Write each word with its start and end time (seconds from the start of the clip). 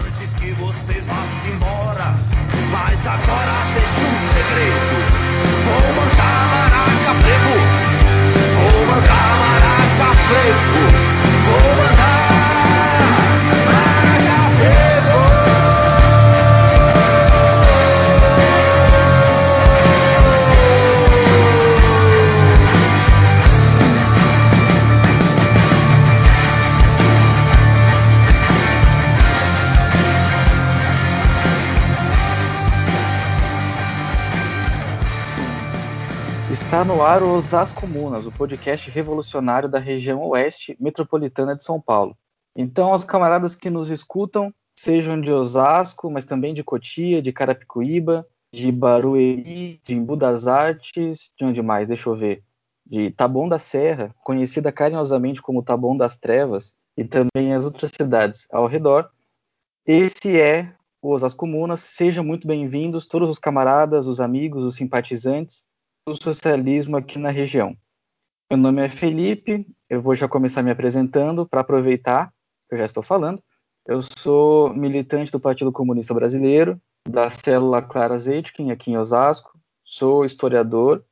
Antes 0.00 0.34
que 0.34 0.50
vocês 0.52 1.06
vão 1.06 1.16
embora, 1.54 2.14
mas 2.70 3.06
agora 3.06 3.52
deixa 3.74 4.00
um 4.00 4.16
segredo. 4.32 4.96
Vou 5.64 5.94
mandar 5.94 6.48
maraca 6.50 7.12
frevo, 7.22 7.56
vou 8.56 8.86
mandar 8.86 9.30
maraca 9.38 10.08
frevo, 10.26 10.80
vou 11.46 11.76
mandar 11.76 11.83
No 36.86 37.02
ar 37.02 37.22
o 37.22 37.34
Osasco 37.34 37.80
Comunas, 37.80 38.26
o 38.26 38.32
podcast 38.32 38.90
revolucionário 38.90 39.70
da 39.70 39.78
região 39.78 40.22
oeste 40.28 40.76
metropolitana 40.78 41.56
de 41.56 41.64
São 41.64 41.80
Paulo. 41.80 42.14
Então, 42.54 42.92
aos 42.92 43.04
camaradas 43.04 43.54
que 43.54 43.70
nos 43.70 43.90
escutam, 43.90 44.52
sejam 44.76 45.18
de 45.18 45.32
Osasco, 45.32 46.10
mas 46.10 46.26
também 46.26 46.52
de 46.52 46.62
Cotia, 46.62 47.22
de 47.22 47.32
Carapicuíba, 47.32 48.26
de 48.52 48.70
Barueri, 48.70 49.80
de 49.82 49.94
Embu 49.94 50.14
das 50.14 50.46
Artes, 50.46 51.32
de 51.38 51.46
onde 51.46 51.62
mais? 51.62 51.88
Deixa 51.88 52.10
eu 52.10 52.14
ver. 52.14 52.42
De 52.84 53.10
Taboão 53.12 53.48
da 53.48 53.58
Serra, 53.58 54.14
conhecida 54.22 54.70
carinhosamente 54.70 55.40
como 55.40 55.62
Taboão 55.62 55.96
das 55.96 56.18
Trevas, 56.18 56.74
e 56.98 57.02
também 57.02 57.54
as 57.54 57.64
outras 57.64 57.92
cidades 57.92 58.46
ao 58.52 58.66
redor. 58.66 59.08
Esse 59.86 60.38
é 60.38 60.70
o 61.00 61.12
Osasco 61.12 61.38
Comunas. 61.38 61.80
Sejam 61.80 62.22
muito 62.22 62.46
bem-vindos, 62.46 63.06
todos 63.06 63.30
os 63.30 63.38
camaradas, 63.38 64.06
os 64.06 64.20
amigos, 64.20 64.62
os 64.62 64.74
simpatizantes 64.74 65.64
do 66.06 66.14
socialismo 66.22 66.96
aqui 66.98 67.18
na 67.18 67.30
região. 67.30 67.74
Meu 68.50 68.58
nome 68.58 68.84
é 68.84 68.90
Felipe, 68.90 69.66
eu 69.88 70.02
vou 70.02 70.14
já 70.14 70.28
começar 70.28 70.62
me 70.62 70.70
apresentando 70.70 71.46
para 71.46 71.62
aproveitar 71.62 72.30
que 72.68 72.74
eu 72.74 72.78
já 72.78 72.84
estou 72.84 73.02
falando. 73.02 73.42
Eu 73.86 74.00
sou 74.18 74.72
militante 74.74 75.32
do 75.32 75.40
Partido 75.40 75.72
Comunista 75.72 76.12
Brasileiro, 76.12 76.78
da 77.08 77.30
célula 77.30 77.80
Clara 77.80 78.18
Zetkin, 78.18 78.70
aqui 78.70 78.90
em 78.90 78.98
Osasco. 78.98 79.58
Sou 79.82 80.26
historiador 80.26 81.02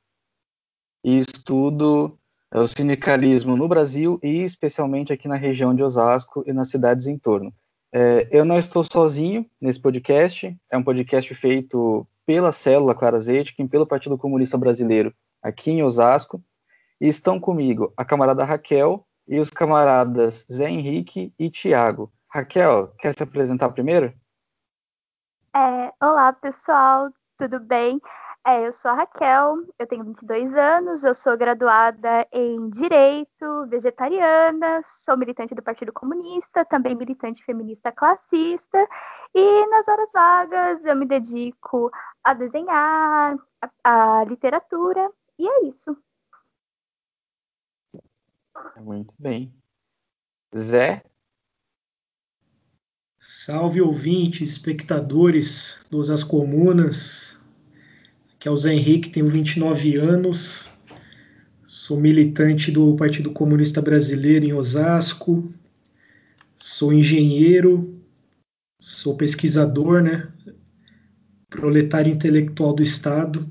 e 1.03 1.19
estudo 1.19 2.19
é, 2.53 2.59
o 2.61 2.67
sindicalismo 2.67 3.57
no 3.57 3.67
Brasil 3.67 4.21
e 4.23 4.43
especialmente 4.43 5.11
aqui 5.11 5.27
na 5.27 5.37
região 5.37 5.75
de 5.75 5.83
Osasco 5.83 6.45
e 6.47 6.53
nas 6.53 6.69
cidades 6.69 7.07
em 7.07 7.19
torno. 7.19 7.53
É, 7.95 8.29
eu 8.31 8.45
não 8.45 8.59
estou 8.59 8.85
sozinho 8.85 9.49
nesse 9.59 9.81
podcast, 9.81 10.55
é 10.71 10.77
um 10.77 10.83
podcast 10.83 11.35
feito 11.35 12.07
pela 12.27 12.53
célula 12.53 12.95
Clara 12.95 13.21
Zetkin, 13.21 13.67
pelo 13.67 13.87
Partido 13.87 14.17
Comunista 14.19 14.57
Brasileiro 14.57 15.15
aqui 15.43 15.71
em 15.71 15.83
Osasco. 15.83 16.43
E 17.01 17.09
estão 17.09 17.41
comigo 17.41 17.93
a 17.97 18.05
camarada 18.05 18.45
Raquel 18.45 19.05
e 19.27 19.41
os 19.41 19.51
camaradas 19.51 20.47
Zé 20.51 20.69
Henrique 20.69 21.35
e 21.39 21.51
Tiago. 21.51 22.13
Raquel, 22.29 22.89
quer 22.99 23.13
se 23.13 23.23
apresentar 23.23 23.71
primeiro? 23.71 24.13
É, 25.55 25.93
olá, 26.01 26.33
pessoal, 26.33 27.11
tudo 27.37 27.61
bem? 27.61 28.01
É, 28.45 28.67
eu 28.67 28.73
sou 28.73 28.91
a 28.91 28.95
Raquel, 28.95 29.59
eu 29.79 29.87
tenho 29.87 30.03
22 30.03 30.53
anos, 30.55 31.05
eu 31.05 31.15
sou 31.15 31.37
graduada 31.37 32.27
em 32.33 32.69
Direito, 32.71 33.67
vegetariana, 33.69 34.81
sou 34.85 35.17
militante 35.17 35.55
do 35.55 35.63
Partido 35.63 35.93
Comunista, 35.93 36.65
também 36.65 36.97
militante 36.97 37.45
feminista 37.45 37.93
classista, 37.93 38.85
e 39.35 39.67
nas 39.69 39.89
horas 39.89 40.11
vagas 40.13 40.85
eu 40.85 40.97
me 40.97 41.07
dedico 41.07 41.91
a 42.23 42.35
desenhar, 42.35 43.37
a, 43.85 44.21
a 44.21 44.25
literatura, 44.25 45.11
e 45.39 45.49
é 45.49 45.65
isso. 45.67 45.97
Muito 48.77 49.15
bem. 49.19 49.53
Zé? 50.57 51.03
Salve 53.19 53.81
ouvintes, 53.81 54.51
espectadores 54.51 55.85
dos 55.89 56.11
As 56.11 56.23
Comunas, 56.23 57.39
que 58.39 58.49
é 58.49 58.51
o 58.51 58.57
Zé 58.57 58.75
Henrique, 58.75 59.11
tenho 59.11 59.27
29 59.27 59.97
anos, 59.97 60.69
sou 61.65 61.99
militante 61.99 62.71
do 62.71 62.95
Partido 62.97 63.33
Comunista 63.33 63.81
Brasileiro 63.81 64.45
em 64.45 64.53
Osasco, 64.53 65.53
sou 66.57 66.93
engenheiro, 66.93 68.02
sou 68.83 69.17
pesquisador, 69.17 70.03
né? 70.03 70.29
Proletário 71.49 72.13
intelectual 72.13 72.75
do 72.75 72.83
Estado, 72.83 73.49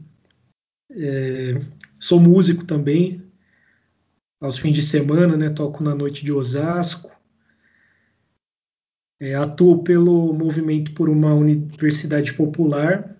é, 0.92 1.58
sou 1.97 2.19
músico 2.19 2.66
também, 2.66 3.25
aos 4.41 4.58
fins 4.58 4.74
de 4.74 4.84
semana, 4.84 5.38
né? 5.38 5.50
Toco 5.50 5.81
na 5.81 5.96
noite 5.96 6.25
de 6.25 6.34
Osasco. 6.34 7.09
É, 9.22 9.36
atuo 9.36 9.84
pelo 9.84 10.34
movimento 10.34 10.94
por 10.94 11.08
uma 11.08 11.34
universidade 11.34 12.34
popular 12.34 13.16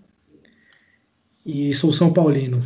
e 1.46 1.74
sou 1.74 1.94
São 1.94 2.12
Paulino. 2.12 2.60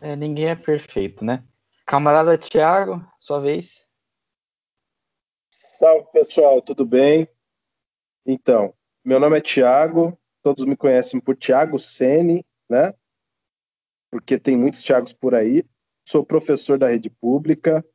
É, 0.00 0.14
ninguém 0.14 0.48
é 0.48 0.54
perfeito, 0.54 1.24
né? 1.24 1.42
Camarada 1.84 2.38
Tiago, 2.38 3.04
sua 3.18 3.40
vez. 3.40 3.87
Salve 5.78 6.10
pessoal, 6.10 6.60
tudo 6.60 6.84
bem? 6.84 7.28
Então, 8.26 8.74
meu 9.04 9.20
nome 9.20 9.38
é 9.38 9.40
Tiago, 9.40 10.18
todos 10.42 10.64
me 10.64 10.76
conhecem 10.76 11.20
por 11.20 11.36
Tiago 11.36 11.78
Sene, 11.78 12.44
né? 12.68 12.92
Porque 14.10 14.40
tem 14.40 14.56
muitos 14.56 14.82
Tiagos 14.82 15.12
por 15.12 15.36
aí. 15.36 15.62
Sou 16.04 16.26
professor 16.26 16.80
da 16.80 16.88
rede 16.88 17.08
pública, 17.08 17.86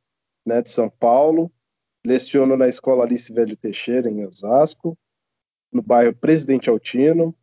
né, 0.46 0.62
de 0.62 0.70
São 0.70 0.88
Paulo. 0.88 1.52
Leciono 2.06 2.56
na 2.56 2.68
Escola 2.68 3.04
Alice 3.04 3.30
Velho 3.30 3.54
Teixeira, 3.54 4.08
em 4.08 4.24
Osasco, 4.24 4.96
no 5.70 5.82
bairro 5.82 6.16
Presidente 6.16 6.70
Altino. 6.70 7.36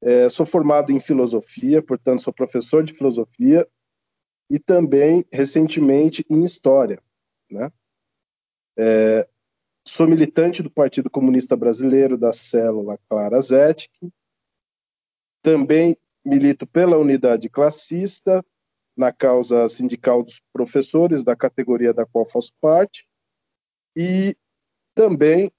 É, 0.00 0.28
sou 0.28 0.46
formado 0.46 0.92
em 0.92 1.00
filosofia, 1.00 1.82
portanto, 1.82 2.22
sou 2.22 2.32
professor 2.32 2.84
de 2.84 2.94
filosofia 2.94 3.68
e 4.48 4.60
também, 4.60 5.26
recentemente, 5.32 6.24
em 6.30 6.44
história. 6.44 7.02
Né? 7.50 7.72
É, 8.76 9.28
sou 9.86 10.06
militante 10.08 10.62
do 10.62 10.70
Partido 10.70 11.10
Comunista 11.10 11.56
Brasileiro, 11.56 12.18
da 12.18 12.32
célula 12.32 12.98
Clara 13.08 13.40
Zetkin. 13.40 14.12
Também 15.42 15.96
milito 16.24 16.66
pela 16.66 16.96
unidade 16.96 17.48
classista, 17.48 18.44
na 18.96 19.12
causa 19.12 19.68
sindical 19.68 20.22
dos 20.22 20.40
professores, 20.52 21.24
da 21.24 21.36
categoria 21.36 21.92
da 21.92 22.06
qual 22.06 22.24
faço 22.24 22.52
parte. 22.60 23.06
E 23.96 24.36
também, 24.94 25.52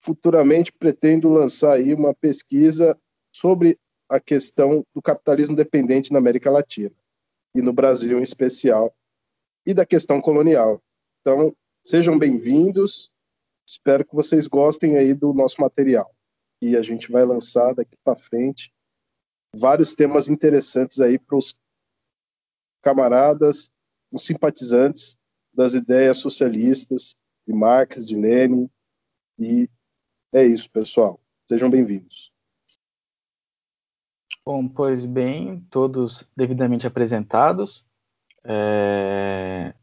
futuramente, 0.00 0.72
pretendo 0.72 1.30
lançar 1.30 1.72
aí 1.72 1.92
uma 1.94 2.14
pesquisa 2.14 2.98
sobre 3.34 3.78
a 4.08 4.20
questão 4.20 4.84
do 4.94 5.00
capitalismo 5.00 5.56
dependente 5.56 6.12
na 6.12 6.18
América 6.18 6.50
Latina 6.50 6.94
e 7.54 7.62
no 7.62 7.72
Brasil 7.72 8.18
em 8.18 8.22
especial 8.22 8.94
e 9.64 9.72
da 9.72 9.86
questão 9.86 10.20
colonial. 10.20 10.82
Então, 11.20 11.54
sejam 11.82 12.18
bem-vindos. 12.18 13.10
Espero 13.66 14.04
que 14.04 14.14
vocês 14.14 14.46
gostem 14.46 14.96
aí 14.96 15.14
do 15.14 15.32
nosso 15.32 15.60
material. 15.60 16.14
E 16.60 16.76
a 16.76 16.82
gente 16.82 17.10
vai 17.10 17.24
lançar 17.24 17.74
daqui 17.74 17.96
para 18.04 18.16
frente 18.16 18.72
vários 19.54 19.94
temas 19.94 20.28
interessantes 20.28 21.00
aí 21.00 21.18
para 21.18 21.36
os 21.36 21.56
camaradas, 22.82 23.70
os 24.10 24.24
simpatizantes 24.24 25.16
das 25.52 25.74
ideias 25.74 26.18
socialistas 26.18 27.16
de 27.46 27.52
Marx, 27.52 28.06
de 28.06 28.16
Lenin. 28.16 28.68
E 29.38 29.68
é 30.32 30.44
isso, 30.44 30.70
pessoal. 30.70 31.20
Sejam 31.48 31.70
bem-vindos. 31.70 32.32
Bom, 34.44 34.68
pois 34.68 35.06
bem, 35.06 35.60
todos 35.70 36.28
devidamente 36.36 36.86
apresentados. 36.86 37.86
É... 38.44 39.74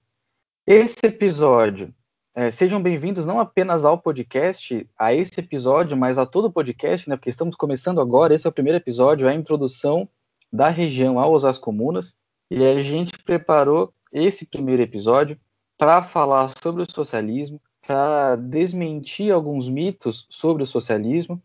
Esse 0.70 0.98
episódio, 1.06 1.96
é, 2.36 2.52
sejam 2.52 2.84
bem-vindos 2.84 3.26
não 3.26 3.40
apenas 3.40 3.86
ao 3.86 3.98
podcast, 3.98 4.86
a 5.00 5.14
esse 5.14 5.40
episódio, 5.40 5.96
mas 5.96 6.18
a 6.18 6.26
todo 6.26 6.50
o 6.50 6.52
podcast, 6.52 7.10
né? 7.10 7.16
Porque 7.16 7.30
estamos 7.30 7.56
começando 7.56 8.02
agora, 8.02 8.36
esse 8.36 8.46
é 8.46 8.50
o 8.50 8.54
primeiro 8.54 8.76
episódio, 8.76 9.30
a 9.30 9.34
introdução 9.34 10.10
da 10.52 10.68
região 10.68 11.20
aos 11.20 11.46
as 11.46 11.58
comunas, 11.58 12.14
e 12.52 12.66
a 12.66 12.84
gente 12.84 13.18
preparou 13.20 13.94
esse 14.12 14.46
primeiro 14.46 14.82
episódio 14.82 15.40
para 15.78 16.04
falar 16.04 16.52
sobre 16.62 16.82
o 16.82 16.92
socialismo, 16.92 17.62
para 17.82 18.36
desmentir 18.36 19.34
alguns 19.34 19.70
mitos 19.70 20.28
sobre 20.30 20.64
o 20.64 20.68
socialismo 20.68 21.42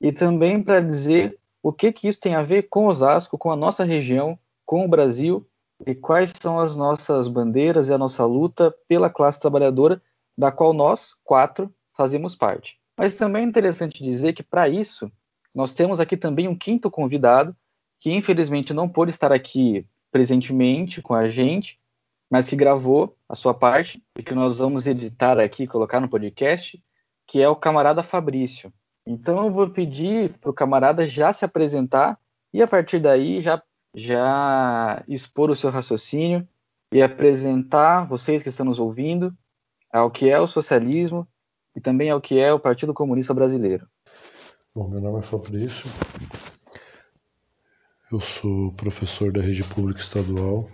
e 0.00 0.10
também 0.12 0.62
para 0.62 0.80
dizer 0.80 1.38
o 1.62 1.74
que 1.74 1.92
que 1.92 2.08
isso 2.08 2.18
tem 2.18 2.34
a 2.34 2.42
ver 2.42 2.62
com 2.70 2.86
Osasco, 2.86 3.36
com 3.36 3.50
a 3.50 3.56
nossa 3.56 3.84
região, 3.84 4.38
com 4.64 4.82
o 4.82 4.88
Brasil 4.88 5.46
e 5.86 5.94
quais 5.94 6.32
são 6.40 6.58
as 6.58 6.76
nossas 6.76 7.28
bandeiras 7.28 7.88
e 7.88 7.92
a 7.92 7.98
nossa 7.98 8.24
luta 8.24 8.74
pela 8.88 9.10
classe 9.10 9.40
trabalhadora, 9.40 10.00
da 10.36 10.50
qual 10.50 10.72
nós, 10.72 11.14
quatro, 11.24 11.72
fazemos 11.96 12.34
parte. 12.34 12.78
Mas 12.96 13.16
também 13.16 13.44
é 13.44 13.46
interessante 13.46 14.02
dizer 14.02 14.32
que, 14.32 14.42
para 14.42 14.68
isso, 14.68 15.10
nós 15.54 15.74
temos 15.74 16.00
aqui 16.00 16.16
também 16.16 16.48
um 16.48 16.56
quinto 16.56 16.90
convidado, 16.90 17.54
que 18.00 18.12
infelizmente 18.12 18.72
não 18.72 18.88
pôde 18.88 19.10
estar 19.10 19.32
aqui 19.32 19.86
presentemente 20.10 21.00
com 21.00 21.14
a 21.14 21.28
gente, 21.28 21.78
mas 22.30 22.48
que 22.48 22.56
gravou 22.56 23.16
a 23.28 23.34
sua 23.34 23.52
parte 23.52 24.02
e 24.18 24.22
que 24.22 24.34
nós 24.34 24.58
vamos 24.58 24.86
editar 24.86 25.38
aqui, 25.38 25.66
colocar 25.66 26.00
no 26.00 26.08
podcast, 26.08 26.82
que 27.26 27.40
é 27.40 27.48
o 27.48 27.56
camarada 27.56 28.02
Fabrício. 28.02 28.72
Então 29.06 29.44
eu 29.44 29.52
vou 29.52 29.68
pedir 29.68 30.32
para 30.38 30.50
o 30.50 30.54
camarada 30.54 31.06
já 31.06 31.32
se 31.32 31.44
apresentar 31.44 32.18
e 32.52 32.62
a 32.62 32.68
partir 32.68 33.00
daí 33.00 33.42
já, 33.42 33.62
já 33.94 35.02
expor 35.06 35.50
o 35.50 35.56
seu 35.56 35.70
raciocínio 35.70 36.46
e 36.90 37.02
apresentar 37.02 38.06
vocês 38.06 38.42
que 38.42 38.48
estão 38.48 38.66
nos 38.66 38.78
ouvindo 38.78 39.36
ao 39.92 40.10
que 40.10 40.30
é 40.30 40.38
o 40.38 40.46
socialismo 40.46 41.26
e 41.76 41.80
também 41.80 42.10
ao 42.10 42.20
que 42.20 42.38
é 42.38 42.52
o 42.52 42.60
Partido 42.60 42.94
Comunista 42.94 43.34
Brasileiro. 43.34 43.86
Bom, 44.74 44.88
meu 44.88 45.00
nome 45.00 45.18
é 45.18 45.22
Fabrício, 45.22 45.84
eu 48.10 48.20
sou 48.20 48.72
professor 48.74 49.32
da 49.32 49.40
rede 49.40 49.64
pública 49.64 50.00
estadual 50.00 50.68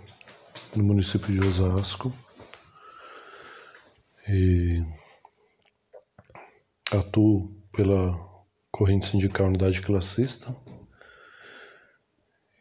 no 0.75 0.83
município 0.83 1.33
de 1.33 1.41
Osasco. 1.41 2.13
E 4.27 4.83
atuo 6.91 7.49
pela 7.71 8.13
corrente 8.71 9.05
sindical 9.05 9.47
Unidade 9.47 9.81
Classista 9.81 10.55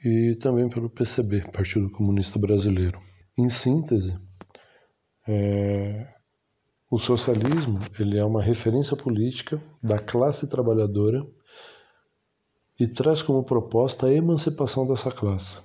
e 0.08 0.34
também 0.36 0.68
pelo 0.70 0.88
PCB, 0.88 1.50
Partido 1.52 1.90
Comunista 1.90 2.38
Brasileiro. 2.38 2.98
Em 3.36 3.48
síntese, 3.48 4.18
é, 5.26 6.14
o 6.90 6.98
socialismo 6.98 7.78
ele 8.00 8.18
é 8.18 8.24
uma 8.24 8.42
referência 8.42 8.96
política 8.96 9.62
da 9.82 9.98
classe 9.98 10.48
trabalhadora 10.48 11.26
e 12.80 12.86
traz 12.86 13.22
como 13.22 13.44
proposta 13.44 14.06
a 14.06 14.12
emancipação 14.12 14.86
dessa 14.86 15.12
classe. 15.12 15.60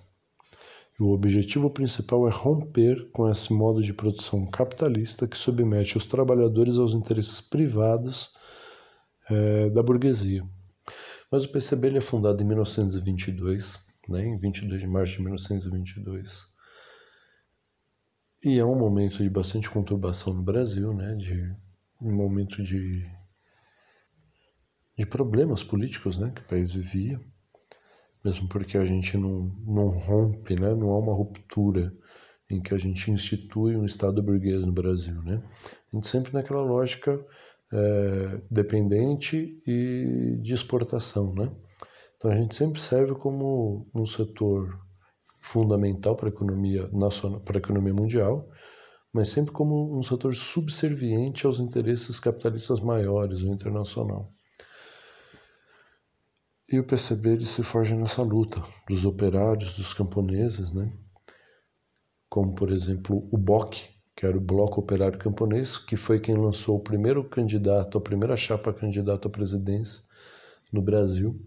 E 1.00 1.04
o 1.04 1.12
objetivo 1.12 1.70
principal 1.70 2.28
é 2.28 2.32
romper 2.32 3.10
com 3.12 3.30
esse 3.30 3.54
modo 3.54 3.82
de 3.82 3.94
produção 3.94 4.46
capitalista 4.46 5.26
que 5.26 5.38
submete 5.38 5.98
os 5.98 6.06
trabalhadores 6.06 6.78
aos 6.78 6.94
interesses 6.94 7.40
privados 7.40 8.34
é, 9.30 9.70
da 9.70 9.82
burguesia. 9.82 10.44
Mas 11.32 11.46
o 11.46 11.50
PCB 11.50 11.98
é 11.98 12.02
fundado 12.02 12.44
em 12.44 12.46
1922, 12.46 13.93
né, 14.10 14.26
em 14.26 14.38
22 14.38 14.82
de 14.82 14.88
março 14.88 15.14
de 15.14 15.24
1922. 15.24 16.46
E 18.44 18.60
é 18.60 18.66
um 18.66 18.78
momento 18.78 19.24
de 19.24 19.30
bastante 19.30 19.70
conturbação 19.70 20.34
no 20.34 20.44
Brasil, 20.44 20.94
né, 20.94 21.16
de 21.16 21.56
um 22.02 22.14
momento 22.14 22.62
de 22.62 23.10
de 24.98 25.06
problemas 25.06 25.64
políticos 25.64 26.18
né, 26.18 26.32
que 26.34 26.42
o 26.42 26.46
país 26.46 26.72
vivia, 26.72 27.20
mesmo 28.24 28.48
porque 28.48 28.78
a 28.78 28.86
gente 28.86 29.18
não, 29.18 29.52
não 29.66 29.90
rompe, 29.90 30.56
né, 30.56 30.74
não 30.74 30.92
há 30.92 31.00
uma 31.00 31.14
ruptura 31.14 31.94
em 32.50 32.62
que 32.62 32.74
a 32.74 32.78
gente 32.78 33.10
institui 33.10 33.76
um 33.76 33.86
Estado 33.86 34.22
burguês 34.22 34.62
no 34.62 34.72
Brasil. 34.72 35.22
Né? 35.24 35.42
A 35.92 35.96
gente 35.96 36.08
sempre 36.08 36.34
naquela 36.34 36.62
lógica 36.62 37.20
é, 37.72 38.42
dependente 38.50 39.62
e 39.66 40.38
de 40.42 40.54
exportação. 40.54 41.34
Né? 41.34 41.52
Então 42.24 42.32
a 42.32 42.38
gente 42.38 42.56
sempre 42.56 42.80
serve 42.80 43.16
como 43.16 43.86
um 43.94 44.06
setor 44.06 44.80
fundamental 45.42 46.16
para 46.16 46.30
a 46.30 46.32
economia 46.32 46.88
nacional, 46.94 47.42
para 47.42 47.58
a 47.58 47.60
economia 47.60 47.94
mundial, 47.94 48.50
mas 49.12 49.28
sempre 49.28 49.52
como 49.52 49.94
um 49.94 50.02
setor 50.02 50.34
subserviente 50.34 51.46
aos 51.46 51.60
interesses 51.60 52.22
capitalistas 52.22 52.80
maiores, 52.80 53.42
o 53.42 53.52
internacional. 53.52 54.32
E 56.72 56.80
o 56.80 56.88
PCB 56.88 57.32
ele 57.32 57.46
se 57.46 57.62
forja 57.62 57.94
nessa 57.94 58.22
luta 58.22 58.64
dos 58.88 59.04
operários, 59.04 59.76
dos 59.76 59.94
camponeses, 59.94 60.72
né? 60.72 60.86
como 62.30 62.56
por 62.56 62.72
exemplo 62.72 63.28
o 63.34 63.38
BOC, 63.38 63.90
que 64.16 64.26
era 64.26 64.38
o 64.38 64.42
Bloco 64.42 64.80
Operário 64.80 65.20
Camponês, 65.20 65.78
que 65.78 65.98
foi 65.98 66.22
quem 66.22 66.36
lançou 66.36 66.78
o 66.78 66.84
primeiro 66.84 67.28
candidato, 67.28 67.98
a 67.98 68.02
primeira 68.02 68.38
chapa 68.38 68.72
candidata 68.72 69.28
à 69.28 69.32
presidência 69.32 70.04
no 70.72 70.82
Brasil, 70.82 71.38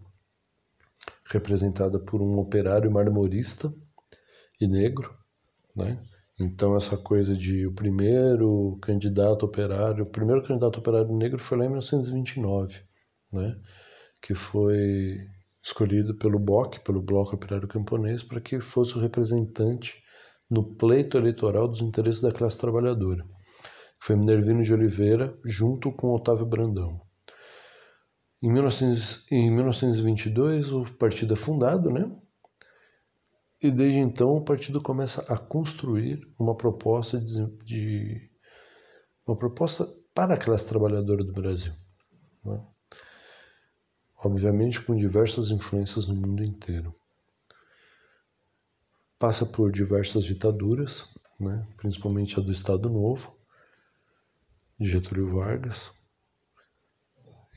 representada 1.28 1.99
por 1.99 2.20
um 2.23 2.38
operário 2.38 2.90
marmorista 2.90 3.73
e 4.61 4.67
negro, 4.67 5.14
né? 5.75 5.99
Então 6.38 6.76
essa 6.76 6.96
coisa 6.96 7.34
de 7.34 7.67
o 7.67 7.73
primeiro 7.73 8.78
candidato 8.82 9.44
operário, 9.44 10.05
o 10.05 10.11
primeiro 10.11 10.43
candidato 10.43 10.78
operário 10.78 11.17
negro 11.17 11.38
foi 11.38 11.58
lá 11.58 11.64
em 11.64 11.69
1929, 11.69 12.81
né? 13.32 13.58
que 14.20 14.34
foi 14.34 15.19
escolhido 15.62 16.14
pelo 16.17 16.38
BOC, 16.38 16.81
pelo 16.81 17.02
Bloco 17.02 17.34
Operário 17.34 17.69
Camponês, 17.69 18.23
para 18.23 18.40
que 18.40 18.61
fosse 18.61 18.96
o 18.96 19.00
representante 19.00 20.02
no 20.49 20.62
pleito 20.76 21.17
eleitoral 21.17 21.67
dos 21.67 21.81
interesses 21.81 22.20
da 22.20 22.32
classe 22.32 22.58
trabalhadora. 22.58 23.25
Foi 24.00 24.14
Minervino 24.14 24.62
de 24.62 24.73
Oliveira, 24.73 25.37
junto 25.44 25.90
com 25.93 26.14
Otávio 26.14 26.46
Brandão. 26.46 27.00
Em, 28.43 28.53
19, 28.53 29.27
em 29.31 29.50
1922, 29.50 30.73
o 30.73 30.85
partido 30.94 31.35
é 31.35 31.37
fundado, 31.37 31.91
né? 31.91 32.11
E 33.62 33.71
desde 33.71 34.00
então 34.00 34.35
o 34.35 34.44
partido 34.44 34.83
começa 34.83 35.23
a 35.33 35.38
construir 35.38 36.21
uma 36.38 36.55
proposta 36.55 37.21
de, 37.21 37.47
de 37.65 38.31
uma 39.27 39.37
proposta 39.37 39.87
para 40.15 40.35
a 40.35 40.38
classe 40.38 40.67
trabalhadora 40.67 41.25
do 41.25 41.33
Brasil. 41.33 41.73
Né? 42.44 42.62
obviamente 44.25 44.81
com 44.81 44.97
diversas 44.97 45.50
influências 45.50 46.06
no 46.06 46.15
mundo 46.15 46.43
inteiro. 46.43 46.94
Passa 49.19 49.47
por 49.47 49.73
diversas 49.73 50.25
ditaduras, 50.25 51.15
né, 51.38 51.65
principalmente 51.77 52.38
a 52.38 52.43
do 52.43 52.53
Estado 52.53 52.91
Novo, 52.91 53.35
de 54.79 54.88
Getúlio 54.88 55.35
Vargas, 55.35 55.91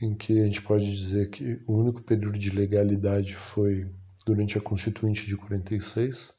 em 0.00 0.14
que 0.14 0.40
a 0.40 0.44
gente 0.44 0.62
pode 0.62 0.84
dizer 0.96 1.30
que 1.30 1.62
o 1.66 1.74
único 1.74 2.02
período 2.02 2.38
de 2.38 2.50
legalidade 2.50 3.36
foi 3.36 3.90
durante 4.26 4.56
a 4.56 4.60
Constituinte 4.60 5.26
de 5.26 5.36
46, 5.36 6.34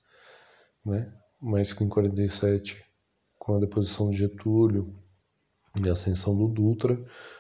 né, 0.86 1.14
mas 1.40 1.74
que 1.74 1.84
em 1.84 1.90
47, 1.90 2.84
com 3.38 3.56
a 3.56 3.60
deposição 3.60 4.10
de 4.10 4.18
Getúlio 4.18 4.96
e 5.84 5.90
a 5.90 5.94
ascensão 5.94 6.38
do 6.38 6.48
Dutra, 6.48 7.00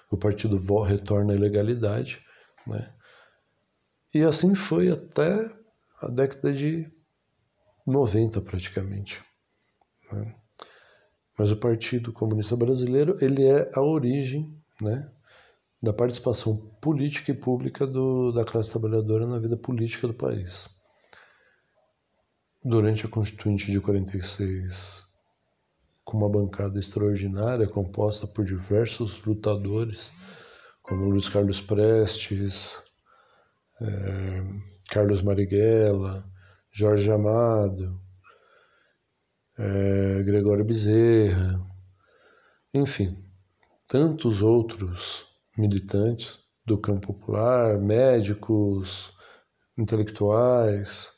o 0.10 0.18
partido 0.18 0.58
retorna 0.84 1.34
à 1.34 1.36
ilegalidade 1.36 2.24
né? 2.66 2.94
E 4.14 4.22
assim 4.22 4.56
foi 4.56 4.90
até 4.90 5.52
a 6.02 6.08
década 6.08 6.54
de 6.54 6.92
90 7.86 8.42
praticamente. 8.42 9.24
Né? 10.12 10.36
Mas 11.38 11.52
o 11.52 11.58
Partido 11.58 12.12
Comunista 12.12 12.56
Brasileiro 12.56 13.18
ele 13.22 13.46
é 13.46 13.72
a 13.74 13.82
origem 13.82 14.56
né, 14.82 15.10
da 15.82 15.92
participação 15.92 16.58
política 16.80 17.32
e 17.32 17.36
pública 17.36 17.88
do, 17.88 18.32
da 18.32 18.46
classe 18.46 18.70
trabalhadora 18.70 19.26
na 19.26 19.40
vida 19.40 19.58
política 19.58 20.08
do 20.08 20.14
país. 20.14 20.70
Durante 22.64 23.06
a 23.06 23.10
Constituinte 23.10 23.72
de 23.72 23.82
46, 23.82 25.04
com 26.04 26.18
uma 26.18 26.30
bancada 26.30 26.80
extraordinária 26.80 27.68
composta 27.68 28.28
por 28.28 28.46
diversos 28.46 29.24
lutadores 29.24 30.12
como 30.84 31.10
Luiz 31.10 31.30
Carlos 31.30 31.62
Prestes, 31.62 32.78
é, 33.82 34.44
Carlos 34.90 35.22
Marighella, 35.22 36.24
Jorge 36.70 37.12
Amado, 37.12 38.00
é, 39.58 40.24
Gregório 40.24 40.66
Bezerra, 40.66 41.60
enfim, 42.74 43.18
tantos 43.88 44.42
outros 44.42 45.31
militantes 45.62 46.42
do 46.66 46.78
campo 46.78 47.14
popular, 47.14 47.78
médicos, 47.78 49.14
intelectuais, 49.78 51.14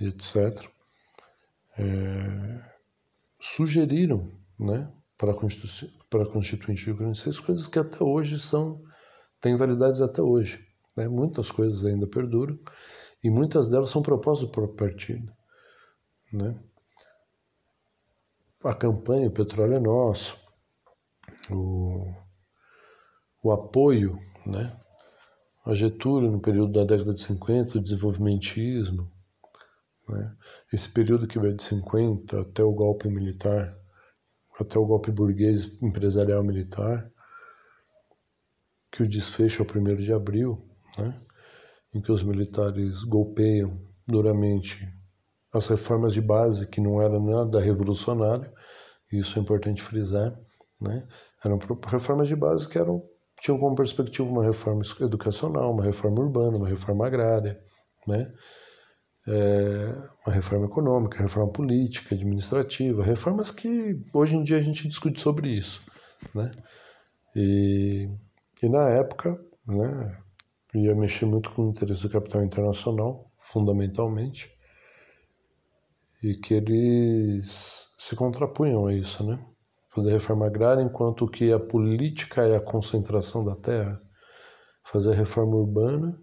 etc., 0.00 0.68
é, 1.76 2.64
sugeriram 3.40 4.26
né, 4.58 4.90
para 5.16 5.32
a 5.32 5.34
a 5.34 6.26
Constituinte 6.26 6.84
de 6.84 6.94
46, 6.94 7.40
coisas 7.40 7.66
que 7.66 7.78
até 7.78 8.02
hoje 8.02 8.40
são 8.40 8.82
têm 9.40 9.56
validades 9.56 10.00
até 10.00 10.22
hoje. 10.22 10.66
Né? 10.96 11.08
Muitas 11.08 11.50
coisas 11.50 11.84
ainda 11.84 12.06
perduram 12.06 12.58
e 13.22 13.30
muitas 13.30 13.68
delas 13.68 13.90
são 13.90 14.02
propostas 14.02 14.48
por 14.50 14.74
partido. 14.74 15.32
Né? 16.32 16.58
A 18.64 18.74
campanha 18.74 19.28
O 19.28 19.32
Petróleo 19.32 19.74
é 19.74 19.80
Nosso, 19.80 20.36
o, 21.50 22.12
o 23.42 23.52
apoio 23.52 24.18
né, 24.46 24.76
a 25.64 25.74
Getúlio 25.74 26.30
no 26.30 26.40
período 26.40 26.72
da 26.72 26.84
década 26.84 27.14
de 27.14 27.22
50, 27.22 27.78
o 27.78 27.82
desenvolvimentismo, 27.82 29.10
né? 30.08 30.36
esse 30.72 30.88
período 30.88 31.26
que 31.26 31.38
vai 31.38 31.52
de 31.52 31.62
50 31.62 32.40
até 32.40 32.62
o 32.62 32.72
golpe 32.72 33.08
militar 33.08 33.78
até 34.60 34.78
o 34.78 34.86
golpe 34.86 35.10
burguês 35.10 35.80
empresarial 35.80 36.42
militar, 36.42 37.10
que 38.90 39.02
o 39.02 39.08
desfecho 39.08 39.62
é 39.62 39.66
o 39.66 39.92
1 39.92 39.96
de 39.96 40.12
abril, 40.12 40.66
né, 40.98 41.20
em 41.94 42.00
que 42.00 42.10
os 42.10 42.22
militares 42.22 43.04
golpeiam 43.04 43.80
duramente 44.06 44.88
as 45.52 45.66
reformas 45.68 46.12
de 46.12 46.20
base, 46.20 46.68
que 46.68 46.80
não 46.80 47.00
eram 47.00 47.24
nada 47.24 47.60
revolucionário, 47.60 48.50
isso 49.12 49.38
é 49.38 49.42
importante 49.42 49.82
frisar, 49.82 50.36
né, 50.80 51.06
eram 51.44 51.58
reformas 51.86 52.28
de 52.28 52.34
base 52.34 52.68
que 52.68 52.78
eram, 52.78 53.02
tinham 53.40 53.58
como 53.58 53.76
perspectiva 53.76 54.28
uma 54.28 54.44
reforma 54.44 54.82
educacional, 55.00 55.72
uma 55.72 55.84
reforma 55.84 56.20
urbana, 56.20 56.56
uma 56.56 56.68
reforma 56.68 57.06
agrária, 57.06 57.60
né, 58.06 58.32
é, 59.26 59.94
uma 60.26 60.34
reforma 60.34 60.66
econômica, 60.66 61.22
reforma 61.22 61.52
política, 61.52 62.14
administrativa, 62.14 63.02
reformas 63.02 63.50
que 63.50 64.00
hoje 64.12 64.36
em 64.36 64.42
dia 64.42 64.56
a 64.56 64.62
gente 64.62 64.88
discute 64.88 65.20
sobre 65.20 65.50
isso, 65.50 65.84
né? 66.34 66.50
E, 67.36 68.08
e 68.62 68.68
na 68.68 68.88
época, 68.88 69.38
né, 69.66 70.18
ia 70.74 70.94
mexer 70.94 71.26
muito 71.26 71.50
com 71.52 71.66
o 71.66 71.70
interesse 71.70 72.02
do 72.02 72.10
capital 72.10 72.42
internacional, 72.42 73.30
fundamentalmente, 73.38 74.50
e 76.22 76.34
que 76.34 76.54
eles 76.54 77.88
se 77.98 78.16
contrapunham 78.16 78.86
a 78.86 78.94
isso, 78.94 79.22
né? 79.24 79.38
Fazer 79.98 80.12
reforma 80.12 80.46
agrária 80.46 80.80
enquanto 80.80 81.26
que 81.26 81.52
a 81.52 81.58
política 81.58 82.42
é 82.42 82.54
a 82.54 82.60
concentração 82.60 83.44
da 83.44 83.56
terra, 83.56 84.00
fazer 84.84 85.12
reforma 85.12 85.56
urbana 85.56 86.16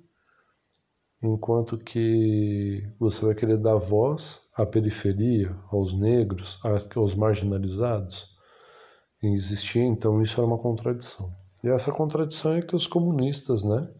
enquanto 1.22 1.78
que 1.78 2.88
você 2.98 3.26
vai 3.26 3.36
querer 3.36 3.58
dar 3.58 3.76
voz 3.76 4.44
à 4.56 4.66
periferia, 4.66 5.58
aos 5.70 5.94
negros, 5.94 6.58
aos 6.96 7.16
marginalizados. 7.16 8.30
E 9.22 9.28
existia, 9.34 9.84
então, 9.84 10.22
isso 10.22 10.40
era 10.40 10.48
uma 10.48 10.58
contradição. 10.58 11.30
E 11.62 11.68
essa 11.68 11.92
contradição 11.92 12.54
é 12.54 12.62
que 12.62 12.78
os 12.78 12.88
comunistas 12.88 13.66
né, 13.66 13.94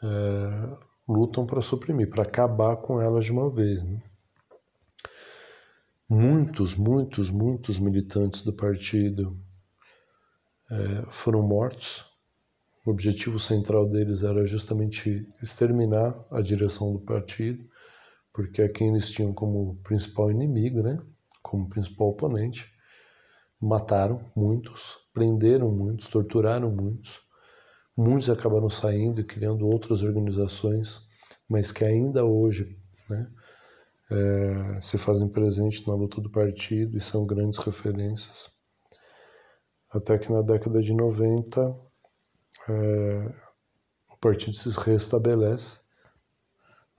é, 0.00 0.78
lutam 1.08 1.44
para 1.44 1.60
suprimir, 1.60 2.08
para 2.08 2.22
acabar 2.22 2.76
com 2.76 3.00
elas 3.00 3.24
de 3.24 3.32
uma 3.32 3.48
vez. 3.48 3.82
Né? 3.82 4.00
Muitos, 6.14 6.76
muitos, 6.76 7.30
muitos 7.30 7.78
militantes 7.78 8.42
do 8.42 8.52
partido 8.52 9.36
é, 10.70 11.02
foram 11.10 11.42
mortos 11.42 12.12
o 12.84 12.90
objetivo 12.90 13.38
central 13.38 13.88
deles 13.88 14.24
era 14.24 14.44
justamente 14.44 15.24
exterminar 15.40 16.18
a 16.32 16.40
direção 16.40 16.92
do 16.92 16.98
partido, 16.98 17.64
porque 18.32 18.60
é 18.60 18.68
quem 18.68 18.88
eles 18.88 19.08
tinham 19.08 19.32
como 19.32 19.76
principal 19.84 20.32
inimigo, 20.32 20.82
né? 20.82 21.00
como 21.40 21.68
principal 21.68 22.08
oponente. 22.08 22.72
Mataram 23.60 24.24
muitos, 24.34 24.98
prenderam 25.14 25.70
muitos, 25.70 26.08
torturaram 26.08 26.72
muitos. 26.72 27.20
Muitos 27.96 28.28
acabaram 28.28 28.68
saindo 28.68 29.20
e 29.20 29.24
criando 29.24 29.64
outras 29.64 30.02
organizações, 30.02 31.02
mas 31.48 31.70
que 31.70 31.84
ainda 31.84 32.24
hoje 32.24 32.76
né, 33.08 33.28
é, 34.12 34.80
se 34.82 34.98
fazem 34.98 35.26
presente 35.26 35.88
na 35.88 35.94
luta 35.94 36.20
do 36.20 36.28
partido 36.28 36.98
e 36.98 37.00
são 37.00 37.24
grandes 37.24 37.58
referências. 37.58 38.50
Até 39.90 40.18
que 40.18 40.30
na 40.30 40.42
década 40.42 40.80
de 40.80 40.92
90 40.92 41.74
é, 42.68 43.34
o 44.10 44.16
partido 44.18 44.54
se 44.54 44.68
restabelece 44.80 45.78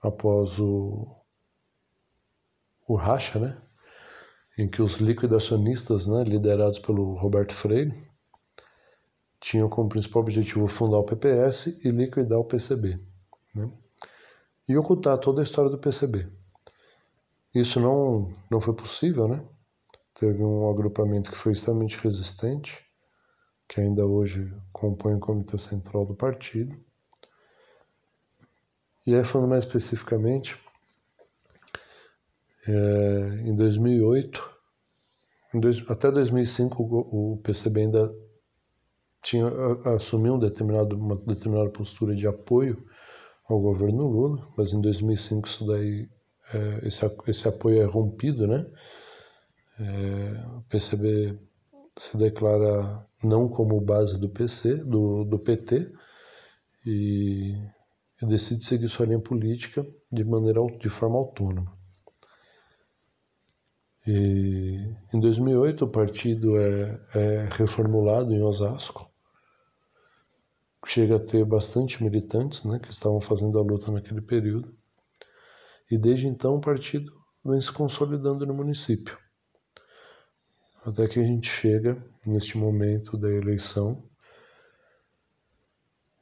após 0.01 0.59
o, 0.59 1.15
o 2.87 2.95
racha, 2.95 3.39
né? 3.39 3.61
em 4.57 4.67
que 4.67 4.81
os 4.81 4.97
liquidacionistas, 4.97 6.05
né, 6.05 6.23
liderados 6.23 6.77
pelo 6.77 7.15
Roberto 7.15 7.53
Freire, 7.53 7.93
tinham 9.39 9.67
como 9.67 9.89
principal 9.89 10.21
objetivo 10.21 10.67
fundar 10.67 10.99
o 10.99 11.05
PPS 11.05 11.79
e 11.83 11.89
liquidar 11.89 12.39
o 12.39 12.45
PCB, 12.45 12.99
né? 13.55 13.71
e 14.67 14.77
ocultar 14.77 15.17
toda 15.17 15.41
a 15.41 15.43
história 15.43 15.71
do 15.71 15.77
PCB. 15.77 16.42
Isso 17.53 17.79
não, 17.79 18.29
não 18.49 18.59
foi 18.59 18.73
possível, 18.73 19.27
né? 19.27 19.45
Teve 20.13 20.43
um 20.43 20.69
agrupamento 20.69 21.31
que 21.31 21.37
foi 21.37 21.53
extremamente 21.53 21.99
resistente, 21.99 22.85
que 23.67 23.79
ainda 23.79 24.05
hoje 24.05 24.51
compõe 24.71 25.15
o 25.15 25.19
Comitê 25.19 25.57
Central 25.57 26.05
do 26.05 26.15
partido. 26.15 26.75
E 29.05 29.13
aí, 29.13 29.23
falando 29.23 29.49
mais 29.49 29.65
especificamente, 29.65 30.59
é, 32.67 33.41
em 33.45 33.55
2008, 33.55 34.51
em 35.53 35.59
dois, 35.59 35.83
até 35.89 36.09
2005, 36.11 36.81
o, 36.81 37.33
o 37.33 37.37
PCB 37.37 37.81
ainda 37.81 38.13
tinha, 39.21 39.47
assumiu 39.95 40.35
um 40.35 40.39
determinado, 40.39 40.95
uma 40.97 41.15
determinada 41.15 41.69
postura 41.69 42.15
de 42.15 42.27
apoio 42.27 42.83
ao 43.47 43.59
governo 43.59 44.07
Lula, 44.07 44.47
mas 44.57 44.73
em 44.73 44.81
2005 44.81 45.47
isso 45.47 45.65
daí, 45.65 46.09
esse, 46.83 47.05
esse 47.27 47.47
apoio 47.47 47.81
é 47.81 47.85
rompido, 47.85 48.47
né? 48.47 48.65
É, 49.79 50.57
o 50.57 50.61
PCB 50.69 51.39
se 51.97 52.17
declara 52.17 53.05
não 53.23 53.47
como 53.47 53.79
base 53.79 54.17
do 54.19 54.29
PC, 54.29 54.83
do, 54.83 55.23
do 55.23 55.39
PT, 55.39 55.91
e, 56.85 57.55
e 58.21 58.25
decide 58.25 58.65
seguir 58.65 58.89
sua 58.89 59.05
linha 59.05 59.19
política 59.19 59.85
de 60.11 60.23
maneira 60.23 60.59
de 60.79 60.89
forma 60.89 61.17
autônoma. 61.17 61.71
E, 64.05 64.95
em 65.13 65.19
2008 65.19 65.85
o 65.85 65.87
partido 65.87 66.57
é, 66.57 66.99
é 67.15 67.49
reformulado 67.51 68.33
em 68.33 68.41
Osasco, 68.41 69.09
chega 70.85 71.15
a 71.15 71.19
ter 71.19 71.45
bastante 71.45 72.03
militantes, 72.03 72.65
né, 72.65 72.79
que 72.79 72.91
estavam 72.91 73.21
fazendo 73.21 73.57
a 73.57 73.61
luta 73.61 73.91
naquele 73.91 74.21
período, 74.21 74.75
e 75.93 75.97
desde 75.97 76.27
então 76.27 76.55
o 76.55 76.59
partido 76.59 77.13
vem 77.45 77.61
se 77.61 77.71
consolidando 77.71 78.47
no 78.47 78.53
município. 78.55 79.15
Até 80.83 81.07
que 81.07 81.19
a 81.19 81.23
gente 81.23 81.47
chega 81.47 82.03
neste 82.25 82.57
momento 82.57 83.15
da 83.15 83.29
eleição 83.29 84.03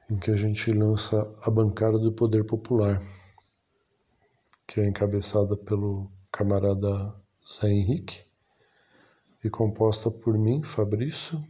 em 0.09 0.19
que 0.19 0.29
a 0.29 0.35
gente 0.35 0.73
lança 0.73 1.15
a 1.41 1.49
bancada 1.49 1.97
do 1.97 2.11
Poder 2.11 2.43
Popular, 2.43 3.01
que 4.67 4.81
é 4.81 4.85
encabeçada 4.89 5.55
pelo 5.55 6.11
camarada 6.29 7.15
Zé 7.47 7.69
Henrique 7.69 8.25
e 9.41 9.49
composta 9.49 10.11
por 10.11 10.37
mim, 10.37 10.61
Fabrício, 10.63 11.41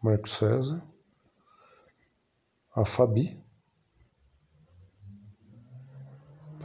Marco 0.00 0.28
César, 0.28 0.80
a 2.76 2.84
Fabi, 2.84 3.44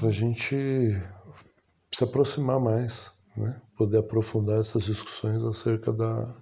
para 0.03 0.09
a 0.09 0.13
gente 0.13 1.01
se 1.89 2.03
aproximar 2.03 2.59
mais 2.59 3.09
né? 3.37 3.61
poder 3.77 3.99
aprofundar 3.99 4.59
essas 4.59 4.83
discussões 4.83 5.41
acerca 5.43 5.93
da, 5.93 6.35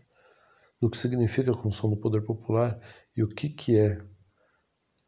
do 0.82 0.90
que 0.90 0.98
significa 0.98 1.52
a 1.52 1.56
construção 1.56 1.92
do 1.92 1.96
poder 1.96 2.22
popular 2.22 2.80
e 3.16 3.22
o 3.22 3.28
que, 3.28 3.50
que 3.50 3.78
é, 3.78 4.02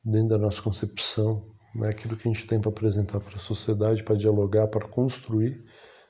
dentro 0.05 0.29
da 0.29 0.37
nossa 0.37 0.61
concepção, 0.61 1.51
né? 1.73 1.89
aquilo 1.89 2.15
que 2.15 2.29
a 2.29 2.31
gente 2.31 2.45
tem 2.45 2.61
para 2.61 2.69
apresentar 2.69 3.19
para 3.19 3.37
a 3.37 3.39
sociedade, 3.39 4.03
para 4.03 4.15
dialogar, 4.15 4.67
para 4.67 4.87
construir 4.87 5.65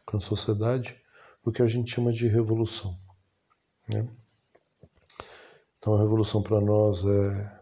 com 0.06 0.18
a 0.18 0.20
sociedade, 0.20 1.02
o 1.46 1.52
que 1.52 1.62
a 1.62 1.68
gente 1.68 1.96
chama 1.96 2.12
de 2.12 2.28
revolução. 2.28 3.00
Né? 3.88 4.06
Então, 5.78 5.96
a 5.96 6.00
revolução 6.00 6.44
para 6.44 6.60
nós 6.60 7.06
é, 7.06 7.62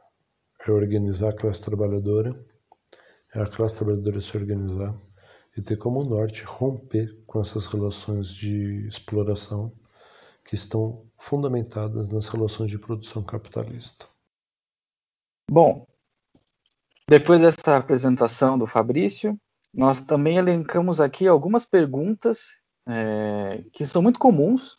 é 0.67 0.71
organizar 0.71 1.29
a 1.29 1.35
classe 1.35 1.61
trabalhadora, 1.61 2.35
é 3.33 3.41
a 3.41 3.47
classe 3.47 3.77
trabalhadora 3.77 4.19
se 4.21 4.35
organizar 4.35 4.95
e 5.57 5.61
ter 5.61 5.77
como 5.77 6.03
norte 6.03 6.43
romper 6.43 7.21
com 7.25 7.41
essas 7.41 7.65
relações 7.65 8.27
de 8.27 8.88
exploração 8.88 9.71
que 10.45 10.55
estão 10.55 11.05
fundamentadas 11.17 12.11
nas 12.11 12.27
relações 12.27 12.71
de 12.71 12.79
produção 12.79 13.23
capitalista. 13.23 14.07
Bom, 15.50 15.85
depois 17.07 17.41
dessa 17.41 17.75
apresentação 17.75 18.57
do 18.57 18.65
Fabrício, 18.65 19.38
nós 19.73 20.01
também 20.01 20.38
elencamos 20.38 21.00
aqui 21.00 21.27
algumas 21.27 21.65
perguntas 21.65 22.47
é, 22.88 23.63
que 23.73 23.85
são 23.85 24.01
muito 24.01 24.19
comuns 24.19 24.77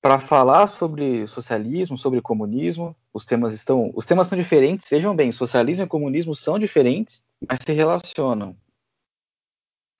para 0.00 0.18
falar 0.18 0.66
sobre 0.66 1.26
socialismo, 1.26 1.96
sobre 1.96 2.20
comunismo. 2.20 2.96
Os 3.14 3.24
temas 3.24 3.52
estão, 3.52 3.92
os 3.94 4.06
temas 4.06 4.26
são 4.26 4.38
diferentes. 4.38 4.88
Vejam 4.88 5.14
bem, 5.14 5.30
socialismo 5.30 5.84
e 5.84 5.88
comunismo 5.88 6.34
são 6.34 6.58
diferentes, 6.58 7.22
mas 7.48 7.60
se 7.64 7.72
relacionam. 7.72 8.56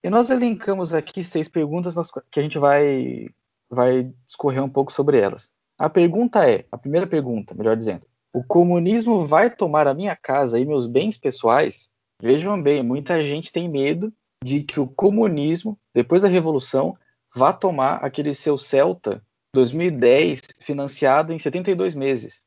E 0.03 0.11
nós 0.11 0.31
elencamos 0.31 0.93
aqui 0.93 1.23
seis 1.23 1.49
perguntas 1.49 1.95
que 2.31 2.41
a 2.41 2.43
gente 2.43 2.59
vai, 2.59 3.29
vai 3.71 4.13
discorrer 4.25 4.63
um 4.63 4.69
pouco 4.69 4.93
sobre 4.93 5.19
elas. 5.19 5.51
A 5.79 5.89
pergunta 5.89 6.49
é, 6.49 6.67
a 6.73 6.79
primeira 6.79 7.07
pergunta, 7.07 7.55
melhor 7.55 7.77
dizendo, 7.77 8.07
o 8.33 8.43
comunismo 8.43 9.27
vai 9.27 9.55
tomar 9.55 9.87
a 9.87 9.95
minha 9.95 10.17
casa 10.17 10.59
e 10.59 10.65
meus 10.65 10.87
bens 10.87 11.19
pessoais? 11.19 11.89
Vejam 12.21 12.61
bem, 12.61 12.83
muita 12.83 13.21
gente 13.21 13.53
tem 13.53 13.69
medo 13.69 14.13
de 14.43 14.63
que 14.63 14.81
o 14.81 14.87
comunismo, 14.87 15.79
depois 15.95 16.23
da 16.23 16.29
revolução, 16.29 16.97
vá 17.35 17.53
tomar 17.53 17.97
aquele 17.97 18.35
seu 18.35 18.57
Celta 18.57 19.23
2010 19.55 20.41
financiado 20.61 21.33
em 21.33 21.39
72 21.39 21.95
meses. 21.95 22.43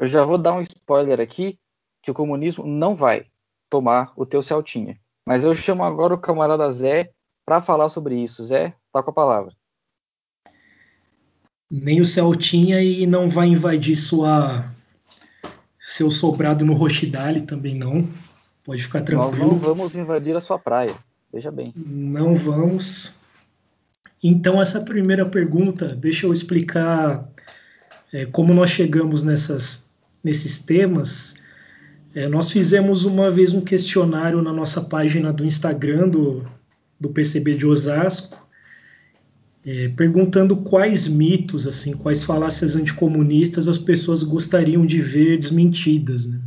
Eu 0.00 0.06
já 0.06 0.24
vou 0.24 0.38
dar 0.38 0.54
um 0.54 0.62
spoiler 0.62 1.20
aqui 1.20 1.58
que 2.02 2.10
o 2.10 2.14
comunismo 2.14 2.66
não 2.66 2.96
vai 2.96 3.26
tomar 3.68 4.12
o 4.16 4.24
teu 4.24 4.42
Celtinha. 4.42 4.98
Mas 5.26 5.44
eu 5.44 5.54
chamo 5.54 5.84
agora 5.84 6.14
o 6.14 6.18
camarada 6.18 6.70
Zé 6.72 7.12
para 7.44 7.60
falar 7.60 7.90
sobre 7.90 8.16
isso. 8.16 8.42
Zé, 8.42 8.74
tá 8.90 9.02
com 9.02 9.10
a 9.10 9.14
palavra. 9.14 9.52
Nem 11.70 12.00
o 12.00 12.06
Celtinha 12.06 12.80
e 12.80 13.06
não 13.06 13.28
vai 13.28 13.48
invadir 13.48 13.94
sua 13.94 14.64
seu 15.78 16.10
sobrado 16.10 16.64
no 16.64 16.72
Rochidale 16.72 17.42
também 17.42 17.74
não. 17.74 18.08
Pode 18.64 18.82
ficar 18.82 19.02
tranquilo. 19.02 19.30
Nós 19.32 19.50
não 19.52 19.58
vamos 19.58 19.96
invadir 19.96 20.34
a 20.34 20.40
sua 20.40 20.58
praia. 20.58 20.94
Veja 21.30 21.52
bem. 21.52 21.74
Não 21.76 22.34
vamos. 22.34 23.20
Então, 24.22 24.60
essa 24.60 24.80
primeira 24.80 25.26
pergunta, 25.26 25.88
deixa 25.94 26.26
eu 26.26 26.32
explicar 26.32 27.28
é, 28.12 28.26
como 28.26 28.52
nós 28.52 28.70
chegamos 28.70 29.22
nessas, 29.22 29.89
nesses 30.22 30.58
temas. 30.58 31.34
É, 32.14 32.28
nós 32.28 32.50
fizemos 32.50 33.04
uma 33.04 33.30
vez 33.30 33.54
um 33.54 33.60
questionário 33.60 34.42
na 34.42 34.52
nossa 34.52 34.82
página 34.82 35.32
do 35.32 35.44
Instagram 35.44 36.08
do, 36.08 36.44
do 36.98 37.08
PCB 37.10 37.54
de 37.54 37.66
Osasco, 37.66 38.38
é, 39.64 39.88
perguntando 39.90 40.56
quais 40.56 41.06
mitos, 41.06 41.66
assim, 41.66 41.92
quais 41.92 42.22
falácias 42.22 42.76
anticomunistas 42.76 43.68
as 43.68 43.78
pessoas 43.78 44.22
gostariam 44.22 44.86
de 44.86 45.00
ver 45.00 45.38
desmentidas. 45.38 46.26
Né? 46.26 46.40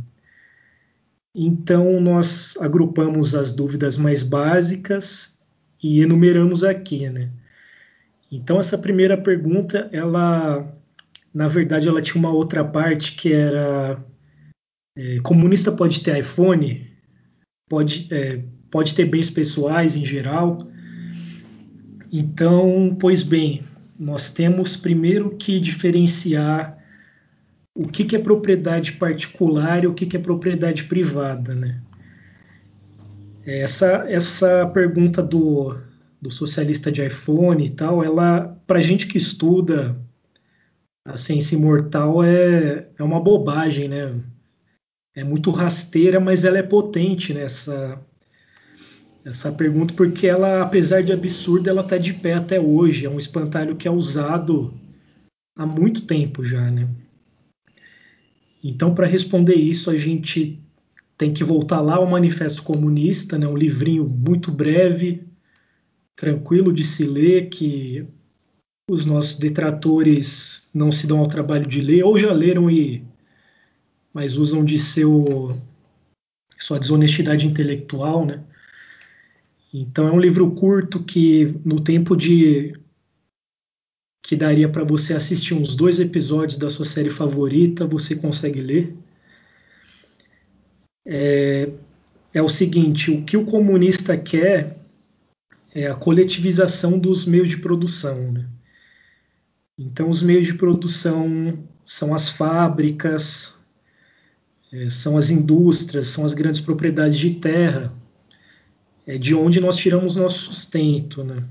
Então, 1.34 2.00
nós 2.00 2.56
agrupamos 2.60 3.34
as 3.34 3.52
dúvidas 3.52 3.96
mais 3.96 4.22
básicas 4.22 5.38
e 5.82 6.00
enumeramos 6.00 6.62
aqui, 6.62 7.08
né? 7.08 7.30
Então, 8.30 8.58
essa 8.58 8.76
primeira 8.76 9.16
pergunta, 9.16 9.88
ela, 9.92 10.73
na 11.34 11.48
verdade, 11.48 11.88
ela 11.88 12.00
tinha 12.00 12.20
uma 12.20 12.32
outra 12.32 12.64
parte 12.64 13.16
que 13.16 13.32
era 13.32 14.00
é, 14.96 15.18
comunista 15.20 15.72
pode 15.72 16.00
ter 16.00 16.20
iPhone, 16.20 16.88
pode, 17.68 18.06
é, 18.12 18.40
pode 18.70 18.94
ter 18.94 19.06
bens 19.06 19.28
pessoais 19.28 19.96
em 19.96 20.04
geral. 20.04 20.68
Então, 22.12 22.96
pois 23.00 23.24
bem, 23.24 23.64
nós 23.98 24.32
temos 24.32 24.76
primeiro 24.76 25.36
que 25.36 25.58
diferenciar 25.58 26.78
o 27.74 27.88
que, 27.88 28.04
que 28.04 28.14
é 28.14 28.20
propriedade 28.20 28.92
particular 28.92 29.82
e 29.82 29.88
o 29.88 29.94
que, 29.94 30.06
que 30.06 30.16
é 30.16 30.20
propriedade 30.20 30.84
privada, 30.84 31.52
né? 31.56 31.80
Essa, 33.44 34.06
essa 34.08 34.66
pergunta 34.68 35.20
do, 35.20 35.76
do 36.22 36.30
socialista 36.30 36.90
de 36.90 37.04
iPhone 37.04 37.66
e 37.66 37.68
tal, 37.68 38.02
ela, 38.02 38.56
para 38.66 38.80
gente 38.80 39.08
que 39.08 39.18
estuda 39.18 40.00
a 41.04 41.16
ciência 41.16 41.56
imortal, 41.56 42.24
é, 42.24 42.88
é 42.98 43.02
uma 43.02 43.20
bobagem, 43.20 43.88
né? 43.88 44.20
É 45.14 45.22
muito 45.22 45.50
rasteira, 45.50 46.18
mas 46.18 46.44
ela 46.44 46.58
é 46.58 46.62
potente 46.62 47.32
nessa 47.32 48.00
essa 49.24 49.50
pergunta, 49.50 49.94
porque 49.94 50.26
ela, 50.26 50.60
apesar 50.62 51.02
de 51.02 51.10
absurda, 51.10 51.70
ela 51.70 51.80
está 51.80 51.96
de 51.96 52.12
pé 52.12 52.34
até 52.34 52.60
hoje. 52.60 53.06
É 53.06 53.10
um 53.10 53.18
espantalho 53.18 53.74
que 53.74 53.88
é 53.88 53.90
usado 53.90 54.78
há 55.56 55.64
muito 55.64 56.02
tempo 56.02 56.44
já, 56.44 56.70
né? 56.70 56.86
Então, 58.62 58.94
para 58.94 59.06
responder 59.06 59.54
isso, 59.54 59.90
a 59.90 59.96
gente 59.96 60.60
tem 61.16 61.32
que 61.32 61.44
voltar 61.44 61.80
lá 61.80 61.96
ao 61.96 62.06
Manifesto 62.06 62.62
Comunista, 62.62 63.38
né, 63.38 63.46
um 63.46 63.56
livrinho 63.56 64.04
muito 64.04 64.50
breve, 64.50 65.22
tranquilo 66.16 66.72
de 66.72 66.84
se 66.84 67.04
ler, 67.04 67.48
que 67.48 68.06
os 68.88 69.06
nossos 69.06 69.36
detratores 69.36 70.68
não 70.74 70.92
se 70.92 71.06
dão 71.06 71.18
ao 71.18 71.28
trabalho 71.28 71.66
de 71.66 71.80
ler, 71.80 72.04
ou 72.04 72.18
já 72.18 72.32
leram 72.32 72.70
e 72.70 73.04
mas 74.12 74.36
usam 74.36 74.64
de 74.64 74.78
seu 74.78 75.60
sua 76.56 76.78
desonestidade 76.78 77.46
intelectual, 77.46 78.24
né? 78.24 78.42
Então 79.72 80.06
é 80.06 80.12
um 80.12 80.20
livro 80.20 80.50
curto 80.52 81.02
que 81.02 81.60
no 81.64 81.80
tempo 81.80 82.16
de 82.16 82.74
que 84.22 84.36
daria 84.36 84.68
para 84.68 84.84
você 84.84 85.12
assistir 85.12 85.52
uns 85.52 85.74
dois 85.74 85.98
episódios 85.98 86.56
da 86.58 86.70
sua 86.70 86.84
série 86.84 87.10
favorita, 87.10 87.86
você 87.86 88.16
consegue 88.16 88.60
ler. 88.60 88.96
É, 91.04 91.70
é 92.32 92.40
o 92.40 92.48
seguinte: 92.48 93.10
o 93.10 93.24
que 93.24 93.36
o 93.36 93.44
comunista 93.44 94.16
quer 94.16 94.78
é 95.74 95.88
a 95.88 95.94
coletivização 95.94 96.98
dos 96.98 97.26
meios 97.26 97.50
de 97.50 97.58
produção. 97.58 98.32
Né? 98.32 98.46
Então, 99.78 100.08
os 100.08 100.22
meios 100.22 100.46
de 100.46 100.54
produção 100.54 101.58
são 101.84 102.14
as 102.14 102.28
fábricas, 102.28 103.58
é, 104.72 104.88
são 104.88 105.16
as 105.16 105.30
indústrias, 105.30 106.08
são 106.08 106.24
as 106.24 106.32
grandes 106.32 106.60
propriedades 106.60 107.18
de 107.18 107.32
terra, 107.32 107.92
é 109.06 109.18
de 109.18 109.34
onde 109.34 109.60
nós 109.60 109.76
tiramos 109.76 110.16
nosso 110.16 110.44
sustento. 110.44 111.22
Né? 111.24 111.44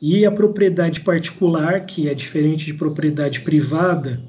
E 0.00 0.26
a 0.26 0.30
propriedade 0.30 1.00
particular, 1.00 1.86
que 1.86 2.08
é 2.08 2.14
diferente 2.14 2.66
de 2.66 2.74
propriedade 2.74 3.40
privada, 3.40 4.22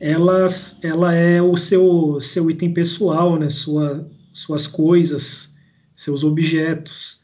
ela, 0.00 0.46
ela 0.82 1.14
é 1.14 1.40
o 1.40 1.56
seu, 1.56 2.20
seu 2.20 2.50
item 2.50 2.74
pessoal, 2.74 3.38
né? 3.38 3.48
Sua, 3.48 4.10
suas 4.32 4.66
coisas, 4.66 5.54
seus 5.94 6.24
objetos, 6.24 7.20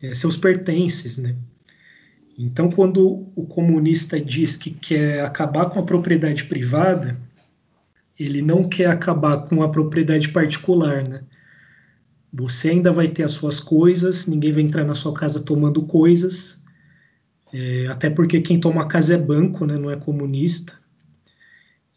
é, 0.00 0.14
seus 0.14 0.36
pertences. 0.36 1.18
Né? 1.18 1.36
Então, 2.36 2.68
quando 2.68 3.28
o 3.36 3.46
comunista 3.46 4.20
diz 4.20 4.56
que 4.56 4.70
quer 4.70 5.24
acabar 5.24 5.66
com 5.66 5.78
a 5.78 5.84
propriedade 5.84 6.44
privada, 6.44 7.16
ele 8.18 8.42
não 8.42 8.64
quer 8.64 8.86
acabar 8.86 9.38
com 9.38 9.62
a 9.62 9.68
propriedade 9.68 10.28
particular, 10.30 11.06
né? 11.06 11.22
Você 12.32 12.70
ainda 12.70 12.90
vai 12.90 13.06
ter 13.06 13.22
as 13.22 13.32
suas 13.32 13.60
coisas, 13.60 14.26
ninguém 14.26 14.50
vai 14.50 14.62
entrar 14.62 14.84
na 14.84 14.94
sua 14.94 15.14
casa 15.14 15.44
tomando 15.44 15.82
coisas, 15.82 16.60
é, 17.52 17.86
até 17.86 18.10
porque 18.10 18.40
quem 18.40 18.58
toma 18.58 18.88
casa 18.88 19.14
é 19.14 19.18
banco, 19.18 19.64
né, 19.64 19.78
não 19.78 19.88
é 19.88 19.96
comunista. 19.96 20.72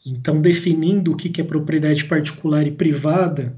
Então, 0.05 0.39
definindo 0.39 1.11
o 1.11 1.17
que, 1.17 1.41
é 1.41 1.43
propriedade 1.43 2.05
particular 2.05 2.67
e 2.67 2.71
privada, 2.71 3.57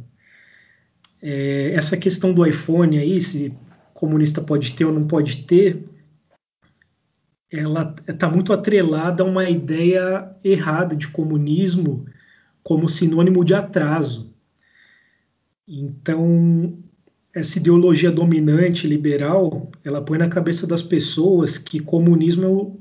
é, 1.21 1.73
essa 1.73 1.97
questão 1.97 2.33
do 2.33 2.45
iPhone 2.45 2.97
aí, 2.97 3.19
se 3.19 3.53
comunista 3.93 4.41
pode 4.41 4.71
ter 4.71 4.85
ou 4.85 4.93
não 4.93 5.05
pode 5.05 5.43
ter, 5.43 5.83
ela 7.51 7.95
está 8.07 8.29
muito 8.29 8.53
atrelada 8.53 9.23
a 9.23 9.25
uma 9.25 9.49
ideia 9.49 10.29
errada 10.43 10.95
de 10.95 11.07
comunismo 11.07 12.05
como 12.61 12.87
sinônimo 12.87 13.43
de 13.43 13.55
atraso. 13.55 14.31
Então, 15.67 16.77
essa 17.33 17.57
ideologia 17.57 18.11
dominante 18.11 18.87
liberal, 18.87 19.71
ela 19.83 20.01
põe 20.01 20.17
na 20.17 20.27
cabeça 20.27 20.67
das 20.67 20.83
pessoas 20.83 21.57
que 21.57 21.79
comunismo 21.79 22.79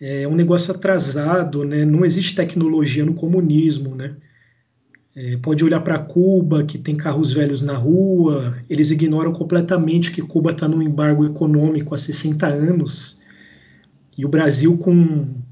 é, 0.00 0.22
é 0.22 0.28
um 0.28 0.34
negócio 0.34 0.72
atrasado, 0.74 1.64
né? 1.64 1.84
Não 1.84 2.04
existe 2.04 2.34
tecnologia 2.34 3.04
no 3.04 3.14
comunismo, 3.14 3.94
né? 3.94 4.16
É, 5.14 5.36
pode 5.36 5.64
olhar 5.64 5.80
para 5.80 5.98
Cuba, 5.98 6.64
que 6.64 6.78
tem 6.78 6.96
carros 6.96 7.32
velhos 7.32 7.62
na 7.62 7.74
rua, 7.76 8.56
eles 8.68 8.90
ignoram 8.90 9.32
completamente 9.32 10.10
que 10.10 10.22
Cuba 10.22 10.52
está 10.52 10.66
num 10.66 10.80
embargo 10.80 11.26
econômico 11.26 11.94
há 11.94 11.98
60 11.98 12.46
anos 12.46 13.21
e 14.16 14.24
o 14.24 14.28
Brasil 14.28 14.76
com 14.78 15.42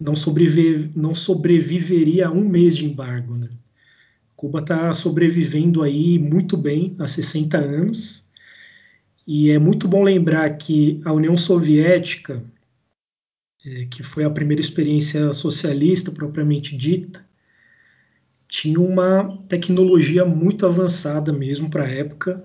não, 0.00 0.16
sobrevive, 0.16 0.90
não 0.96 1.14
sobreviveria 1.14 2.28
a 2.28 2.30
um 2.30 2.48
mês 2.48 2.76
de 2.76 2.86
embargo, 2.86 3.36
né? 3.36 3.50
Cuba 4.34 4.60
está 4.60 4.90
sobrevivendo 4.92 5.82
aí 5.82 6.18
muito 6.18 6.56
bem 6.56 6.96
há 6.98 7.06
60 7.06 7.58
anos. 7.58 8.26
E 9.26 9.50
é 9.50 9.58
muito 9.58 9.86
bom 9.86 10.02
lembrar 10.02 10.48
que 10.56 11.00
a 11.04 11.12
União 11.12 11.36
Soviética, 11.36 12.42
é, 13.64 13.84
que 13.84 14.02
foi 14.02 14.24
a 14.24 14.30
primeira 14.30 14.62
experiência 14.62 15.30
socialista 15.34 16.10
propriamente 16.10 16.74
dita, 16.74 17.22
tinha 18.48 18.80
uma 18.80 19.38
tecnologia 19.46 20.24
muito 20.24 20.64
avançada 20.64 21.32
mesmo 21.32 21.70
para 21.70 21.84
a 21.84 21.90
época 21.90 22.42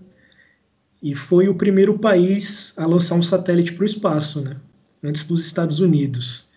e 1.01 1.15
foi 1.15 1.47
o 1.47 1.55
primeiro 1.55 1.97
país 1.97 2.77
a 2.77 2.85
lançar 2.85 3.15
um 3.15 3.21
satélite 3.21 3.73
para 3.73 3.83
o 3.83 3.85
espaço, 3.85 4.41
né? 4.41 4.57
Antes 5.05 5.25
dos 5.25 5.45
Estados 5.45 5.79
Unidos. 5.79 6.49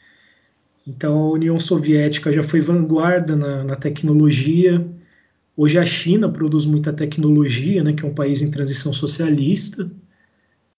Então 0.86 1.18
a 1.18 1.30
União 1.32 1.58
Soviética 1.58 2.32
já 2.32 2.42
foi 2.42 2.60
vanguarda 2.60 3.36
na, 3.36 3.64
na 3.64 3.76
tecnologia, 3.76 4.84
Hoje 5.60 5.76
a 5.76 5.84
China 5.84 6.28
produz 6.28 6.64
muita 6.64 6.92
tecnologia, 6.92 7.82
né, 7.82 7.92
que 7.92 8.04
é 8.04 8.08
um 8.08 8.14
país 8.14 8.42
em 8.42 8.48
transição 8.48 8.92
socialista, 8.92 9.90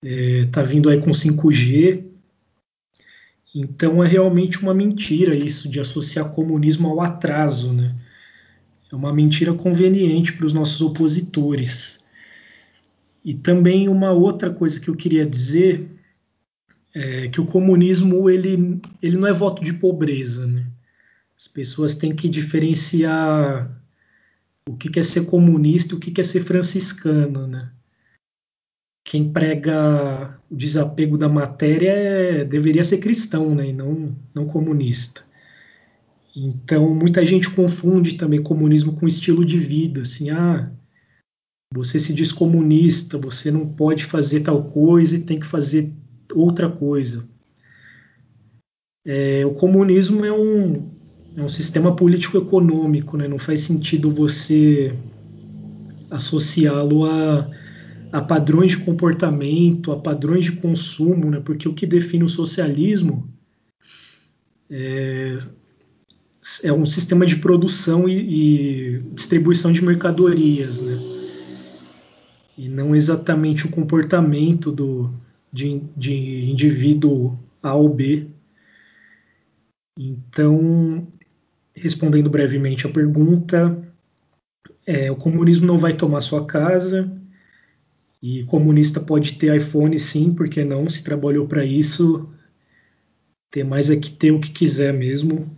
está 0.02 0.62
é, 0.62 0.64
vindo 0.64 0.88
aí 0.88 0.98
com 0.98 1.10
5G. 1.10 2.02
Então 3.54 4.02
é 4.02 4.08
realmente 4.08 4.58
uma 4.58 4.72
mentira 4.72 5.36
isso 5.36 5.68
de 5.68 5.78
associar 5.80 6.32
comunismo 6.32 6.88
ao 6.88 7.02
atraso, 7.02 7.74
né? 7.74 7.94
É 8.90 8.96
uma 8.96 9.12
mentira 9.12 9.52
conveniente 9.52 10.32
para 10.32 10.46
os 10.46 10.54
nossos 10.54 10.80
opositores. 10.80 12.02
E 13.22 13.34
também 13.34 13.86
uma 13.86 14.12
outra 14.12 14.48
coisa 14.48 14.80
que 14.80 14.88
eu 14.88 14.96
queria 14.96 15.26
dizer 15.26 15.90
é 16.94 17.28
que 17.28 17.40
o 17.40 17.46
comunismo 17.46 18.28
ele, 18.28 18.80
ele 19.00 19.16
não 19.16 19.28
é 19.28 19.32
voto 19.32 19.62
de 19.62 19.72
pobreza, 19.72 20.46
né? 20.46 20.66
As 21.36 21.48
pessoas 21.48 21.94
têm 21.94 22.14
que 22.14 22.28
diferenciar 22.28 23.70
o 24.68 24.76
que 24.76 24.98
é 24.98 25.02
ser 25.02 25.26
comunista 25.26 25.94
e 25.94 25.96
o 25.96 26.00
que 26.00 26.20
é 26.20 26.24
ser 26.24 26.40
franciscano, 26.40 27.46
né? 27.46 27.70
Quem 29.04 29.32
prega 29.32 30.38
o 30.50 30.54
desapego 30.54 31.16
da 31.16 31.28
matéria 31.28 31.90
é, 31.90 32.44
deveria 32.44 32.84
ser 32.84 32.98
cristão, 32.98 33.54
né? 33.54 33.68
E 33.68 33.72
não, 33.72 34.14
não 34.34 34.46
comunista. 34.46 35.24
Então, 36.36 36.94
muita 36.94 37.24
gente 37.26 37.50
confunde 37.50 38.14
também 38.14 38.42
comunismo 38.42 38.94
com 38.94 39.08
estilo 39.08 39.44
de 39.44 39.58
vida, 39.58 40.02
assim, 40.02 40.30
ah, 40.30 40.70
você 41.74 41.98
se 41.98 42.12
diz 42.12 42.32
comunista, 42.32 43.18
você 43.18 43.50
não 43.50 43.66
pode 43.66 44.04
fazer 44.04 44.40
tal 44.40 44.64
coisa 44.64 45.16
e 45.16 45.22
tem 45.22 45.40
que 45.40 45.46
fazer 45.46 45.92
outra 46.34 46.68
coisa. 46.68 47.28
É, 49.04 49.44
o 49.46 49.52
comunismo 49.52 50.24
é 50.24 50.32
um, 50.32 50.90
é 51.36 51.42
um 51.42 51.48
sistema 51.48 51.94
político-econômico, 51.94 53.16
né? 53.16 53.26
não 53.26 53.38
faz 53.38 53.62
sentido 53.62 54.10
você 54.10 54.94
associá-lo 56.10 57.06
a, 57.06 57.50
a 58.12 58.20
padrões 58.20 58.72
de 58.72 58.78
comportamento, 58.78 59.92
a 59.92 59.96
padrões 59.96 60.44
de 60.46 60.52
consumo, 60.52 61.30
né? 61.30 61.40
porque 61.40 61.68
o 61.68 61.74
que 61.74 61.86
define 61.86 62.24
o 62.24 62.28
socialismo 62.28 63.28
é, 64.68 65.36
é 66.64 66.72
um 66.72 66.84
sistema 66.84 67.24
de 67.24 67.36
produção 67.36 68.08
e, 68.08 68.98
e 68.98 68.98
distribuição 69.14 69.72
de 69.72 69.82
mercadorias, 69.82 70.80
né? 70.80 70.98
e 72.58 72.68
não 72.68 72.94
exatamente 72.94 73.64
o 73.64 73.70
comportamento 73.70 74.70
do, 74.70 75.10
de, 75.52 75.80
de 75.96 76.50
indivíduo 76.50 77.38
A 77.62 77.74
ou 77.74 77.88
B. 77.88 78.26
Então, 79.98 81.06
respondendo 81.74 82.30
brevemente 82.30 82.86
a 82.86 82.90
pergunta, 82.90 83.76
é, 84.86 85.10
o 85.10 85.16
comunismo 85.16 85.66
não 85.66 85.78
vai 85.78 85.92
tomar 85.92 86.20
sua 86.20 86.46
casa, 86.46 87.10
e 88.22 88.44
comunista 88.44 89.00
pode 89.00 89.34
ter 89.34 89.56
iPhone 89.56 89.98
sim, 89.98 90.34
porque 90.34 90.62
não? 90.62 90.88
Se 90.88 91.02
trabalhou 91.02 91.46
para 91.46 91.64
isso, 91.64 92.28
ter 93.50 93.64
mais 93.64 93.90
é 93.90 93.96
que 93.96 94.10
ter 94.10 94.30
o 94.30 94.40
que 94.40 94.50
quiser 94.50 94.92
mesmo, 94.92 95.50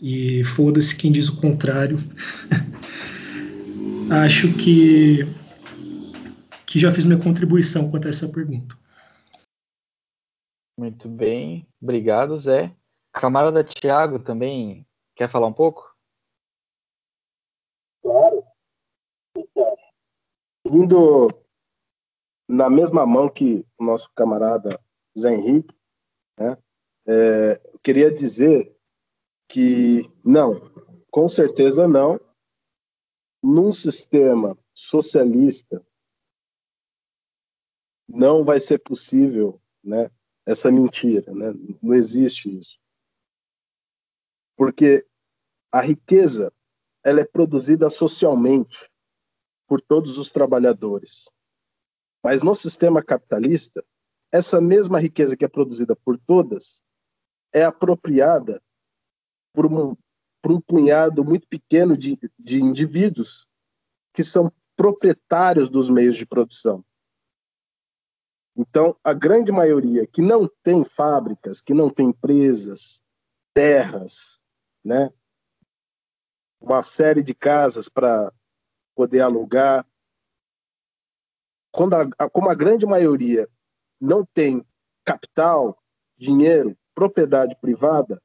e 0.00 0.42
foda-se 0.44 0.96
quem 0.96 1.12
diz 1.12 1.28
o 1.28 1.36
contrário. 1.36 1.98
Acho 4.08 4.52
que, 4.54 5.26
que 6.64 6.78
já 6.78 6.92
fiz 6.92 7.04
minha 7.04 7.18
contribuição 7.18 7.90
quanto 7.90 8.06
a 8.06 8.08
essa 8.08 8.28
pergunta. 8.28 8.76
Muito 10.78 11.08
bem, 11.08 11.66
obrigado, 11.80 12.36
Zé. 12.36 12.76
Camarada 13.10 13.64
Tiago 13.64 14.18
também 14.18 14.86
quer 15.14 15.30
falar 15.30 15.46
um 15.46 15.52
pouco? 15.52 15.96
Claro. 18.02 18.44
Então, 19.34 19.76
indo 20.66 21.28
na 22.46 22.68
mesma 22.68 23.06
mão 23.06 23.28
que 23.28 23.66
o 23.78 23.84
nosso 23.84 24.12
camarada 24.12 24.78
Zé 25.18 25.32
Henrique, 25.32 25.74
né, 26.38 26.58
é, 27.06 27.60
eu 27.72 27.78
queria 27.78 28.12
dizer 28.12 28.76
que 29.48 30.02
não, 30.22 30.54
com 31.10 31.26
certeza 31.26 31.88
não, 31.88 32.20
num 33.42 33.72
sistema 33.72 34.58
socialista 34.74 35.84
não 38.08 38.44
vai 38.44 38.60
ser 38.60 38.78
possível, 38.78 39.60
né, 39.82 40.10
essa 40.46 40.70
mentira, 40.70 41.34
né? 41.34 41.52
Não 41.82 41.94
existe 41.94 42.56
isso. 42.56 42.78
Porque 44.56 45.04
a 45.72 45.80
riqueza 45.80 46.52
ela 47.04 47.20
é 47.20 47.24
produzida 47.24 47.90
socialmente 47.90 48.88
por 49.66 49.80
todos 49.80 50.16
os 50.18 50.30
trabalhadores. 50.30 51.30
Mas 52.22 52.42
no 52.42 52.54
sistema 52.54 53.02
capitalista, 53.02 53.84
essa 54.32 54.60
mesma 54.60 54.98
riqueza 54.98 55.36
que 55.36 55.44
é 55.44 55.48
produzida 55.48 55.94
por 55.96 56.18
todas 56.18 56.84
é 57.52 57.64
apropriada 57.64 58.62
por 59.52 59.66
um, 59.66 59.96
por 60.42 60.52
um 60.52 60.60
punhado 60.60 61.24
muito 61.24 61.46
pequeno 61.48 61.96
de, 61.96 62.18
de 62.38 62.60
indivíduos 62.60 63.48
que 64.12 64.22
são 64.22 64.52
proprietários 64.76 65.68
dos 65.68 65.88
meios 65.88 66.16
de 66.16 66.26
produção. 66.26 66.84
Então, 68.56 68.96
a 69.04 69.12
grande 69.12 69.52
maioria 69.52 70.06
que 70.06 70.22
não 70.22 70.48
tem 70.62 70.82
fábricas, 70.82 71.60
que 71.60 71.74
não 71.74 71.90
tem 71.90 72.08
empresas, 72.08 73.02
terras, 73.52 74.40
né? 74.82 75.12
uma 76.58 76.82
série 76.82 77.22
de 77.22 77.34
casas 77.34 77.86
para 77.86 78.32
poder 78.94 79.20
alugar. 79.20 79.86
Quando 81.70 81.94
a, 81.94 82.30
como 82.30 82.48
a 82.48 82.54
grande 82.54 82.86
maioria 82.86 83.46
não 84.00 84.24
tem 84.24 84.64
capital, 85.04 85.78
dinheiro, 86.16 86.74
propriedade 86.94 87.54
privada, 87.60 88.22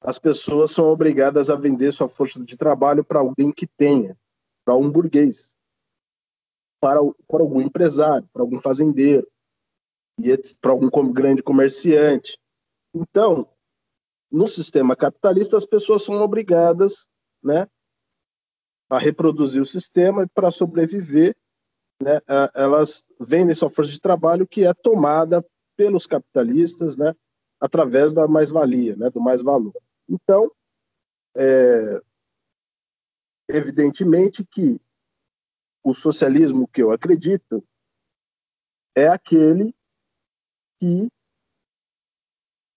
as 0.00 0.18
pessoas 0.18 0.72
são 0.72 0.86
obrigadas 0.86 1.48
a 1.48 1.54
vender 1.54 1.92
sua 1.92 2.08
força 2.08 2.44
de 2.44 2.56
trabalho 2.56 3.04
para 3.04 3.20
alguém 3.20 3.52
que 3.52 3.66
tenha, 3.66 4.18
para 4.64 4.74
um 4.74 4.90
burguês, 4.90 5.56
para, 6.80 6.98
para 7.28 7.42
algum 7.42 7.60
empresário, 7.60 8.28
para 8.32 8.42
algum 8.42 8.60
fazendeiro 8.60 9.26
para 10.60 10.72
algum 10.72 11.12
grande 11.12 11.42
comerciante. 11.42 12.38
Então, 12.94 13.48
no 14.30 14.48
sistema 14.48 14.96
capitalista, 14.96 15.56
as 15.56 15.66
pessoas 15.66 16.02
são 16.02 16.20
obrigadas, 16.20 17.06
né, 17.42 17.68
a 18.88 18.98
reproduzir 18.98 19.60
o 19.60 19.66
sistema 19.66 20.22
e 20.22 20.28
para 20.28 20.50
sobreviver, 20.50 21.36
né, 22.02 22.20
elas 22.54 23.04
vendem 23.20 23.54
sua 23.54 23.70
força 23.70 23.90
de 23.90 24.00
trabalho 24.00 24.46
que 24.46 24.64
é 24.64 24.72
tomada 24.72 25.44
pelos 25.76 26.06
capitalistas, 26.06 26.96
né, 26.96 27.14
através 27.60 28.12
da 28.12 28.26
mais-valia, 28.26 28.96
né, 28.96 29.10
do 29.10 29.20
mais-valor. 29.20 29.74
Então, 30.08 30.50
é, 31.36 32.00
evidentemente 33.48 34.44
que 34.44 34.80
o 35.84 35.94
socialismo 35.94 36.66
que 36.66 36.82
eu 36.82 36.90
acredito 36.90 37.62
é 38.94 39.08
aquele 39.08 39.74
que 40.78 41.08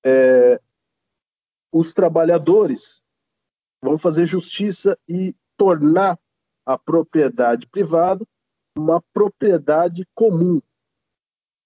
é, 0.06 0.60
os 1.72 1.94
trabalhadores 1.94 3.02
vão 3.82 3.98
fazer 3.98 4.26
justiça 4.26 4.98
e 5.08 5.36
tornar 5.58 6.20
a 6.66 6.78
propriedade 6.78 7.68
privada 7.68 8.26
uma 8.80 9.02
propriedade 9.14 10.08
comum, 10.16 10.62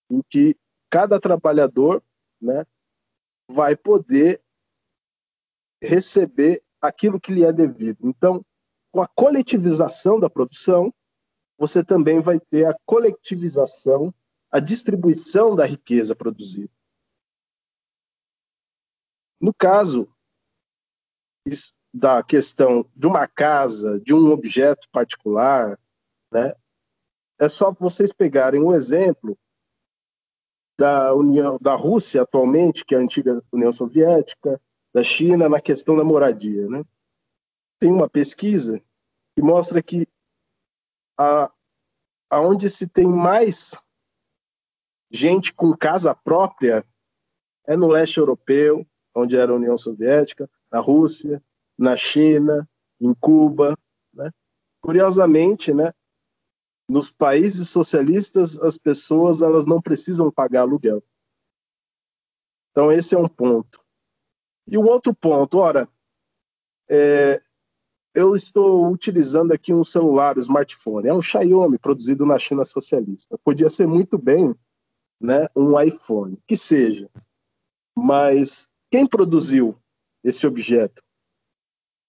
em 0.10 0.22
que 0.30 0.58
cada 0.90 1.20
trabalhador 1.20 2.04
né, 2.42 2.66
vai 3.50 3.76
poder 3.76 4.42
receber 5.82 6.64
aquilo 6.82 7.20
que 7.20 7.32
lhe 7.32 7.44
é 7.44 7.52
devido. 7.52 8.08
Então, 8.08 8.44
com 8.92 9.02
a 9.02 9.08
coletivização 9.08 10.20
da 10.20 10.30
produção, 10.30 10.94
você 11.58 11.84
também 11.84 12.20
vai 12.20 12.40
ter 12.40 12.66
a 12.66 12.78
coletivização 12.86 14.14
a 14.54 14.60
distribuição 14.60 15.56
da 15.56 15.66
riqueza 15.66 16.16
produzida. 16.16 16.72
No 19.42 19.52
caso 19.52 20.08
da 21.92 22.22
questão 22.22 22.88
de 22.96 23.08
uma 23.08 23.28
casa, 23.28 24.00
de 24.00 24.14
um 24.14 24.32
objeto 24.32 24.88
particular, 24.92 25.80
né, 26.32 26.54
é 27.40 27.50
só 27.50 27.72
vocês 27.72 28.14
pegarem 28.14 28.62
o 28.62 28.68
um 28.68 28.74
exemplo 28.76 29.36
da 30.80 31.16
União, 31.16 31.58
da 31.60 31.74
Rússia 31.74 32.22
atualmente, 32.22 32.86
que 32.86 32.94
é 32.94 33.00
a 33.00 33.02
antiga 33.02 33.44
União 33.52 33.72
Soviética, 33.72 34.62
da 34.94 35.04
China 35.04 35.50
na 35.50 35.60
questão 35.60 35.98
da 35.98 36.04
moradia, 36.04 36.70
né? 36.70 36.84
Tem 37.80 37.92
uma 37.92 38.08
pesquisa 38.08 38.80
que 39.36 39.42
mostra 39.42 39.82
que 39.82 40.08
a, 41.20 41.52
aonde 42.30 42.70
se 42.70 42.88
tem 42.88 43.08
mais 43.08 43.83
gente 45.14 45.54
com 45.54 45.78
casa 45.78 46.16
própria 46.16 46.84
é 47.66 47.78
no 47.78 47.88
leste 47.88 48.18
europeu, 48.18 48.86
onde 49.16 49.38
era 49.38 49.52
a 49.52 49.56
União 49.56 49.78
Soviética, 49.78 50.50
na 50.72 50.80
Rússia, 50.80 51.42
na 51.78 51.96
China, 51.96 52.68
em 53.00 53.14
Cuba. 53.14 53.78
Né? 54.12 54.32
Curiosamente, 54.82 55.72
né, 55.72 55.94
nos 56.90 57.12
países 57.12 57.70
socialistas, 57.70 58.60
as 58.60 58.78
pessoas 58.78 59.42
elas 59.42 59.66
não 59.66 59.80
precisam 59.80 60.32
pagar 60.32 60.62
aluguel. 60.62 61.02
Então, 62.72 62.92
esse 62.92 63.14
é 63.14 63.18
um 63.18 63.28
ponto. 63.28 63.80
E 64.68 64.78
o 64.78 64.86
outro 64.86 65.14
ponto, 65.14 65.60
ora, 65.60 65.88
é, 66.90 67.42
eu 68.16 68.36
estou 68.36 68.90
utilizando 68.92 69.52
aqui 69.52 69.74
um 69.74 69.84
celular, 69.84 70.38
um 70.38 70.42
smartphone. 70.42 71.08
É 71.08 71.14
um 71.14 71.22
Xiaomi 71.22 71.78
produzido 71.78 72.26
na 72.26 72.40
China 72.40 72.66
socialista. 72.66 73.38
Podia 73.44 73.70
ser 73.70 73.88
muito 73.88 74.18
bem 74.18 74.56
né, 75.20 75.48
um 75.56 75.80
iPhone, 75.80 76.38
que 76.48 76.58
seja. 76.58 77.10
Mas 77.96 78.70
quem 78.92 79.08
produziu 79.08 79.78
esse 80.24 80.46
objeto? 80.46 81.04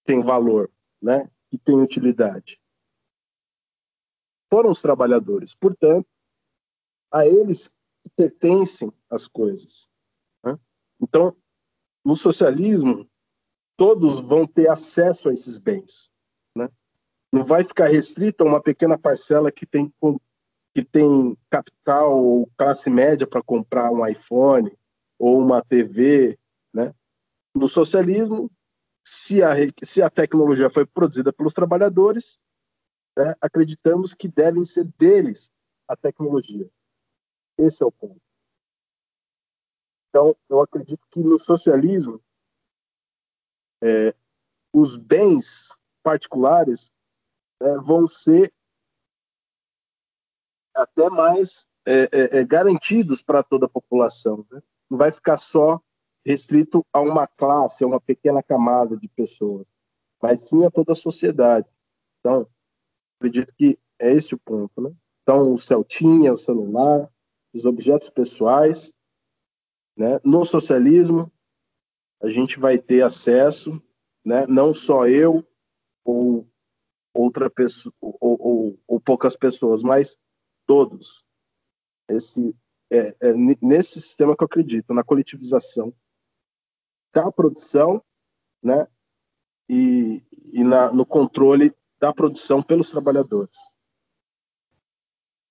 tem 0.05 0.21
valor, 0.21 0.71
né? 1.01 1.29
Que 1.49 1.57
tem 1.57 1.81
utilidade. 1.81 2.61
Foram 4.49 4.69
os 4.69 4.81
trabalhadores. 4.81 5.53
Portanto, 5.53 6.07
a 7.11 7.25
eles 7.25 7.75
pertencem 8.15 8.93
as 9.09 9.27
coisas. 9.27 9.89
Né? 10.43 10.57
Então, 11.01 11.35
no 12.05 12.15
socialismo, 12.15 13.09
todos 13.75 14.19
vão 14.19 14.45
ter 14.45 14.69
acesso 14.69 15.27
a 15.27 15.33
esses 15.33 15.57
bens. 15.57 16.11
Né? 16.55 16.69
Não 17.33 17.43
vai 17.43 17.63
ficar 17.63 17.87
restrito 17.87 18.43
a 18.43 18.47
uma 18.47 18.61
pequena 18.61 18.97
parcela 18.97 19.51
que 19.51 19.65
tem, 19.65 19.91
que 20.75 20.83
tem 20.83 21.37
capital 21.49 22.21
ou 22.21 22.51
classe 22.57 22.89
média 22.89 23.25
para 23.25 23.41
comprar 23.41 23.89
um 23.89 24.05
iPhone 24.05 24.77
ou 25.17 25.39
uma 25.39 25.63
TV. 25.63 26.37
Né? 26.73 26.93
No 27.55 27.69
socialismo, 27.69 28.51
se 29.07 29.41
a, 29.41 29.53
se 29.81 30.01
a 30.01 30.09
tecnologia 30.09 30.69
foi 30.69 30.85
produzida 30.85 31.31
pelos 31.31 31.53
trabalhadores, 31.53 32.37
né, 33.17 33.33
acreditamos 33.39 34.13
que 34.13 34.27
devem 34.27 34.65
ser 34.65 34.91
deles 34.97 35.49
a 35.87 35.95
tecnologia. 35.95 36.69
Esse 37.57 37.81
é 37.81 37.85
o 37.85 37.91
ponto. 37.91 38.19
Então, 40.09 40.35
eu 40.49 40.59
acredito 40.61 41.07
que 41.09 41.21
no 41.23 41.39
socialismo, 41.39 42.21
é, 43.81 44.13
os 44.73 44.97
bens 44.97 45.69
particulares 46.03 46.93
é, 47.61 47.77
vão 47.77 48.09
ser 48.09 48.53
até 50.75 51.09
mais 51.09 51.67
é, 51.85 52.09
é, 52.11 52.39
é 52.39 52.43
garantidos 52.43 53.21
para 53.21 53.43
toda 53.43 53.65
a 53.65 53.69
população. 53.69 54.45
Né? 54.51 54.61
Não 54.89 54.97
vai 54.97 55.11
ficar 55.11 55.37
só 55.37 55.79
restrito 56.25 56.85
a 56.91 56.99
uma 56.99 57.27
classe, 57.27 57.83
a 57.83 57.87
uma 57.87 58.01
pequena 58.01 58.41
camada 58.41 58.97
de 58.97 59.07
pessoas, 59.07 59.71
mas 60.21 60.41
sim 60.49 60.65
a 60.65 60.71
toda 60.71 60.93
a 60.93 60.95
sociedade. 60.95 61.67
Então, 62.19 62.47
acredito 63.19 63.53
que 63.55 63.77
é 63.99 64.11
esse 64.11 64.33
o 64.33 64.39
ponto. 64.39 64.81
Né? 64.81 64.91
Então, 65.21 65.53
o 65.53 65.57
Celtinha, 65.57 66.33
o 66.33 66.37
celular, 66.37 67.09
os 67.53 67.65
objetos 67.65 68.09
pessoais. 68.09 68.93
Né? 69.95 70.19
No 70.23 70.43
socialismo, 70.43 71.31
a 72.21 72.27
gente 72.27 72.59
vai 72.59 72.77
ter 72.77 73.01
acesso, 73.01 73.81
né? 74.25 74.45
não 74.47 74.73
só 74.73 75.07
eu 75.07 75.45
ou 76.03 76.47
outra 77.13 77.49
pessoa 77.49 77.93
ou, 78.01 78.17
ou, 78.19 78.79
ou 78.87 78.99
poucas 78.99 79.35
pessoas, 79.35 79.81
mas 79.81 80.17
todos. 80.65 81.23
Esse 82.09 82.55
é, 82.91 83.15
é, 83.19 83.33
nesse 83.61 84.01
sistema 84.01 84.35
que 84.35 84.43
eu 84.43 84.45
acredito, 84.45 84.93
na 84.93 85.03
coletivização 85.03 85.93
da 87.13 87.31
produção, 87.31 88.03
né? 88.61 88.87
E, 89.67 90.21
e 90.53 90.63
na, 90.63 90.91
no 90.91 91.05
controle 91.05 91.73
da 91.99 92.13
produção 92.13 92.61
pelos 92.61 92.91
trabalhadores. 92.91 93.55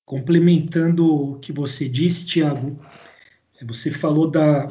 Complementando 0.05 1.33
o 1.33 1.39
que 1.41 1.53
você 1.53 1.89
disse, 1.89 2.27
Tiago, 2.27 2.79
você 3.67 3.91
falou 3.91 4.31
da 4.31 4.69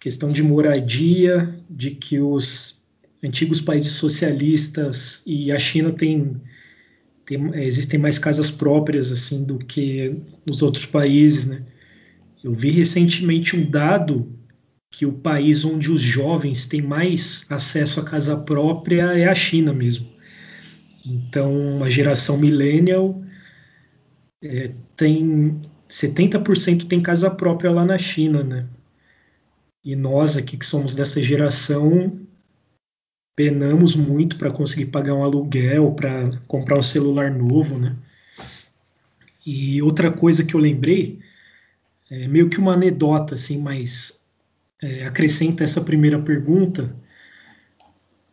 questão 0.00 0.30
de 0.30 0.42
moradia, 0.42 1.56
de 1.68 1.90
que 1.90 2.20
os 2.20 2.88
antigos 3.22 3.60
países 3.60 3.92
socialistas 3.94 5.22
e 5.26 5.50
a 5.50 5.58
China 5.58 5.92
têm, 5.92 6.40
tem, 7.26 7.50
existem 7.56 7.98
mais 7.98 8.18
casas 8.18 8.50
próprias 8.50 9.10
assim 9.12 9.44
do 9.44 9.58
que 9.58 10.16
nos 10.46 10.62
outros 10.62 10.86
países, 10.86 11.46
né? 11.46 11.62
Eu 12.42 12.54
vi 12.54 12.70
recentemente 12.70 13.56
um 13.56 13.68
dado 13.68 14.32
que 14.90 15.04
o 15.04 15.12
país 15.12 15.64
onde 15.64 15.90
os 15.90 16.00
jovens 16.00 16.66
têm 16.66 16.80
mais 16.80 17.44
acesso 17.50 18.00
à 18.00 18.04
casa 18.04 18.36
própria 18.36 19.02
é 19.18 19.26
a 19.26 19.34
China 19.34 19.72
mesmo. 19.72 20.06
Então, 21.04 21.82
a 21.82 21.90
geração 21.90 22.38
millennial 22.38 23.20
é, 24.42 24.72
tem 24.96 25.60
70% 25.88 26.86
tem 26.86 27.00
casa 27.00 27.30
própria 27.30 27.70
lá 27.70 27.84
na 27.84 27.98
China, 27.98 28.42
né? 28.42 28.66
E 29.84 29.94
nós 29.94 30.36
aqui 30.36 30.56
que 30.56 30.66
somos 30.66 30.94
dessa 30.94 31.22
geração 31.22 32.25
penamos 33.36 33.94
muito 33.94 34.38
para 34.38 34.50
conseguir 34.50 34.86
pagar 34.86 35.14
um 35.14 35.22
aluguel, 35.22 35.92
para 35.92 36.30
comprar 36.48 36.78
um 36.78 36.82
celular 36.82 37.30
novo, 37.30 37.78
né? 37.78 37.94
E 39.44 39.80
outra 39.82 40.10
coisa 40.10 40.42
que 40.42 40.54
eu 40.54 40.60
lembrei, 40.60 41.20
é 42.10 42.26
meio 42.26 42.48
que 42.48 42.58
uma 42.58 42.72
anedota, 42.72 43.34
assim, 43.34 43.60
mas 43.60 44.24
é, 44.82 45.04
acrescenta 45.06 45.62
essa 45.62 45.82
primeira 45.82 46.18
pergunta. 46.18 46.96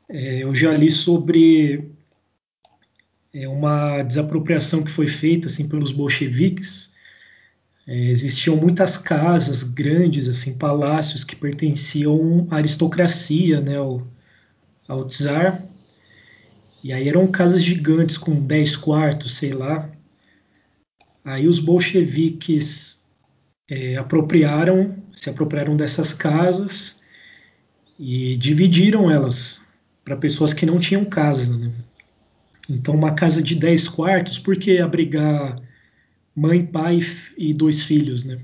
É, 0.09 0.43
eu 0.43 0.55
já 0.55 0.73
li 0.73 0.89
sobre 0.89 1.91
é 3.33 3.47
uma 3.47 4.03
desapropriação 4.03 4.83
que 4.83 4.91
foi 4.91 5.07
feita 5.07 5.47
assim 5.47 5.67
pelos 5.67 5.91
bolcheviques. 5.91 6.93
É, 7.85 8.09
existiam 8.09 8.55
muitas 8.55 8.97
casas 8.97 9.63
grandes, 9.63 10.29
assim, 10.29 10.57
palácios 10.57 11.23
que 11.23 11.35
pertenciam 11.35 12.47
à 12.49 12.57
aristocracia, 12.57 13.59
né, 13.59 13.75
ao 14.87 15.07
czar. 15.07 15.63
E 16.83 16.91
aí 16.91 17.07
eram 17.07 17.27
casas 17.27 17.63
gigantes 17.63 18.17
com 18.17 18.45
10 18.45 18.75
quartos, 18.77 19.33
sei 19.37 19.53
lá. 19.53 19.89
Aí 21.23 21.47
os 21.47 21.59
bolcheviques 21.59 23.05
é, 23.69 23.95
apropriaram, 23.95 24.95
se 25.11 25.29
apropriaram 25.29 25.77
dessas 25.77 26.13
casas 26.13 27.01
e 27.97 28.35
dividiram 28.35 29.09
elas 29.09 29.65
para 30.03 30.17
pessoas 30.17 30.53
que 30.53 30.65
não 30.65 30.79
tinham 30.79 31.05
casa, 31.05 31.57
né? 31.57 31.71
Então, 32.69 32.95
uma 32.95 33.13
casa 33.13 33.41
de 33.41 33.55
10 33.55 33.87
quartos, 33.89 34.39
por 34.39 34.57
que 34.57 34.79
abrigar 34.79 35.61
mãe, 36.35 36.65
pai 36.65 36.99
e 37.37 37.53
dois 37.53 37.83
filhos, 37.83 38.23
né? 38.23 38.43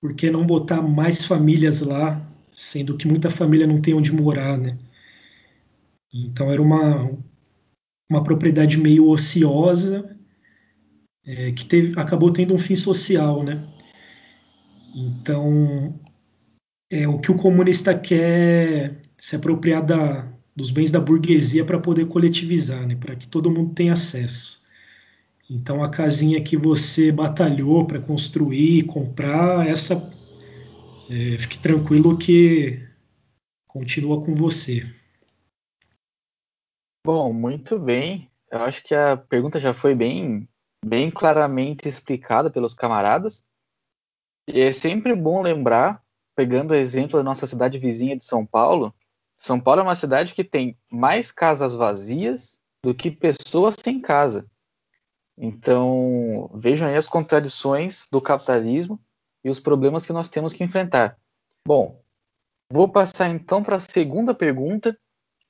Por 0.00 0.14
que 0.14 0.30
não 0.30 0.46
botar 0.46 0.82
mais 0.82 1.24
famílias 1.24 1.80
lá, 1.80 2.24
sendo 2.50 2.96
que 2.96 3.06
muita 3.06 3.30
família 3.30 3.66
não 3.66 3.80
tem 3.80 3.94
onde 3.94 4.12
morar, 4.12 4.56
né? 4.58 4.76
Então, 6.12 6.50
era 6.50 6.60
uma, 6.60 7.10
uma 8.10 8.22
propriedade 8.22 8.78
meio 8.78 9.08
ociosa, 9.08 10.16
é, 11.24 11.52
que 11.52 11.64
teve, 11.64 11.98
acabou 11.98 12.32
tendo 12.32 12.54
um 12.54 12.58
fim 12.58 12.74
social, 12.74 13.42
né? 13.42 13.62
Então, 14.94 15.98
é 16.90 17.06
o 17.06 17.18
que 17.18 17.30
o 17.30 17.36
comunista 17.36 17.96
quer 17.96 19.00
se 19.16 19.36
apropriar 19.36 19.84
da, 19.84 20.26
dos 20.56 20.70
bens 20.70 20.90
da 20.90 20.98
burguesia 20.98 21.64
para 21.64 21.78
poder 21.78 22.06
coletivizar, 22.06 22.86
né, 22.86 22.96
para 22.96 23.14
que 23.14 23.28
todo 23.28 23.50
mundo 23.50 23.72
tenha 23.74 23.92
acesso. 23.92 24.60
Então 25.48 25.82
a 25.82 25.88
casinha 25.88 26.40
que 26.40 26.56
você 26.56 27.10
batalhou 27.10 27.84
para 27.84 28.00
construir, 28.00 28.84
comprar, 28.84 29.66
essa 29.66 30.12
é, 31.08 31.38
fique 31.38 31.58
tranquilo 31.58 32.16
que 32.16 32.80
continua 33.66 34.24
com 34.24 34.34
você. 34.34 34.84
Bom, 37.12 37.32
muito 37.32 37.76
bem. 37.76 38.30
Eu 38.52 38.60
acho 38.60 38.84
que 38.84 38.94
a 38.94 39.16
pergunta 39.16 39.58
já 39.58 39.74
foi 39.74 39.96
bem, 39.96 40.48
bem 40.86 41.10
claramente 41.10 41.88
explicada 41.88 42.48
pelos 42.48 42.72
camaradas. 42.72 43.44
E 44.46 44.60
é 44.60 44.72
sempre 44.72 45.12
bom 45.16 45.42
lembrar, 45.42 46.04
pegando 46.36 46.70
o 46.70 46.76
exemplo 46.76 47.18
da 47.18 47.24
nossa 47.24 47.48
cidade 47.48 47.80
vizinha 47.80 48.16
de 48.16 48.24
São 48.24 48.46
Paulo, 48.46 48.94
são 49.36 49.58
Paulo 49.58 49.80
é 49.80 49.82
uma 49.82 49.96
cidade 49.96 50.34
que 50.34 50.44
tem 50.44 50.78
mais 50.88 51.32
casas 51.32 51.74
vazias 51.74 52.60
do 52.80 52.94
que 52.94 53.10
pessoas 53.10 53.74
sem 53.82 54.00
casa. 54.00 54.46
Então, 55.36 56.48
vejam 56.54 56.86
aí 56.86 56.94
as 56.94 57.08
contradições 57.08 58.06
do 58.08 58.22
capitalismo 58.22 59.00
e 59.42 59.50
os 59.50 59.58
problemas 59.58 60.06
que 60.06 60.12
nós 60.12 60.28
temos 60.28 60.52
que 60.52 60.62
enfrentar. 60.62 61.18
Bom, 61.66 62.00
vou 62.72 62.88
passar 62.88 63.30
então 63.30 63.64
para 63.64 63.78
a 63.78 63.80
segunda 63.80 64.32
pergunta, 64.32 64.96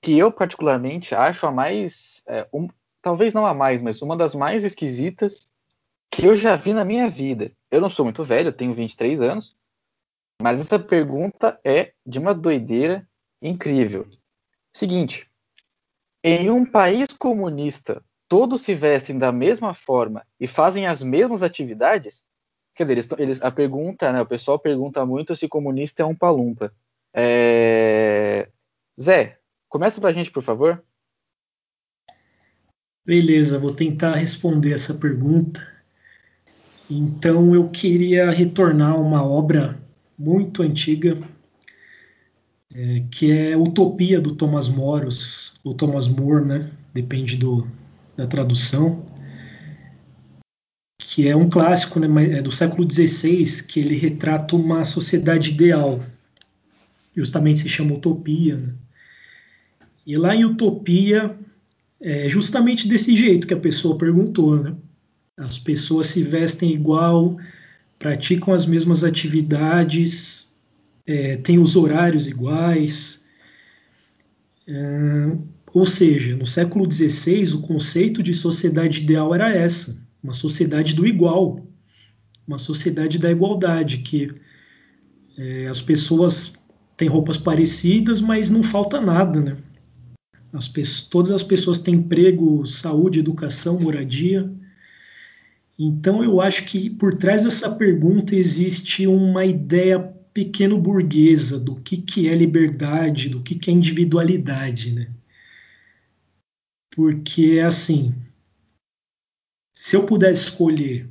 que 0.00 0.18
eu 0.18 0.32
particularmente 0.32 1.14
acho 1.14 1.46
a 1.46 1.50
mais, 1.50 2.22
é, 2.26 2.46
um, 2.52 2.68
talvez 3.02 3.34
não 3.34 3.46
a 3.46 3.52
mais, 3.52 3.82
mas 3.82 4.00
uma 4.00 4.16
das 4.16 4.34
mais 4.34 4.64
esquisitas 4.64 5.50
que 6.10 6.26
eu 6.26 6.34
já 6.34 6.56
vi 6.56 6.72
na 6.72 6.84
minha 6.84 7.08
vida. 7.08 7.52
Eu 7.70 7.80
não 7.80 7.90
sou 7.90 8.04
muito 8.04 8.24
velho, 8.24 8.48
eu 8.48 8.52
tenho 8.52 8.72
23 8.72 9.20
anos, 9.20 9.56
mas 10.40 10.58
essa 10.58 10.78
pergunta 10.78 11.60
é 11.64 11.92
de 12.04 12.18
uma 12.18 12.34
doideira 12.34 13.06
incrível. 13.40 14.06
Seguinte, 14.72 15.30
em 16.24 16.50
um 16.50 16.64
país 16.64 17.08
comunista, 17.12 18.02
todos 18.28 18.62
se 18.62 18.74
vestem 18.74 19.18
da 19.18 19.32
mesma 19.32 19.74
forma 19.74 20.26
e 20.38 20.46
fazem 20.46 20.86
as 20.86 21.02
mesmas 21.02 21.42
atividades? 21.42 22.24
Quer 22.74 22.84
dizer, 22.84 22.92
eles, 22.92 23.08
eles, 23.18 23.42
a 23.42 23.50
pergunta, 23.50 24.12
né, 24.12 24.20
o 24.20 24.26
pessoal 24.26 24.58
pergunta 24.58 25.04
muito 25.04 25.36
se 25.36 25.48
comunista 25.48 26.02
é 26.02 26.06
um 26.06 26.14
palumpa. 26.14 26.72
É... 27.12 28.48
Zé, 29.00 29.39
começa 29.70 30.00
pra 30.00 30.12
gente, 30.12 30.30
por 30.30 30.42
favor. 30.42 30.82
Beleza, 33.06 33.58
vou 33.58 33.74
tentar 33.74 34.16
responder 34.16 34.72
essa 34.72 34.94
pergunta. 34.94 35.66
Então, 36.90 37.54
eu 37.54 37.70
queria 37.70 38.30
retornar 38.30 38.92
a 38.92 39.00
uma 39.00 39.24
obra 39.24 39.80
muito 40.18 40.62
antiga 40.62 41.16
é, 42.72 43.02
que 43.10 43.32
é 43.32 43.56
Utopia 43.56 44.20
do 44.20 44.34
Thomas 44.34 44.68
Moros, 44.68 45.58
ou 45.64 45.74
Thomas 45.74 46.06
More, 46.06 46.44
né? 46.44 46.70
Depende 46.92 47.36
do, 47.36 47.66
da 48.16 48.26
tradução. 48.26 49.04
Que 50.98 51.28
é 51.28 51.34
um 51.34 51.48
clássico 51.48 51.98
né, 51.98 52.38
é 52.38 52.42
do 52.42 52.52
século 52.52 52.88
XVI, 52.88 53.64
que 53.66 53.80
ele 53.80 53.96
retrata 53.96 54.54
uma 54.54 54.84
sociedade 54.84 55.50
ideal. 55.50 56.00
Justamente 57.16 57.60
se 57.60 57.68
chama 57.68 57.94
Utopia. 57.94 58.56
Né? 58.56 58.74
E 60.10 60.16
lá 60.16 60.34
em 60.34 60.44
Utopia, 60.44 61.38
é 62.00 62.28
justamente 62.28 62.88
desse 62.88 63.16
jeito 63.16 63.46
que 63.46 63.54
a 63.54 63.60
pessoa 63.60 63.96
perguntou, 63.96 64.60
né? 64.60 64.74
As 65.36 65.56
pessoas 65.56 66.08
se 66.08 66.20
vestem 66.24 66.72
igual, 66.72 67.36
praticam 67.96 68.52
as 68.52 68.66
mesmas 68.66 69.04
atividades, 69.04 70.52
é, 71.06 71.36
tem 71.36 71.60
os 71.60 71.76
horários 71.76 72.26
iguais. 72.26 73.24
É, 74.66 75.30
ou 75.72 75.86
seja, 75.86 76.34
no 76.34 76.44
século 76.44 76.90
XVI, 76.90 77.54
o 77.54 77.60
conceito 77.60 78.20
de 78.20 78.34
sociedade 78.34 79.04
ideal 79.04 79.32
era 79.32 79.54
essa, 79.54 79.96
uma 80.20 80.32
sociedade 80.32 80.92
do 80.92 81.06
igual, 81.06 81.64
uma 82.48 82.58
sociedade 82.58 83.16
da 83.16 83.30
igualdade, 83.30 83.98
que 83.98 84.28
é, 85.38 85.68
as 85.68 85.80
pessoas 85.80 86.52
têm 86.96 87.06
roupas 87.06 87.36
parecidas, 87.36 88.20
mas 88.20 88.50
não 88.50 88.64
falta 88.64 89.00
nada, 89.00 89.40
né? 89.40 89.56
As 90.52 90.68
pessoas, 90.68 91.08
todas 91.08 91.30
as 91.30 91.42
pessoas 91.42 91.78
têm 91.78 91.94
emprego, 91.94 92.66
saúde, 92.66 93.20
educação, 93.20 93.78
moradia. 93.78 94.50
Então, 95.78 96.22
eu 96.22 96.40
acho 96.40 96.66
que 96.66 96.90
por 96.90 97.14
trás 97.14 97.44
dessa 97.44 97.70
pergunta 97.74 98.34
existe 98.34 99.06
uma 99.06 99.44
ideia 99.44 99.98
pequeno 100.34 100.78
burguesa 100.78 101.58
do 101.58 101.76
que, 101.76 101.96
que 101.96 102.28
é 102.28 102.34
liberdade, 102.34 103.28
do 103.28 103.42
que, 103.42 103.54
que 103.54 103.70
é 103.70 103.74
individualidade, 103.74 104.92
né? 104.92 105.10
Porque, 106.94 107.60
assim, 107.64 108.14
se 109.72 109.96
eu 109.96 110.04
pudesse 110.04 110.42
escolher 110.42 111.08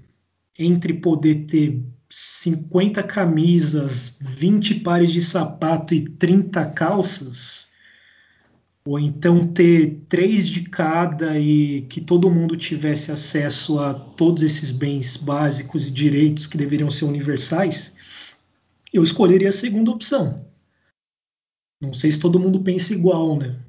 entre 0.58 0.94
poder 0.94 1.46
ter 1.46 1.82
50 2.10 3.02
camisas, 3.04 4.18
20 4.20 4.82
pares 4.82 5.12
de 5.12 5.22
sapato 5.22 5.94
e 5.94 6.10
30 6.10 6.66
calças, 6.72 7.69
ou 8.90 8.98
então 9.00 9.46
ter 9.46 10.00
três 10.10 10.48
de 10.48 10.64
cada 10.64 11.38
e 11.38 11.82
que 11.82 12.02
todo 12.02 12.32
mundo 12.32 12.58
tivesse 12.58 13.12
acesso 13.12 13.80
a 13.80 13.94
todos 13.94 14.42
esses 14.42 14.72
bens 14.72 15.16
básicos 15.16 15.88
e 15.88 15.92
direitos 15.92 16.48
que 16.48 16.58
deveriam 16.58 16.90
ser 16.90 17.06
universais, 17.06 17.96
eu 18.92 19.04
escolheria 19.04 19.50
a 19.50 19.52
segunda 19.52 19.92
opção. 19.92 20.44
Não 21.80 21.94
sei 21.94 22.10
se 22.10 22.20
todo 22.20 22.40
mundo 22.40 22.64
pensa 22.64 22.92
igual, 22.92 23.38
né? 23.38 23.60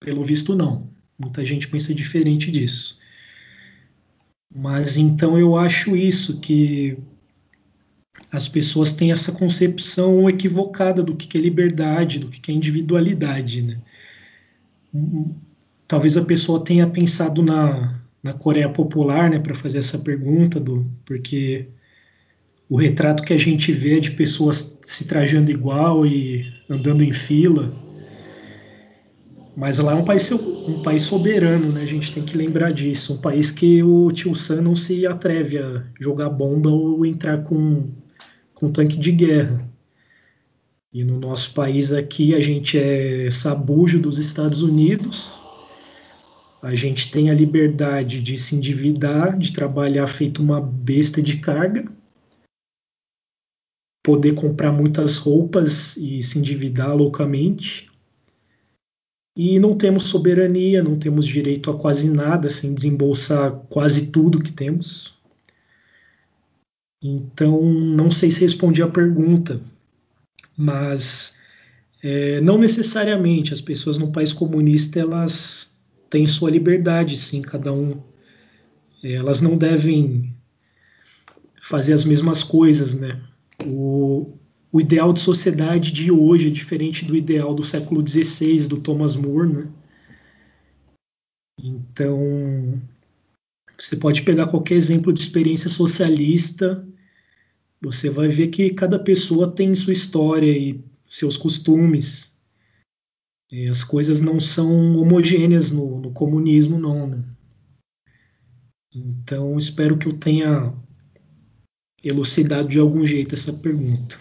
Pelo 0.00 0.24
visto, 0.24 0.56
não. 0.56 0.90
Muita 1.16 1.44
gente 1.44 1.68
pensa 1.68 1.94
diferente 1.94 2.50
disso. 2.50 2.98
Mas 4.52 4.96
então 4.96 5.38
eu 5.38 5.56
acho 5.56 5.94
isso, 5.94 6.40
que 6.40 6.98
as 8.32 8.48
pessoas 8.48 8.92
têm 8.92 9.12
essa 9.12 9.30
concepção 9.30 10.28
equivocada 10.28 11.00
do 11.00 11.14
que 11.14 11.38
é 11.38 11.40
liberdade, 11.40 12.18
do 12.18 12.28
que 12.28 12.50
é 12.50 12.54
individualidade, 12.54 13.62
né? 13.62 13.80
Talvez 15.88 16.16
a 16.16 16.24
pessoa 16.24 16.64
tenha 16.64 16.86
pensado 16.86 17.42
na, 17.42 18.00
na 18.22 18.32
Coreia 18.32 18.68
Popular, 18.68 19.30
né, 19.30 19.38
para 19.38 19.54
fazer 19.54 19.78
essa 19.78 19.98
pergunta, 19.98 20.58
do, 20.58 20.84
porque 21.04 21.68
o 22.68 22.76
retrato 22.76 23.22
que 23.22 23.32
a 23.32 23.38
gente 23.38 23.72
vê 23.72 23.98
é 23.98 24.00
de 24.00 24.10
pessoas 24.10 24.80
se 24.82 25.06
trajando 25.06 25.50
igual 25.50 26.04
e 26.04 26.44
andando 26.68 27.02
em 27.02 27.12
fila. 27.12 27.72
Mas 29.56 29.78
lá 29.78 29.92
é 29.92 29.94
um 29.94 30.04
país, 30.04 30.30
um 30.32 30.82
país 30.82 31.02
soberano, 31.02 31.72
né? 31.72 31.82
A 31.82 31.86
gente 31.86 32.12
tem 32.12 32.22
que 32.22 32.36
lembrar 32.36 32.72
disso. 32.72 33.14
Um 33.14 33.18
país 33.18 33.50
que 33.50 33.82
o 33.82 34.10
tio 34.10 34.34
Sam 34.34 34.60
não 34.62 34.76
se 34.76 35.06
atreve 35.06 35.58
a 35.58 35.82
jogar 35.98 36.28
bomba 36.28 36.68
ou 36.68 37.06
entrar 37.06 37.42
com, 37.42 37.88
com 38.52 38.68
tanque 38.68 38.98
de 38.98 39.12
guerra. 39.12 39.66
E 40.96 41.04
no 41.04 41.18
nosso 41.20 41.52
país 41.52 41.92
aqui 41.92 42.34
a 42.34 42.40
gente 42.40 42.78
é 42.78 43.30
sabujo 43.30 44.00
dos 44.00 44.16
Estados 44.16 44.62
Unidos. 44.62 45.42
A 46.62 46.74
gente 46.74 47.10
tem 47.10 47.28
a 47.28 47.34
liberdade 47.34 48.22
de 48.22 48.38
se 48.38 48.56
endividar, 48.56 49.38
de 49.38 49.52
trabalhar 49.52 50.06
feito 50.06 50.40
uma 50.40 50.58
besta 50.58 51.20
de 51.20 51.36
carga 51.36 51.84
poder 54.02 54.32
comprar 54.36 54.72
muitas 54.72 55.18
roupas 55.18 55.98
e 55.98 56.22
se 56.22 56.38
endividar 56.38 56.96
loucamente. 56.96 57.90
E 59.36 59.58
não 59.58 59.76
temos 59.76 60.04
soberania, 60.04 60.82
não 60.82 60.98
temos 60.98 61.26
direito 61.26 61.70
a 61.70 61.78
quase 61.78 62.08
nada, 62.08 62.48
sem 62.48 62.72
desembolsar 62.72 63.54
quase 63.68 64.10
tudo 64.10 64.42
que 64.42 64.50
temos. 64.50 65.14
Então, 67.02 67.62
não 67.62 68.10
sei 68.10 68.30
se 68.30 68.40
respondi 68.40 68.80
a 68.80 68.88
pergunta, 68.88 69.60
mas 70.56 71.40
é, 72.02 72.40
não 72.40 72.58
necessariamente 72.58 73.52
as 73.52 73.60
pessoas 73.60 73.98
no 73.98 74.12
país 74.12 74.32
comunista 74.32 75.00
elas 75.00 75.76
têm 76.08 76.26
sua 76.26 76.50
liberdade, 76.50 77.16
sim, 77.16 77.42
cada 77.42 77.72
um. 77.72 78.00
Elas 79.02 79.40
não 79.40 79.56
devem 79.56 80.34
fazer 81.62 81.92
as 81.92 82.04
mesmas 82.04 82.42
coisas, 82.42 82.94
né? 82.94 83.20
O, 83.64 84.32
o 84.72 84.80
ideal 84.80 85.12
de 85.12 85.20
sociedade 85.20 85.90
de 85.90 86.10
hoje 86.10 86.48
é 86.48 86.50
diferente 86.50 87.04
do 87.04 87.16
ideal 87.16 87.54
do 87.54 87.62
século 87.62 88.06
XVI, 88.06 88.68
do 88.68 88.78
Thomas 88.78 89.16
More, 89.16 89.48
né? 89.48 89.68
Então, 91.58 92.80
você 93.76 93.96
pode 93.96 94.22
pegar 94.22 94.46
qualquer 94.46 94.74
exemplo 94.74 95.12
de 95.12 95.20
experiência 95.20 95.68
socialista, 95.68 96.86
você 97.80 98.10
vai 98.10 98.28
ver 98.28 98.48
que 98.48 98.72
cada 98.72 98.98
pessoa 98.98 99.50
tem 99.50 99.74
sua 99.74 99.92
história 99.92 100.50
e 100.50 100.82
seus 101.08 101.36
costumes. 101.36 102.36
E 103.50 103.68
as 103.68 103.84
coisas 103.84 104.20
não 104.20 104.40
são 104.40 104.96
homogêneas 104.96 105.70
no, 105.70 106.00
no 106.00 106.12
comunismo, 106.12 106.78
não. 106.78 107.06
Né? 107.06 107.24
Então, 108.92 109.56
espero 109.56 109.98
que 109.98 110.08
eu 110.08 110.18
tenha 110.18 110.74
elucidado 112.02 112.68
de 112.68 112.78
algum 112.78 113.06
jeito 113.06 113.34
essa 113.34 113.52
pergunta. 113.52 114.16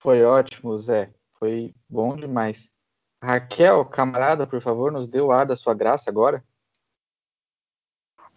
Foi 0.00 0.22
ótimo, 0.22 0.76
Zé. 0.76 1.12
Foi 1.38 1.74
bom 1.88 2.16
demais. 2.16 2.70
Raquel, 3.22 3.84
camarada, 3.84 4.46
por 4.46 4.60
favor, 4.60 4.90
nos 4.90 5.08
dê 5.08 5.20
o 5.20 5.30
ar 5.30 5.46
da 5.46 5.56
sua 5.56 5.74
graça 5.74 6.10
agora. 6.10 6.44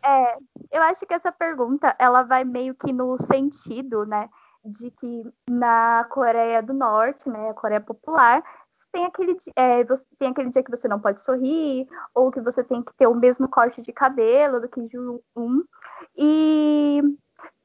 É, 0.05 0.37
eu 0.71 0.83
acho 0.83 1.05
que 1.05 1.13
essa 1.13 1.31
pergunta 1.31 1.95
ela 1.97 2.21
vai 2.23 2.43
meio 2.43 2.75
que 2.75 2.93
no 2.93 3.17
sentido, 3.17 4.05
né, 4.05 4.29
de 4.63 4.91
que 4.91 5.23
na 5.49 6.05
Coreia 6.09 6.61
do 6.61 6.73
Norte, 6.73 7.29
né, 7.29 7.53
Coreia 7.53 7.81
Popular, 7.81 8.43
tem 8.95 9.05
aquele, 9.05 9.35
é, 9.57 9.83
você, 9.83 10.05
tem 10.17 10.29
aquele 10.29 10.49
dia 10.49 10.63
que 10.63 10.71
você 10.71 10.87
não 10.87 11.01
pode 11.01 11.19
sorrir, 11.19 11.85
ou 12.13 12.31
que 12.31 12.39
você 12.39 12.63
tem 12.63 12.81
que 12.81 12.93
ter 12.93 13.07
o 13.07 13.13
mesmo 13.13 13.49
corte 13.49 13.81
de 13.81 13.91
cabelo 13.91 14.61
do 14.61 14.69
que 14.69 14.81
de 14.87 14.97
um. 15.35 15.63
E 16.15 17.01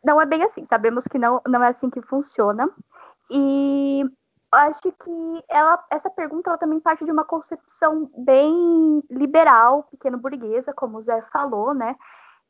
não 0.02 0.20
é 0.20 0.26
bem 0.26 0.42
assim, 0.42 0.66
sabemos 0.66 1.04
que 1.04 1.18
não, 1.18 1.40
não 1.46 1.62
é 1.62 1.68
assim 1.68 1.88
que 1.88 2.02
funciona. 2.02 2.68
E 3.30 4.04
acho 4.50 4.90
que 4.90 5.44
ela, 5.48 5.84
essa 5.88 6.10
pergunta 6.10 6.50
ela 6.50 6.58
também 6.58 6.80
parte 6.80 7.04
de 7.04 7.12
uma 7.12 7.24
concepção 7.24 8.10
bem 8.18 9.00
liberal, 9.08 9.84
pequeno 9.84 10.18
burguesa, 10.18 10.72
como 10.74 10.98
o 10.98 11.02
Zé 11.02 11.22
falou, 11.22 11.72
né? 11.72 11.94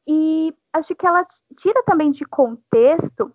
E 0.07 0.55
acho 0.73 0.95
que 0.95 1.07
ela 1.07 1.25
tira 1.57 1.83
também 1.85 2.11
de 2.11 2.25
contexto 2.25 3.33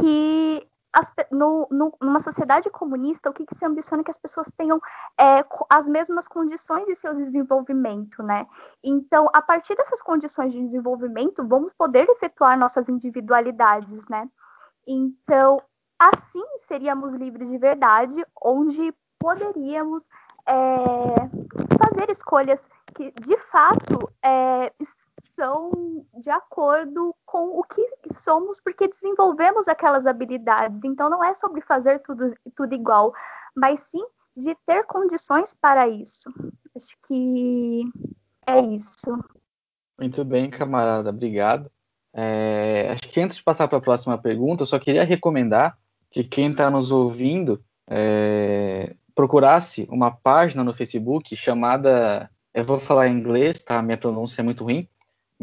que 0.00 0.66
as, 0.94 1.12
no, 1.30 1.66
no, 1.70 1.92
numa 2.00 2.20
sociedade 2.20 2.70
comunista, 2.70 3.28
o 3.28 3.32
que, 3.32 3.44
que 3.44 3.54
se 3.54 3.64
ambiciona 3.64 4.02
é 4.02 4.04
que 4.04 4.10
as 4.10 4.18
pessoas 4.18 4.50
tenham 4.56 4.80
é, 5.18 5.44
as 5.68 5.88
mesmas 5.88 6.28
condições 6.28 6.86
de 6.86 6.94
seu 6.94 7.12
desenvolvimento, 7.14 8.22
né? 8.22 8.46
Então, 8.82 9.28
a 9.32 9.42
partir 9.42 9.74
dessas 9.74 10.00
condições 10.00 10.52
de 10.52 10.62
desenvolvimento, 10.64 11.46
vamos 11.46 11.72
poder 11.72 12.08
efetuar 12.08 12.56
nossas 12.56 12.88
individualidades, 12.88 14.06
né? 14.08 14.28
Então, 14.86 15.60
assim 15.98 16.44
seríamos 16.58 17.14
livres 17.14 17.48
de 17.48 17.58
verdade, 17.58 18.24
onde 18.40 18.94
poderíamos 19.18 20.04
é, 20.46 20.54
fazer 21.78 22.10
escolhas 22.10 22.60
que, 22.94 23.10
de 23.12 23.36
fato, 23.38 24.08
é, 24.22 24.72
são 25.34 25.70
de 26.14 26.30
acordo 26.30 27.14
com 27.24 27.58
o 27.58 27.62
que 27.62 27.82
somos, 28.12 28.60
porque 28.60 28.88
desenvolvemos 28.88 29.68
aquelas 29.68 30.06
habilidades. 30.06 30.84
Então, 30.84 31.10
não 31.10 31.22
é 31.22 31.34
sobre 31.34 31.60
fazer 31.60 32.00
tudo, 32.00 32.32
tudo 32.54 32.74
igual, 32.74 33.12
mas 33.54 33.80
sim 33.80 34.04
de 34.36 34.54
ter 34.66 34.84
condições 34.84 35.54
para 35.54 35.88
isso. 35.88 36.28
Acho 36.74 36.96
que 37.06 37.84
é 38.46 38.60
isso. 38.60 39.18
Muito 39.98 40.24
bem, 40.24 40.50
camarada, 40.50 41.10
obrigado. 41.10 41.70
É, 42.12 42.90
acho 42.92 43.02
que 43.08 43.20
antes 43.20 43.36
de 43.36 43.42
passar 43.42 43.68
para 43.68 43.78
a 43.78 43.82
próxima 43.82 44.18
pergunta, 44.18 44.62
eu 44.62 44.66
só 44.66 44.78
queria 44.78 45.04
recomendar 45.04 45.76
que 46.10 46.22
quem 46.22 46.50
está 46.50 46.70
nos 46.70 46.92
ouvindo 46.92 47.62
é, 47.88 48.94
procurasse 49.14 49.86
uma 49.90 50.10
página 50.10 50.62
no 50.62 50.74
Facebook 50.74 51.34
chamada, 51.36 52.30
eu 52.52 52.64
vou 52.64 52.78
falar 52.78 53.08
em 53.08 53.16
inglês, 53.16 53.62
tá? 53.62 53.80
Minha 53.82 53.98
pronúncia 53.98 54.42
é 54.42 54.44
muito 54.44 54.64
ruim, 54.64 54.88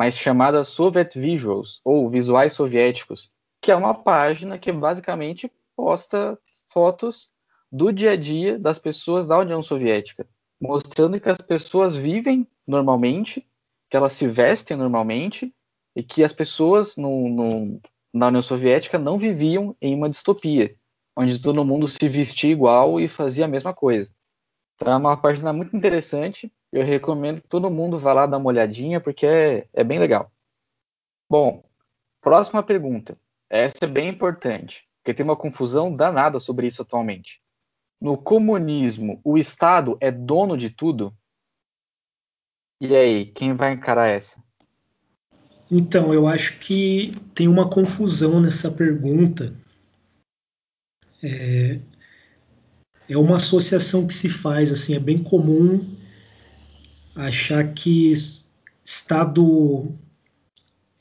mas 0.01 0.17
chamada 0.17 0.63
Soviet 0.63 1.13
Visuals, 1.13 1.79
ou 1.85 2.09
Visuais 2.09 2.53
Soviéticos, 2.53 3.31
que 3.61 3.71
é 3.71 3.75
uma 3.75 3.93
página 3.93 4.57
que 4.57 4.71
basicamente 4.71 5.51
posta 5.75 6.39
fotos 6.73 7.29
do 7.71 7.93
dia 7.93 8.13
a 8.13 8.15
dia 8.15 8.57
das 8.57 8.79
pessoas 8.79 9.27
da 9.27 9.37
União 9.37 9.61
Soviética, 9.61 10.27
mostrando 10.59 11.19
que 11.19 11.29
as 11.29 11.37
pessoas 11.37 11.93
vivem 11.93 12.47
normalmente, 12.65 13.47
que 13.91 13.95
elas 13.95 14.13
se 14.13 14.27
vestem 14.27 14.75
normalmente 14.75 15.53
e 15.95 16.01
que 16.01 16.23
as 16.23 16.33
pessoas 16.33 16.97
no, 16.97 17.29
no, 17.29 17.79
na 18.11 18.29
União 18.29 18.41
Soviética 18.41 18.97
não 18.97 19.19
viviam 19.19 19.77
em 19.79 19.93
uma 19.93 20.09
distopia, 20.09 20.75
onde 21.15 21.39
todo 21.39 21.63
mundo 21.63 21.87
se 21.87 22.09
vestia 22.09 22.49
igual 22.49 22.99
e 22.99 23.07
fazia 23.07 23.45
a 23.45 23.47
mesma 23.47 23.71
coisa. 23.71 24.11
Então 24.73 24.91
é 24.91 24.97
uma 24.97 25.15
página 25.15 25.53
muito 25.53 25.77
interessante. 25.77 26.51
Eu 26.71 26.85
recomendo 26.85 27.41
que 27.41 27.47
todo 27.47 27.69
mundo 27.69 27.99
vá 27.99 28.13
lá 28.13 28.25
dar 28.25 28.37
uma 28.37 28.47
olhadinha, 28.47 29.01
porque 29.01 29.25
é, 29.25 29.67
é 29.73 29.83
bem 29.83 29.99
legal. 29.99 30.31
Bom, 31.29 31.63
próxima 32.21 32.63
pergunta. 32.63 33.17
Essa 33.49 33.83
é 33.83 33.87
bem 33.87 34.07
importante, 34.07 34.87
porque 34.97 35.13
tem 35.13 35.23
uma 35.25 35.35
confusão 35.35 35.93
danada 35.93 36.39
sobre 36.39 36.67
isso 36.67 36.81
atualmente. 36.81 37.41
No 37.99 38.17
comunismo, 38.17 39.19
o 39.23 39.37
Estado 39.37 39.97
é 39.99 40.09
dono 40.09 40.57
de 40.57 40.69
tudo? 40.69 41.13
E 42.79 42.95
aí, 42.95 43.25
quem 43.25 43.53
vai 43.53 43.73
encarar 43.73 44.07
essa? 44.07 44.41
Então, 45.69 46.13
eu 46.13 46.27
acho 46.27 46.57
que 46.59 47.13
tem 47.35 47.47
uma 47.47 47.69
confusão 47.69 48.39
nessa 48.39 48.71
pergunta. 48.71 49.53
É, 51.21 51.79
é 53.09 53.17
uma 53.17 53.35
associação 53.35 54.07
que 54.07 54.13
se 54.13 54.29
faz, 54.29 54.71
assim, 54.71 54.95
é 54.95 54.99
bem 54.99 55.21
comum 55.21 56.00
achar 57.15 57.73
que 57.73 58.11
Estado 58.83 59.91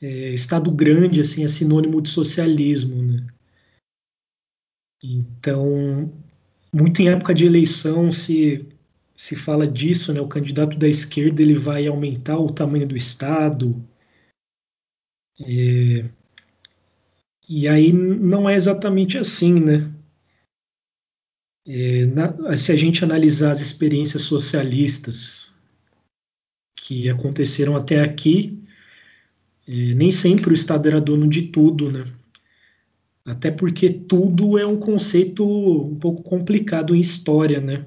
é, 0.00 0.32
Estado 0.32 0.70
grande 0.70 1.20
assim 1.20 1.44
é 1.44 1.48
sinônimo 1.48 2.00
de 2.00 2.10
socialismo, 2.10 3.02
né? 3.02 3.26
Então, 5.02 6.12
muito 6.72 7.00
em 7.00 7.08
época 7.08 7.34
de 7.34 7.46
eleição 7.46 8.10
se 8.10 8.66
se 9.16 9.36
fala 9.36 9.66
disso, 9.66 10.12
né? 10.14 10.20
O 10.20 10.28
candidato 10.28 10.78
da 10.78 10.88
esquerda 10.88 11.42
ele 11.42 11.54
vai 11.54 11.86
aumentar 11.86 12.38
o 12.38 12.50
tamanho 12.50 12.88
do 12.88 12.96
Estado, 12.96 13.84
é, 15.40 16.08
e 17.48 17.66
aí 17.68 17.92
não 17.92 18.48
é 18.48 18.54
exatamente 18.54 19.18
assim, 19.18 19.60
né? 19.60 19.92
É, 21.66 22.06
na, 22.06 22.56
se 22.56 22.72
a 22.72 22.76
gente 22.76 23.04
analisar 23.04 23.52
as 23.52 23.60
experiências 23.60 24.22
socialistas 24.22 25.59
que 26.90 27.08
aconteceram 27.08 27.76
até 27.76 28.00
aqui, 28.00 28.58
é, 29.68 29.94
nem 29.94 30.10
sempre 30.10 30.50
o 30.50 30.54
Estado 30.54 30.88
era 30.88 31.00
dono 31.00 31.28
de 31.28 31.42
tudo, 31.42 31.88
né? 31.88 32.04
Até 33.24 33.48
porque 33.48 33.88
tudo 33.88 34.58
é 34.58 34.66
um 34.66 34.76
conceito 34.76 35.46
um 35.46 35.94
pouco 35.94 36.24
complicado 36.24 36.92
em 36.92 36.98
história, 36.98 37.60
né? 37.60 37.86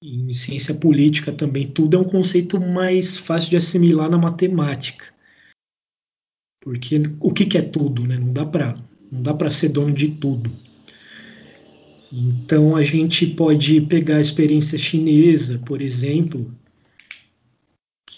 Em 0.00 0.32
ciência 0.32 0.72
política 0.72 1.32
também, 1.32 1.66
tudo 1.66 1.96
é 1.96 2.00
um 2.00 2.04
conceito 2.04 2.60
mais 2.60 3.16
fácil 3.16 3.50
de 3.50 3.56
assimilar 3.56 4.08
na 4.08 4.16
matemática. 4.18 5.06
Porque 6.60 7.02
o 7.18 7.32
que, 7.32 7.44
que 7.44 7.58
é 7.58 7.62
tudo, 7.62 8.06
né? 8.06 8.16
Não 8.18 8.32
dá 8.32 8.46
para 8.46 8.76
não 9.10 9.20
dá 9.20 9.34
para 9.34 9.50
ser 9.50 9.70
dono 9.70 9.92
de 9.92 10.10
tudo. 10.10 10.52
Então 12.12 12.76
a 12.76 12.84
gente 12.84 13.26
pode 13.26 13.80
pegar 13.80 14.18
a 14.18 14.20
experiência 14.20 14.78
chinesa, 14.78 15.58
por 15.66 15.82
exemplo, 15.82 16.54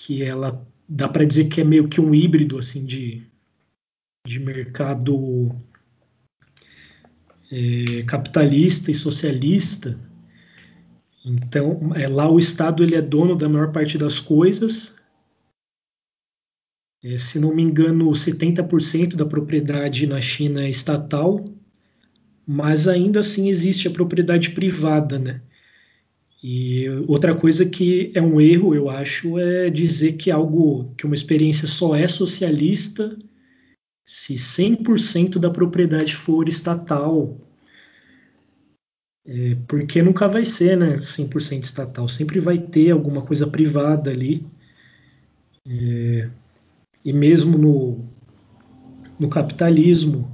que 0.01 0.23
ela 0.23 0.67
dá 0.89 1.09
para 1.09 1.25
dizer 1.25 1.49
que 1.49 1.61
é 1.61 1.65
meio 1.65 1.89
que 1.89 2.01
um 2.01 2.15
híbrido 2.15 2.59
assim 2.59 2.85
de, 2.85 3.23
de 4.27 4.39
mercado 4.39 5.55
é, 7.51 8.03
capitalista 8.05 8.91
e 8.91 8.95
socialista. 8.95 9.99
Então, 11.25 11.95
é, 11.95 12.09
lá 12.09 12.31
o 12.31 12.39
Estado 12.39 12.83
ele 12.83 12.95
é 12.95 13.03
dono 13.03 13.37
da 13.37 13.49
maior 13.49 13.73
parte 13.73 13.99
das 13.99 14.19
coisas 14.19 15.01
é, 17.03 17.17
se 17.17 17.39
não 17.39 17.55
me 17.55 17.63
engano, 17.63 18.11
70% 18.11 19.17
da 19.17 19.25
propriedade 19.25 20.07
na 20.07 20.21
China 20.21 20.63
é 20.63 20.69
estatal, 20.69 21.43
mas 22.47 22.87
ainda 22.87 23.21
assim 23.21 23.49
existe 23.49 23.89
a 23.89 23.91
propriedade 23.91 24.51
privada, 24.51 25.19
né? 25.19 25.41
E 26.43 26.89
outra 27.07 27.35
coisa 27.35 27.69
que 27.69 28.11
é 28.15 28.23
um 28.23 28.41
erro, 28.41 28.75
eu 28.75 28.89
acho, 28.89 29.39
é 29.39 29.69
dizer 29.69 30.15
que 30.15 30.31
algo, 30.31 30.95
que 30.97 31.05
uma 31.05 31.15
experiência 31.15 31.67
só 31.67 31.95
é 31.95 32.09
socialista 32.09 33.17
se 34.07 34.35
100% 34.35 35.39
da 35.39 35.51
propriedade 35.51 36.17
for 36.17 36.49
estatal. 36.49 37.37
É, 39.27 39.55
porque 39.69 40.03
nunca 40.03 40.27
vai 40.27 40.45
ser, 40.45 40.77
né, 40.77 40.95
100% 40.95 41.63
estatal, 41.63 42.09
sempre 42.09 42.41
vai 42.41 42.59
ter 42.59 42.91
alguma 42.91 43.23
coisa 43.23 43.47
privada 43.47 44.11
ali. 44.11 44.45
É, 45.69 46.31
e 47.05 47.13
mesmo 47.13 47.59
no, 47.59 48.05
no 49.19 49.29
capitalismo, 49.29 50.29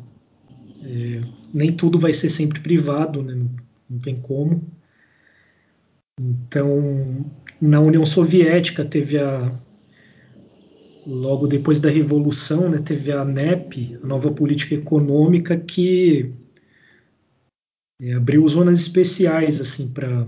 é, 0.83 1.21
nem 1.53 1.73
tudo 1.73 1.99
vai 1.99 2.13
ser 2.13 2.31
sempre 2.31 2.61
privado, 2.61 3.23
né? 3.23 3.35
não, 3.35 3.51
não 3.91 3.99
tem 3.99 4.17
como. 4.21 4.65
Então, 6.19 7.31
na 7.61 7.79
União 7.81 8.05
Soviética 8.05 8.85
teve 8.85 9.19
a 9.19 9.53
logo 11.07 11.47
depois 11.47 11.79
da 11.79 11.89
revolução, 11.89 12.69
né, 12.69 12.79
teve 12.79 13.12
a 13.12 13.25
NEP, 13.25 13.97
a 14.03 14.07
nova 14.07 14.33
política 14.33 14.75
econômica 14.75 15.57
que 15.57 16.35
é, 18.01 18.14
abriu 18.14 18.47
zonas 18.49 18.81
especiais 18.81 19.61
assim 19.61 19.93
para 19.93 20.27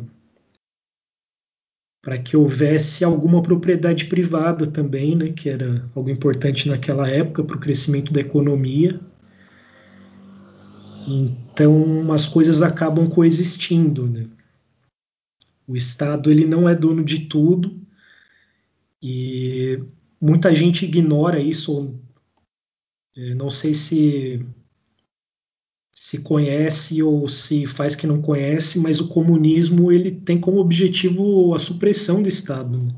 para 2.01 2.16
que 2.16 2.36
houvesse 2.36 3.05
alguma 3.05 3.43
propriedade 3.43 4.07
privada 4.07 4.66
também, 4.66 5.16
né, 5.16 5.32
que 5.32 5.49
era 5.51 5.91
algo 5.95 6.09
importante 6.09 6.68
naquela 6.68 7.09
época 7.09 7.43
para 7.43 7.57
o 7.57 7.61
crescimento 7.61 8.12
da 8.12 8.20
economia. 8.20 9.01
Então, 11.07 12.12
as 12.12 12.26
coisas 12.26 12.62
acabam 12.62 13.09
coexistindo, 13.09 14.07
né? 14.07 14.26
O 15.68 15.76
Estado 15.76 16.30
ele 16.30 16.46
não 16.46 16.66
é 16.66 16.74
dono 16.74 17.04
de 17.04 17.26
tudo 17.26 17.78
e 19.02 19.78
muita 20.18 20.54
gente 20.54 20.86
ignora 20.86 21.38
isso. 21.38 21.94
É, 23.14 23.34
não 23.34 23.50
sei 23.50 23.74
se 23.74 24.44
se 25.94 26.20
conhece 26.22 27.02
ou 27.02 27.28
se 27.28 27.66
faz 27.66 27.96
que 27.96 28.06
não 28.06 28.22
conhece, 28.22 28.78
mas 28.78 29.00
o 29.00 29.08
comunismo 29.08 29.90
ele 29.90 30.12
tem 30.12 30.38
como 30.38 30.58
objetivo 30.58 31.52
a 31.54 31.58
supressão 31.58 32.22
do 32.22 32.28
Estado. 32.28 32.78
Né? 32.78 32.94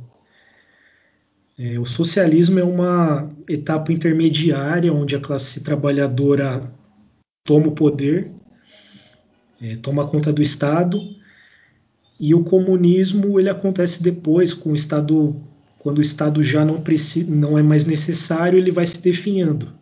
É, 1.58 1.78
o 1.78 1.84
socialismo 1.84 2.58
é 2.60 2.64
uma 2.64 3.34
etapa 3.48 3.90
intermediária 3.90 4.92
onde 4.92 5.16
a 5.16 5.20
classe 5.20 5.64
trabalhadora 5.64 6.72
toma 7.44 7.68
o 7.68 7.74
poder, 7.74 8.30
é, 9.60 9.76
toma 9.76 10.06
conta 10.06 10.30
do 10.30 10.42
Estado, 10.42 11.00
e 12.20 12.34
o 12.34 12.44
comunismo 12.44 13.40
ele 13.40 13.48
acontece 13.48 14.02
depois, 14.02 14.52
com 14.52 14.72
o 14.72 14.74
Estado, 14.74 15.34
quando 15.78 15.98
o 15.98 16.02
Estado 16.02 16.42
já 16.42 16.66
não, 16.66 16.78
precisa, 16.78 17.34
não 17.34 17.58
é 17.58 17.62
mais 17.62 17.86
necessário, 17.86 18.58
ele 18.58 18.70
vai 18.70 18.86
se 18.86 19.02
definhando. 19.02 19.72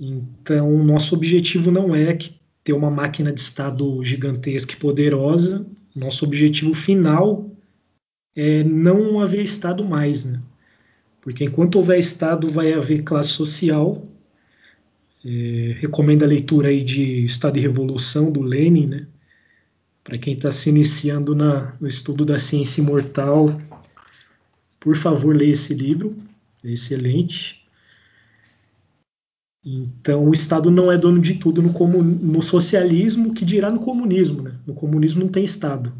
Então, 0.00 0.82
nosso 0.82 1.14
objetivo 1.14 1.70
não 1.70 1.94
é 1.94 2.18
ter 2.64 2.72
uma 2.72 2.90
máquina 2.90 3.30
de 3.30 3.40
Estado 3.40 4.02
gigantesca 4.02 4.72
e 4.72 4.76
poderosa. 4.76 5.66
Nosso 5.94 6.24
objetivo 6.24 6.72
final 6.72 7.50
é 8.34 8.64
não 8.64 9.20
haver 9.20 9.42
Estado 9.42 9.84
mais, 9.84 10.24
né? 10.24 10.40
Porque 11.20 11.44
enquanto 11.44 11.76
houver 11.76 11.98
Estado, 11.98 12.48
vai 12.48 12.72
haver 12.72 13.02
classe 13.02 13.28
social. 13.28 14.02
É, 15.22 15.76
recomendo 15.78 16.22
a 16.22 16.26
leitura 16.26 16.68
aí 16.68 16.82
de 16.82 17.24
Estado 17.24 17.58
e 17.58 17.60
Revolução, 17.60 18.32
do 18.32 18.40
Lenin, 18.40 18.86
né? 18.86 19.06
Para 20.04 20.18
quem 20.18 20.34
está 20.34 20.52
se 20.52 20.68
iniciando 20.68 21.34
na, 21.34 21.74
no 21.80 21.88
estudo 21.88 22.26
da 22.26 22.38
ciência 22.38 22.82
imortal, 22.82 23.48
por 24.78 24.94
favor, 24.94 25.34
leia 25.34 25.52
esse 25.52 25.72
livro, 25.72 26.14
é 26.62 26.72
excelente. 26.72 27.66
Então, 29.64 30.28
o 30.28 30.32
Estado 30.32 30.70
não 30.70 30.92
é 30.92 30.98
dono 30.98 31.22
de 31.22 31.38
tudo 31.38 31.62
no, 31.62 31.72
comun... 31.72 32.02
no 32.02 32.42
socialismo, 32.42 33.32
que 33.32 33.46
dirá 33.46 33.70
no 33.70 33.80
comunismo. 33.80 34.42
Né? 34.42 34.54
No 34.66 34.74
comunismo 34.74 35.24
não 35.24 35.32
tem 35.32 35.42
Estado. 35.42 35.90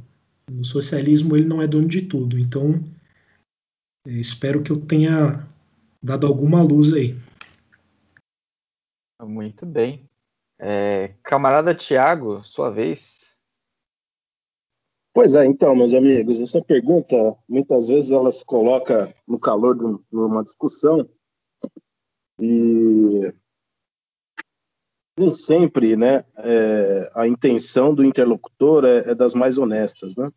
No 0.50 0.62
socialismo, 0.62 1.34
ele 1.34 1.46
não 1.46 1.62
é 1.62 1.66
dono 1.66 1.88
de 1.88 2.02
tudo. 2.02 2.38
Então, 2.38 2.84
é, 4.06 4.12
espero 4.12 4.62
que 4.62 4.70
eu 4.70 4.78
tenha 4.78 5.48
dado 6.02 6.26
alguma 6.26 6.62
luz 6.62 6.92
aí. 6.92 7.16
Muito 9.22 9.64
bem. 9.64 10.06
É, 10.58 11.14
camarada 11.22 11.74
Tiago, 11.74 12.42
sua 12.44 12.68
vez. 12.68 13.23
Pois 15.14 15.36
é, 15.36 15.46
então, 15.46 15.76
meus 15.76 15.94
amigos, 15.94 16.40
essa 16.40 16.60
pergunta, 16.60 17.14
muitas 17.48 17.86
vezes 17.86 18.10
ela 18.10 18.32
se 18.32 18.44
coloca 18.44 19.14
no 19.28 19.38
calor 19.38 19.78
de 19.78 19.84
uma 20.12 20.42
discussão 20.42 21.08
e 22.40 23.32
nem 25.16 25.32
sempre, 25.32 25.96
né, 25.96 26.24
é, 26.38 27.12
a 27.14 27.28
intenção 27.28 27.94
do 27.94 28.04
interlocutor 28.04 28.84
é, 28.84 29.10
é, 29.10 29.14
das 29.14 29.34
mais 29.34 29.56
honestas, 29.56 30.16
né? 30.16 30.32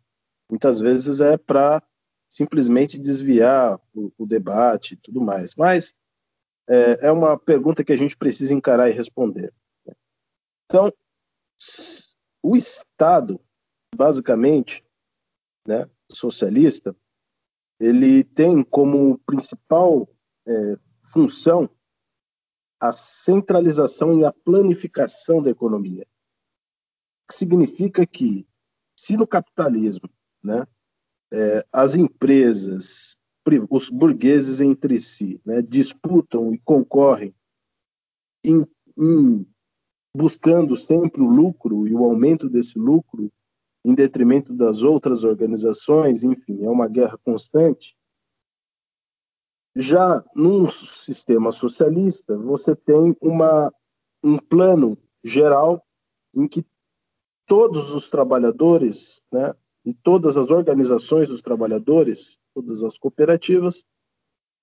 Muitas 0.48 0.78
vezes 0.78 1.20
é 1.20 1.36
para 1.36 1.82
simplesmente 2.28 3.00
desviar 3.00 3.80
o, 3.92 4.12
o, 4.16 4.24
debate 4.24 4.94
e 4.94 4.96
tudo 4.96 5.20
mais. 5.20 5.56
Mas 5.56 5.92
é, 6.68 7.08
é 7.08 7.12
uma 7.12 7.36
pergunta 7.36 7.82
que 7.82 7.92
a 7.92 7.96
gente 7.96 8.16
precisa 8.16 8.54
encarar 8.54 8.88
e 8.88 8.92
responder. 8.92 9.52
Então, 10.66 10.92
o 12.40 12.54
Estado, 12.54 13.40
basicamente, 13.94 14.84
né, 15.66 15.88
socialista, 16.10 16.96
ele 17.80 18.24
tem 18.24 18.62
como 18.62 19.18
principal 19.18 20.08
é, 20.46 20.78
função 21.12 21.70
a 22.80 22.92
centralização 22.92 24.18
e 24.18 24.24
a 24.24 24.32
planificação 24.32 25.42
da 25.42 25.50
economia. 25.50 26.06
Que 27.28 27.34
significa 27.34 28.06
que, 28.06 28.46
se 28.96 29.16
no 29.16 29.26
capitalismo 29.26 30.08
né, 30.44 30.66
é, 31.32 31.66
as 31.72 31.94
empresas, 31.94 33.16
os 33.68 33.90
burgueses 33.90 34.60
entre 34.60 34.98
si, 35.00 35.40
né, 35.44 35.60
disputam 35.60 36.54
e 36.54 36.58
concorrem 36.58 37.34
em, 38.44 38.64
em 38.96 39.46
buscando 40.16 40.76
sempre 40.76 41.20
o 41.20 41.28
lucro 41.28 41.86
e 41.86 41.94
o 41.94 42.04
aumento 42.04 42.48
desse 42.48 42.78
lucro 42.78 43.30
em 43.88 43.94
detrimento 43.94 44.52
das 44.52 44.82
outras 44.82 45.24
organizações, 45.24 46.22
enfim, 46.22 46.62
é 46.62 46.68
uma 46.68 46.86
guerra 46.86 47.16
constante. 47.24 47.96
Já 49.74 50.22
num 50.36 50.68
sistema 50.68 51.50
socialista, 51.50 52.36
você 52.36 52.76
tem 52.76 53.16
uma, 53.18 53.72
um 54.22 54.36
plano 54.36 54.98
geral 55.24 55.82
em 56.34 56.46
que 56.46 56.66
todos 57.46 57.90
os 57.90 58.10
trabalhadores, 58.10 59.22
né, 59.32 59.54
e 59.86 59.94
todas 59.94 60.36
as 60.36 60.50
organizações 60.50 61.30
dos 61.30 61.40
trabalhadores, 61.40 62.38
todas 62.54 62.82
as 62.82 62.98
cooperativas, 62.98 63.86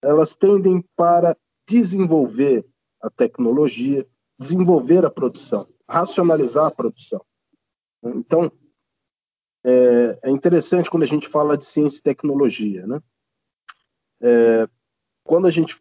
elas 0.04 0.36
tendem 0.36 0.86
para 0.96 1.36
desenvolver 1.68 2.64
a 3.02 3.10
tecnologia, 3.10 4.08
desenvolver 4.38 5.04
a 5.04 5.10
produção, 5.10 5.68
racionalizar 5.90 6.68
a 6.68 6.72
produção. 6.72 7.26
Então, 8.04 8.52
é, 9.66 10.30
é 10.30 10.30
interessante 10.30 10.92
quando 10.92 11.02
a 11.02 11.08
gente 11.08 11.28
fala 11.28 11.58
de 11.58 11.66
ciência 11.66 11.98
e 11.98 12.04
tecnologia, 12.04 12.86
né? 12.86 13.02
É, 14.22 14.70
quando 15.24 15.48
a 15.48 15.50
gente 15.50 15.76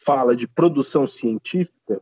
fala 0.00 0.34
de 0.34 0.48
produção 0.48 1.06
científica, 1.06 2.00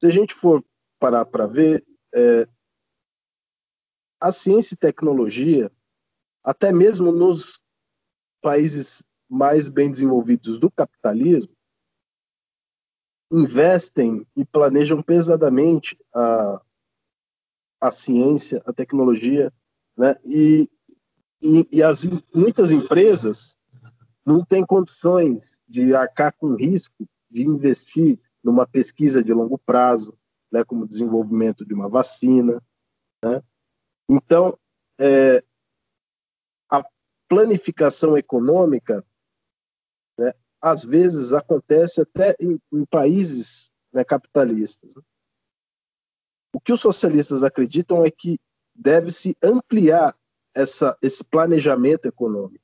se 0.00 0.06
a 0.08 0.10
gente 0.10 0.34
for 0.34 0.64
parar 0.98 1.24
para 1.24 1.46
ver, 1.46 1.86
é, 2.12 2.48
a 4.20 4.32
ciência 4.32 4.74
e 4.74 4.78
tecnologia, 4.78 5.70
até 6.42 6.72
mesmo 6.72 7.12
nos 7.12 7.60
países 8.40 9.04
mais 9.28 9.68
bem 9.68 9.88
desenvolvidos 9.88 10.58
do 10.58 10.68
capitalismo, 10.68 11.54
investem 13.30 14.26
e 14.36 14.44
planejam 14.44 15.00
pesadamente 15.00 15.96
a, 16.12 16.60
a 17.80 17.90
ciência, 17.92 18.60
a 18.66 18.72
tecnologia, 18.72 19.52
né? 19.96 20.16
E, 20.24 20.68
e, 21.40 21.68
e 21.72 21.82
as, 21.82 22.04
muitas 22.34 22.70
empresas 22.70 23.58
não 24.24 24.44
têm 24.44 24.64
condições 24.64 25.58
de 25.68 25.94
arcar 25.94 26.32
com 26.36 26.54
risco 26.54 27.08
de 27.30 27.42
investir 27.42 28.20
numa 28.42 28.66
pesquisa 28.66 29.22
de 29.22 29.32
longo 29.32 29.58
prazo, 29.58 30.16
né, 30.50 30.64
como 30.64 30.84
o 30.84 30.88
desenvolvimento 30.88 31.64
de 31.64 31.72
uma 31.72 31.88
vacina. 31.88 32.62
Né? 33.24 33.42
Então, 34.08 34.58
é, 34.98 35.42
a 36.70 36.84
planificação 37.28 38.18
econômica, 38.18 39.04
né, 40.18 40.32
às 40.60 40.84
vezes, 40.84 41.32
acontece 41.32 42.00
até 42.02 42.36
em, 42.38 42.60
em 42.72 42.84
países 42.84 43.72
né, 43.92 44.04
capitalistas. 44.04 44.94
Né? 44.94 45.02
O 46.54 46.60
que 46.60 46.72
os 46.72 46.80
socialistas 46.80 47.42
acreditam 47.42 48.04
é 48.04 48.10
que 48.10 48.38
deve-se 48.74 49.36
ampliar 49.42 50.16
essa, 50.54 50.96
esse 51.02 51.24
planejamento 51.24 52.06
econômico 52.06 52.62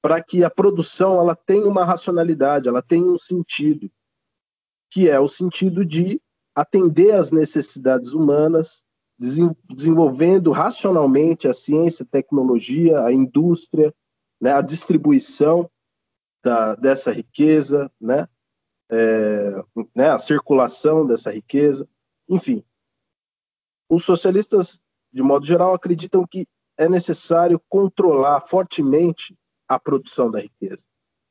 para 0.00 0.22
que 0.22 0.44
a 0.44 0.50
produção 0.50 1.20
ela 1.20 1.34
tenha 1.34 1.66
uma 1.66 1.84
racionalidade, 1.84 2.68
ela 2.68 2.82
tenha 2.82 3.04
um 3.04 3.18
sentido, 3.18 3.90
que 4.90 5.08
é 5.08 5.18
o 5.18 5.28
sentido 5.28 5.84
de 5.84 6.20
atender 6.54 7.12
às 7.12 7.30
necessidades 7.30 8.12
humanas, 8.12 8.84
desenvolvendo 9.18 10.52
racionalmente 10.52 11.48
a 11.48 11.52
ciência, 11.52 12.04
a 12.04 12.08
tecnologia, 12.08 13.02
a 13.02 13.12
indústria, 13.12 13.92
né, 14.40 14.52
a 14.52 14.62
distribuição 14.62 15.68
da, 16.42 16.76
dessa 16.76 17.10
riqueza, 17.10 17.90
né, 18.00 18.28
é, 18.90 19.64
né, 19.94 20.10
a 20.10 20.18
circulação 20.18 21.04
dessa 21.04 21.30
riqueza, 21.32 21.88
enfim. 22.28 22.64
Os 23.88 24.04
socialistas, 24.04 24.80
de 25.12 25.22
modo 25.22 25.46
geral, 25.46 25.72
acreditam 25.72 26.26
que 26.26 26.46
é 26.76 26.88
necessário 26.88 27.60
controlar 27.68 28.40
fortemente 28.40 29.36
a 29.66 29.78
produção 29.78 30.30
da 30.30 30.40
riqueza. 30.40 30.84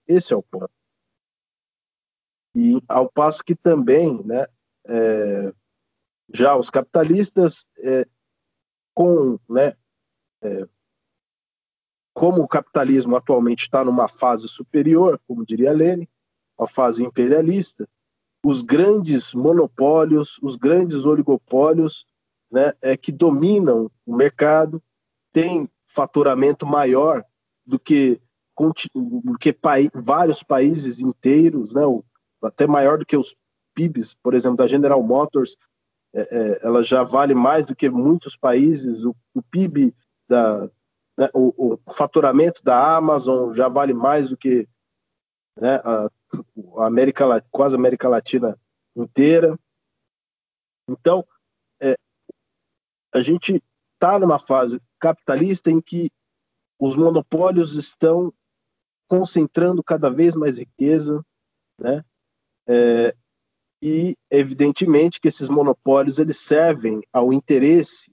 Esse 0.07 0.33
é 0.33 0.35
o 0.35 0.43
ponto. 0.43 0.69
E 2.55 2.81
ao 2.87 3.09
passo 3.09 3.43
que 3.43 3.55
também, 3.55 4.23
né, 4.23 4.45
é, 4.87 5.53
já 6.33 6.55
os 6.55 6.69
capitalistas, 6.69 7.65
é, 7.79 8.07
com, 8.93 9.39
né, 9.47 9.73
é, 10.41 10.67
como 12.13 12.41
o 12.41 12.47
capitalismo 12.47 13.15
atualmente 13.15 13.61
está 13.61 13.85
numa 13.85 14.07
fase 14.07 14.47
superior, 14.47 15.21
como 15.27 15.45
diria 15.45 15.71
Lênin, 15.71 16.07
uma 16.57 16.67
fase 16.67 17.05
imperialista, 17.05 17.87
os 18.43 18.61
grandes 18.61 19.33
monopólios, 19.33 20.39
os 20.41 20.55
grandes 20.55 21.05
oligopólios, 21.05 22.07
né, 22.51 22.73
é 22.81 22.95
que 22.95 23.11
dominam 23.11 23.91
o 24.05 24.15
mercado, 24.15 24.81
têm 25.31 25.69
faturamento 25.85 26.65
maior 26.65 27.23
do 27.65 27.79
que 27.79 28.21
porque 28.55 29.55
vários 29.93 30.41
países 30.41 30.99
inteiros, 30.99 31.73
né, 31.73 31.83
até 32.41 32.65
maior 32.65 32.97
do 32.97 33.05
que 33.05 33.15
os 33.15 33.35
PIBs, 33.75 34.15
por 34.15 34.33
exemplo, 34.33 34.57
da 34.57 34.65
General 34.65 35.01
Motors, 35.03 35.55
é, 36.13 36.21
é, 36.21 36.65
ela 36.65 36.81
já 36.81 37.03
vale 37.03 37.35
mais 37.35 37.67
do 37.67 37.75
que 37.75 37.87
muitos 37.87 38.35
países. 38.35 39.05
O, 39.05 39.15
o 39.35 39.43
PIB 39.43 39.93
da 40.27 40.67
né, 41.17 41.29
o, 41.33 41.73
o, 41.73 41.93
faturamento 41.93 42.63
da 42.63 42.95
Amazon 42.95 43.53
já 43.53 43.67
vale 43.67 43.93
mais 43.93 44.29
do 44.29 44.37
que 44.37 44.67
né, 45.59 45.75
a, 45.83 46.09
a, 46.77 46.85
América 46.85 47.25
quase 47.51 47.75
a 47.75 47.79
América 47.79 48.07
Latina 48.07 48.57
inteira. 48.95 49.57
Então, 50.87 51.25
a 53.13 53.21
gente 53.21 53.61
está 53.93 54.19
numa 54.19 54.39
fase 54.39 54.81
capitalista 54.99 55.71
em 55.71 55.81
que 55.81 56.09
os 56.79 56.95
monopólios 56.95 57.75
estão 57.75 58.33
concentrando 59.07 59.83
cada 59.83 60.09
vez 60.09 60.35
mais 60.35 60.57
riqueza, 60.57 61.25
né? 61.79 62.03
É, 62.67 63.15
e 63.81 64.17
evidentemente 64.29 65.19
que 65.19 65.27
esses 65.27 65.47
monopólios 65.47 66.19
eles 66.19 66.37
servem 66.37 67.01
ao 67.13 67.31
interesse, 67.31 68.11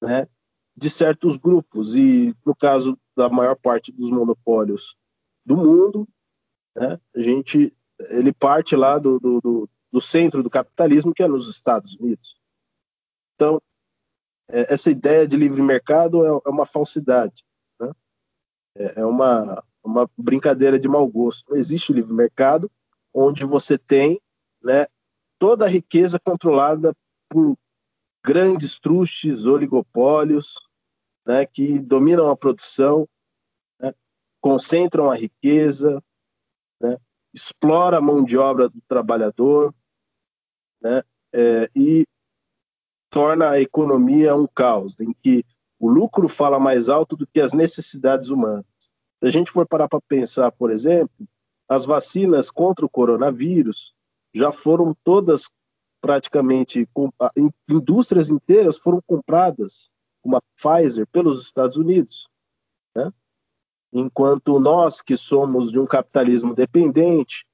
né, 0.00 0.28
de 0.76 0.88
certos 0.88 1.36
grupos 1.36 1.94
e 1.94 2.34
no 2.44 2.54
caso 2.54 2.98
da 3.16 3.28
maior 3.28 3.56
parte 3.56 3.90
dos 3.90 4.10
monopólios 4.10 4.96
do 5.44 5.56
mundo, 5.56 6.08
né, 6.76 7.00
a 7.14 7.20
gente 7.20 7.74
ele 8.10 8.32
parte 8.32 8.76
lá 8.76 8.98
do, 8.98 9.18
do, 9.18 9.68
do 9.90 10.00
centro 10.00 10.42
do 10.42 10.50
capitalismo 10.50 11.12
que 11.12 11.22
é 11.22 11.28
nos 11.28 11.48
Estados 11.48 11.96
Unidos. 11.96 12.38
Então 13.34 13.60
essa 14.52 14.90
ideia 14.90 15.26
de 15.26 15.36
livre 15.36 15.62
mercado 15.62 16.24
é, 16.24 16.28
é 16.46 16.50
uma 16.50 16.66
falsidade, 16.66 17.44
né? 17.80 17.92
é, 18.76 19.00
é 19.00 19.04
uma 19.04 19.62
uma 19.82 20.08
brincadeira 20.16 20.78
de 20.78 20.88
mau 20.88 21.06
gosto. 21.08 21.50
Não 21.50 21.56
existe 21.56 21.92
livre 21.92 22.12
mercado 22.12 22.70
onde 23.12 23.44
você 23.44 23.76
tem 23.76 24.20
né, 24.62 24.86
toda 25.38 25.64
a 25.64 25.68
riqueza 25.68 26.18
controlada 26.20 26.94
por 27.28 27.56
grandes 28.24 28.78
trustes, 28.78 29.46
oligopólios, 29.46 30.54
né, 31.26 31.46
que 31.46 31.78
dominam 31.78 32.30
a 32.30 32.36
produção, 32.36 33.08
né, 33.80 33.94
concentram 34.40 35.10
a 35.10 35.14
riqueza, 35.14 36.02
né, 36.80 36.98
explora 37.32 37.96
a 37.96 38.00
mão 38.00 38.22
de 38.22 38.36
obra 38.36 38.68
do 38.68 38.80
trabalhador 38.86 39.74
né, 40.82 41.02
é, 41.32 41.70
e 41.74 42.06
torna 43.10 43.50
a 43.50 43.60
economia 43.60 44.34
um 44.34 44.46
caos, 44.46 44.98
em 45.00 45.12
que 45.12 45.44
O 45.80 45.88
lucro 45.88 46.28
fala 46.28 46.60
mais 46.60 46.90
alto 46.90 47.16
do 47.16 47.26
que 47.26 47.40
as 47.40 47.54
necessidades 47.54 48.28
humanas. 48.28 48.66
Se 49.18 49.26
a 49.26 49.30
gente 49.30 49.50
for 49.50 49.66
parar 49.66 49.88
para 49.88 50.00
pensar, 50.02 50.52
por 50.52 50.70
exemplo, 50.70 51.26
as 51.66 51.86
vacinas 51.86 52.50
contra 52.50 52.84
o 52.84 52.90
coronavírus 52.90 53.94
já 54.34 54.52
foram 54.52 54.94
todas 55.02 55.50
praticamente 56.02 56.86
indústrias 57.68 58.28
inteiras 58.28 58.76
foram 58.76 59.00
compradas, 59.06 59.90
como 60.22 60.36
a 60.36 60.42
Pfizer, 60.54 61.06
pelos 61.06 61.42
Estados 61.42 61.76
Unidos, 61.76 62.28
né? 62.94 63.10
Enquanto 63.92 64.60
nós 64.60 65.00
que 65.00 65.16
somos 65.16 65.72
de 65.72 65.78
um 65.80 65.86
capitalismo 65.86 66.54
dependente, 66.54 67.46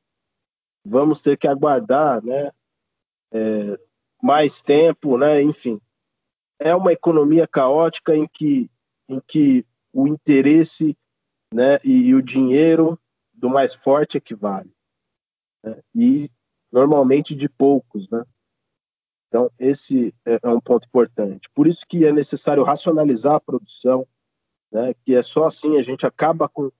vamos 0.84 1.20
ter 1.20 1.38
que 1.38 1.48
aguardar, 1.48 2.22
né? 2.24 2.50
É, 3.32 3.80
mais 4.26 4.60
tempo, 4.60 5.16
né? 5.16 5.40
Enfim, 5.40 5.80
é 6.58 6.74
uma 6.74 6.92
economia 6.92 7.46
caótica 7.46 8.16
em 8.16 8.26
que, 8.26 8.68
em 9.08 9.20
que 9.20 9.64
o 9.92 10.08
interesse, 10.08 10.98
né? 11.54 11.78
E, 11.84 12.08
e 12.08 12.14
o 12.14 12.20
dinheiro 12.20 12.98
do 13.32 13.48
mais 13.48 13.72
forte 13.72 14.16
equivale, 14.16 14.74
né? 15.62 15.80
e 15.94 16.28
normalmente 16.72 17.36
de 17.36 17.48
poucos, 17.48 18.08
né? 18.10 18.24
Então, 19.28 19.48
esse 19.58 20.12
é, 20.26 20.40
é 20.42 20.48
um 20.48 20.60
ponto 20.60 20.86
importante. 20.86 21.48
Por 21.54 21.68
isso 21.68 21.86
que 21.86 22.04
é 22.04 22.12
necessário 22.12 22.64
racionalizar 22.64 23.34
a 23.34 23.40
produção, 23.40 24.08
né, 24.72 24.94
que 25.04 25.14
é 25.14 25.22
só 25.22 25.44
assim 25.44 25.76
a 25.76 25.82
gente 25.82 26.06
acaba 26.06 26.48
com, 26.48 26.70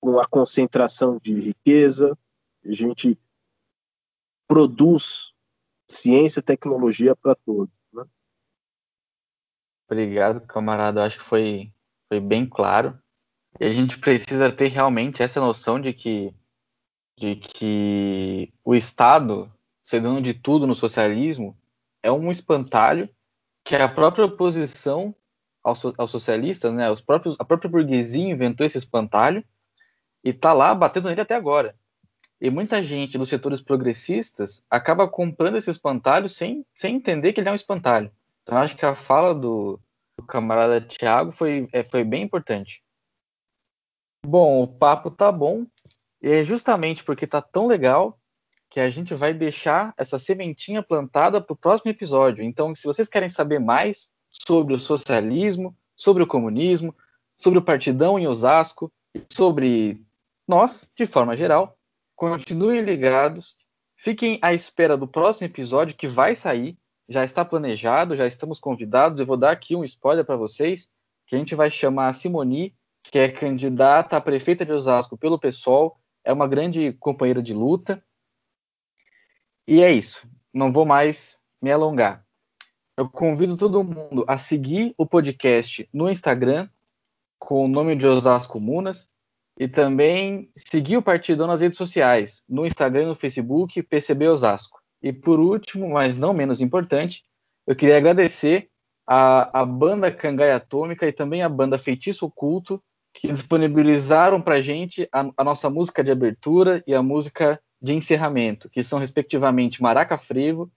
com 0.00 0.18
a 0.18 0.26
concentração 0.26 1.18
de 1.22 1.34
riqueza, 1.34 2.18
a 2.64 2.72
gente 2.72 3.18
produz 4.48 5.31
ciência 5.92 6.40
e 6.40 6.42
tecnologia 6.42 7.14
para 7.14 7.34
todos. 7.34 7.72
Né? 7.92 8.04
Obrigado, 9.86 10.40
camarada. 10.46 11.04
Acho 11.04 11.18
que 11.18 11.24
foi, 11.24 11.72
foi 12.08 12.20
bem 12.20 12.46
claro. 12.46 12.98
E 13.60 13.64
a 13.64 13.70
gente 13.70 13.98
precisa 13.98 14.50
ter 14.50 14.68
realmente 14.68 15.22
essa 15.22 15.40
noção 15.40 15.78
de 15.80 15.92
que, 15.92 16.34
de 17.18 17.36
que 17.36 18.52
o 18.64 18.74
Estado, 18.74 19.52
sendo 19.82 20.20
de 20.20 20.34
tudo 20.34 20.66
no 20.66 20.74
socialismo, 20.74 21.56
é 22.02 22.10
um 22.10 22.30
espantalho 22.30 23.08
que 23.64 23.76
a 23.76 23.88
própria 23.88 24.24
oposição 24.24 25.14
aos, 25.62 25.80
socialistas, 26.10 26.72
né, 26.72 26.90
os 26.90 27.00
próprios, 27.00 27.36
a 27.38 27.44
própria 27.44 27.70
burguesia 27.70 28.28
inventou 28.28 28.66
esse 28.66 28.78
espantalho 28.78 29.44
e 30.24 30.30
está 30.30 30.52
lá 30.52 30.74
batendo 30.74 31.08
nele 31.08 31.20
até 31.20 31.34
agora. 31.34 31.76
E 32.42 32.50
muita 32.50 32.82
gente 32.82 33.16
dos 33.16 33.28
setores 33.28 33.60
progressistas 33.60 34.64
acaba 34.68 35.08
comprando 35.08 35.56
esse 35.56 35.70
espantalho 35.70 36.28
sem, 36.28 36.66
sem 36.74 36.96
entender 36.96 37.32
que 37.32 37.40
ele 37.40 37.48
é 37.48 37.52
um 37.52 37.54
espantalho. 37.54 38.10
Então, 38.42 38.58
acho 38.58 38.76
que 38.76 38.84
a 38.84 38.96
fala 38.96 39.32
do, 39.32 39.78
do 40.18 40.26
camarada 40.26 40.80
Tiago 40.80 41.30
foi, 41.30 41.68
é, 41.72 41.84
foi 41.84 42.02
bem 42.02 42.24
importante. 42.24 42.82
Bom, 44.26 44.60
o 44.60 44.66
papo 44.66 45.08
tá 45.08 45.30
bom. 45.30 45.64
E 46.20 46.30
é 46.30 46.42
justamente 46.42 47.04
porque 47.04 47.28
tá 47.28 47.40
tão 47.40 47.68
legal 47.68 48.18
que 48.68 48.80
a 48.80 48.90
gente 48.90 49.14
vai 49.14 49.32
deixar 49.32 49.94
essa 49.96 50.18
sementinha 50.18 50.82
plantada 50.82 51.40
para 51.40 51.52
o 51.52 51.56
próximo 51.56 51.92
episódio. 51.92 52.42
Então, 52.42 52.74
se 52.74 52.88
vocês 52.88 53.08
querem 53.08 53.28
saber 53.28 53.60
mais 53.60 54.10
sobre 54.28 54.74
o 54.74 54.80
socialismo, 54.80 55.76
sobre 55.94 56.24
o 56.24 56.26
comunismo, 56.26 56.92
sobre 57.38 57.60
o 57.60 57.62
partidão 57.62 58.18
em 58.18 58.26
Osasco, 58.26 58.90
sobre 59.32 60.04
nós, 60.48 60.90
de 60.96 61.06
forma 61.06 61.36
geral, 61.36 61.78
continuem 62.22 62.82
ligados, 62.82 63.56
fiquem 63.96 64.38
à 64.40 64.54
espera 64.54 64.96
do 64.96 65.08
próximo 65.08 65.48
episódio 65.48 65.96
que 65.96 66.06
vai 66.06 66.36
sair, 66.36 66.78
já 67.08 67.24
está 67.24 67.44
planejado, 67.44 68.14
já 68.14 68.24
estamos 68.24 68.60
convidados. 68.60 69.18
Eu 69.18 69.26
vou 69.26 69.36
dar 69.36 69.50
aqui 69.50 69.74
um 69.74 69.82
spoiler 69.82 70.24
para 70.24 70.36
vocês, 70.36 70.88
que 71.26 71.34
a 71.34 71.38
gente 71.38 71.56
vai 71.56 71.68
chamar 71.68 72.06
a 72.06 72.12
Simoni, 72.12 72.76
que 73.02 73.18
é 73.18 73.28
candidata 73.28 74.16
a 74.16 74.20
prefeita 74.20 74.64
de 74.64 74.70
Osasco 74.70 75.18
pelo 75.18 75.36
PSOL, 75.36 75.98
é 76.24 76.32
uma 76.32 76.46
grande 76.46 76.92
companheira 76.92 77.42
de 77.42 77.52
luta 77.52 78.00
e 79.66 79.82
é 79.82 79.90
isso. 79.90 80.24
Não 80.54 80.72
vou 80.72 80.86
mais 80.86 81.40
me 81.60 81.72
alongar. 81.72 82.24
Eu 82.96 83.08
convido 83.08 83.56
todo 83.56 83.82
mundo 83.82 84.24
a 84.28 84.38
seguir 84.38 84.94
o 84.96 85.04
podcast 85.04 85.88
no 85.92 86.08
Instagram 86.08 86.68
com 87.36 87.64
o 87.64 87.68
nome 87.68 87.96
de 87.96 88.06
Osasco 88.06 88.52
Comunas 88.52 89.10
e 89.58 89.68
também 89.68 90.50
seguir 90.56 90.96
o 90.96 91.02
Partidão 91.02 91.46
nas 91.46 91.60
redes 91.60 91.78
sociais, 91.78 92.42
no 92.48 92.66
Instagram 92.66 93.08
no 93.08 93.14
Facebook, 93.14 93.82
PCB 93.82 94.28
Osasco. 94.28 94.80
E 95.02 95.12
por 95.12 95.38
último, 95.38 95.90
mas 95.90 96.16
não 96.16 96.32
menos 96.32 96.60
importante, 96.60 97.24
eu 97.66 97.76
queria 97.76 97.96
agradecer 97.96 98.68
a, 99.06 99.60
a 99.60 99.66
banda 99.66 100.10
Cangaia 100.10 100.56
Atômica 100.56 101.06
e 101.06 101.12
também 101.12 101.42
a 101.42 101.48
banda 101.48 101.78
Feitiço 101.78 102.26
Oculto 102.26 102.82
que 103.14 103.28
disponibilizaram 103.28 104.40
para 104.40 104.60
gente 104.60 105.08
a, 105.12 105.30
a 105.36 105.44
nossa 105.44 105.68
música 105.68 106.02
de 106.02 106.10
abertura 106.10 106.82
e 106.86 106.94
a 106.94 107.02
música 107.02 107.60
de 107.80 107.94
encerramento, 107.94 108.70
que 108.70 108.82
são 108.82 108.98
respectivamente 108.98 109.82
Maraca 109.82 110.16
Frevo 110.16 110.70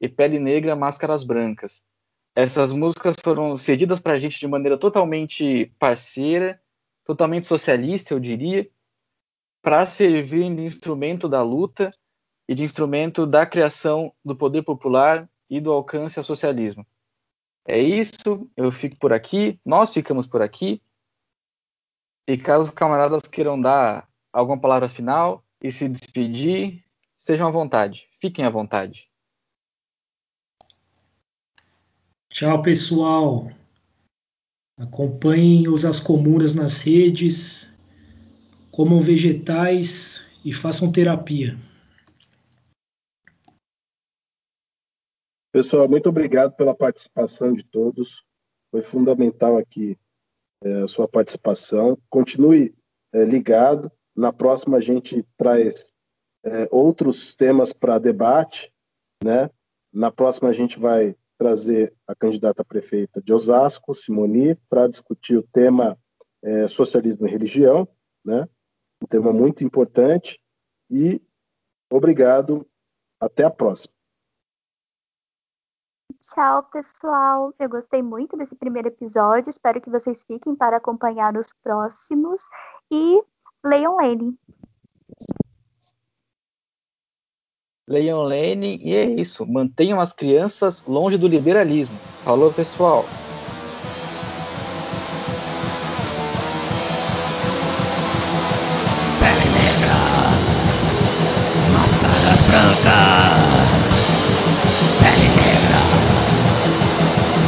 e 0.00 0.08
Pele 0.08 0.38
Negra 0.38 0.74
Máscaras 0.74 1.22
Brancas. 1.22 1.82
Essas 2.34 2.72
músicas 2.72 3.16
foram 3.22 3.56
cedidas 3.56 3.98
para 3.98 4.14
a 4.14 4.18
gente 4.18 4.38
de 4.38 4.46
maneira 4.46 4.78
totalmente 4.78 5.72
parceira, 5.78 6.60
totalmente 7.06 7.46
socialista, 7.46 8.12
eu 8.12 8.20
diria, 8.20 8.68
para 9.62 9.86
servir 9.86 10.54
de 10.54 10.62
instrumento 10.62 11.28
da 11.28 11.42
luta 11.42 11.90
e 12.48 12.54
de 12.54 12.62
instrumento 12.62 13.26
da 13.26 13.46
criação 13.46 14.12
do 14.24 14.36
poder 14.36 14.62
popular 14.62 15.28
e 15.48 15.60
do 15.60 15.72
alcance 15.72 16.18
ao 16.18 16.24
socialismo. 16.24 16.86
É 17.64 17.78
isso, 17.78 18.50
eu 18.56 18.70
fico 18.70 18.98
por 18.98 19.12
aqui, 19.12 19.58
nós 19.64 19.92
ficamos 19.92 20.26
por 20.26 20.42
aqui. 20.42 20.82
E 22.28 22.36
caso 22.36 22.68
os 22.68 22.74
camaradas 22.74 23.22
queiram 23.22 23.60
dar 23.60 24.08
alguma 24.32 24.60
palavra 24.60 24.88
final, 24.88 25.44
e 25.62 25.72
se 25.72 25.88
despedir, 25.88 26.84
estejam 27.16 27.48
à 27.48 27.50
vontade. 27.50 28.08
Fiquem 28.20 28.44
à 28.44 28.50
vontade. 28.50 29.10
Tchau, 32.30 32.60
pessoal. 32.60 33.50
Acompanhem 34.78 35.68
os 35.68 35.86
As 35.86 35.98
Comunas 35.98 36.52
nas 36.52 36.82
redes, 36.82 37.74
comam 38.70 39.00
vegetais 39.00 40.26
e 40.44 40.52
façam 40.52 40.92
terapia. 40.92 41.56
Pessoal, 45.50 45.88
muito 45.88 46.10
obrigado 46.10 46.54
pela 46.54 46.74
participação 46.74 47.54
de 47.54 47.64
todos. 47.64 48.22
Foi 48.70 48.82
fundamental 48.82 49.56
aqui 49.56 49.98
é, 50.62 50.82
a 50.82 50.86
sua 50.86 51.08
participação. 51.08 51.96
Continue 52.10 52.74
é, 53.14 53.24
ligado. 53.24 53.90
Na 54.14 54.30
próxima 54.30 54.76
a 54.76 54.80
gente 54.80 55.26
traz 55.38 55.90
é, 56.44 56.68
outros 56.70 57.34
temas 57.34 57.72
para 57.72 57.98
debate, 57.98 58.70
né? 59.24 59.48
Na 59.90 60.10
próxima 60.10 60.50
a 60.50 60.52
gente 60.52 60.78
vai 60.78 61.16
trazer 61.38 61.94
a 62.06 62.14
candidata 62.14 62.62
a 62.62 62.64
prefeita 62.64 63.20
de 63.20 63.32
Osasco, 63.32 63.94
Simoni, 63.94 64.54
para 64.68 64.88
discutir 64.88 65.36
o 65.36 65.42
tema 65.42 65.98
é, 66.42 66.68
socialismo 66.68 67.26
e 67.26 67.30
religião, 67.30 67.88
né? 68.24 68.48
Um 69.02 69.06
tema 69.06 69.32
muito 69.32 69.64
importante. 69.64 70.40
E 70.90 71.20
obrigado. 71.90 72.66
Até 73.20 73.44
a 73.44 73.50
próxima. 73.50 73.94
Tchau, 76.20 76.64
pessoal. 76.64 77.54
Eu 77.58 77.68
gostei 77.68 78.02
muito 78.02 78.36
desse 78.36 78.54
primeiro 78.54 78.88
episódio. 78.88 79.48
Espero 79.50 79.80
que 79.80 79.90
vocês 79.90 80.24
fiquem 80.24 80.54
para 80.54 80.76
acompanhar 80.76 81.36
os 81.36 81.52
próximos. 81.62 82.42
E 82.90 83.22
Leon 83.64 83.96
Lane. 83.96 84.38
leiam 87.88 88.22
Lane 88.22 88.80
e 88.82 88.94
é 88.94 89.04
isso. 89.04 89.46
Mantenham 89.46 90.00
as 90.00 90.12
crianças 90.12 90.82
longe 90.86 91.16
do 91.16 91.28
liberalismo. 91.28 91.96
Falou, 92.24 92.52
pessoal. 92.52 93.04
Pele 99.20 99.48
negra, 99.54 99.94
máscaras 101.72 102.40
brancas. 102.42 103.36
Pele 105.00 105.28
negra, 105.28 105.80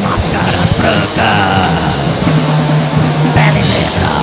máscaras 0.03 0.73
brancas. 0.79 1.99
Pele 3.35 3.63
negra, 3.67 4.15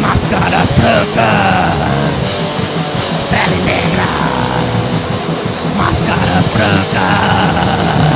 máscaras 0.00 0.72
brancas. 0.72 2.03
das 6.34 6.48
brancas. 6.48 8.13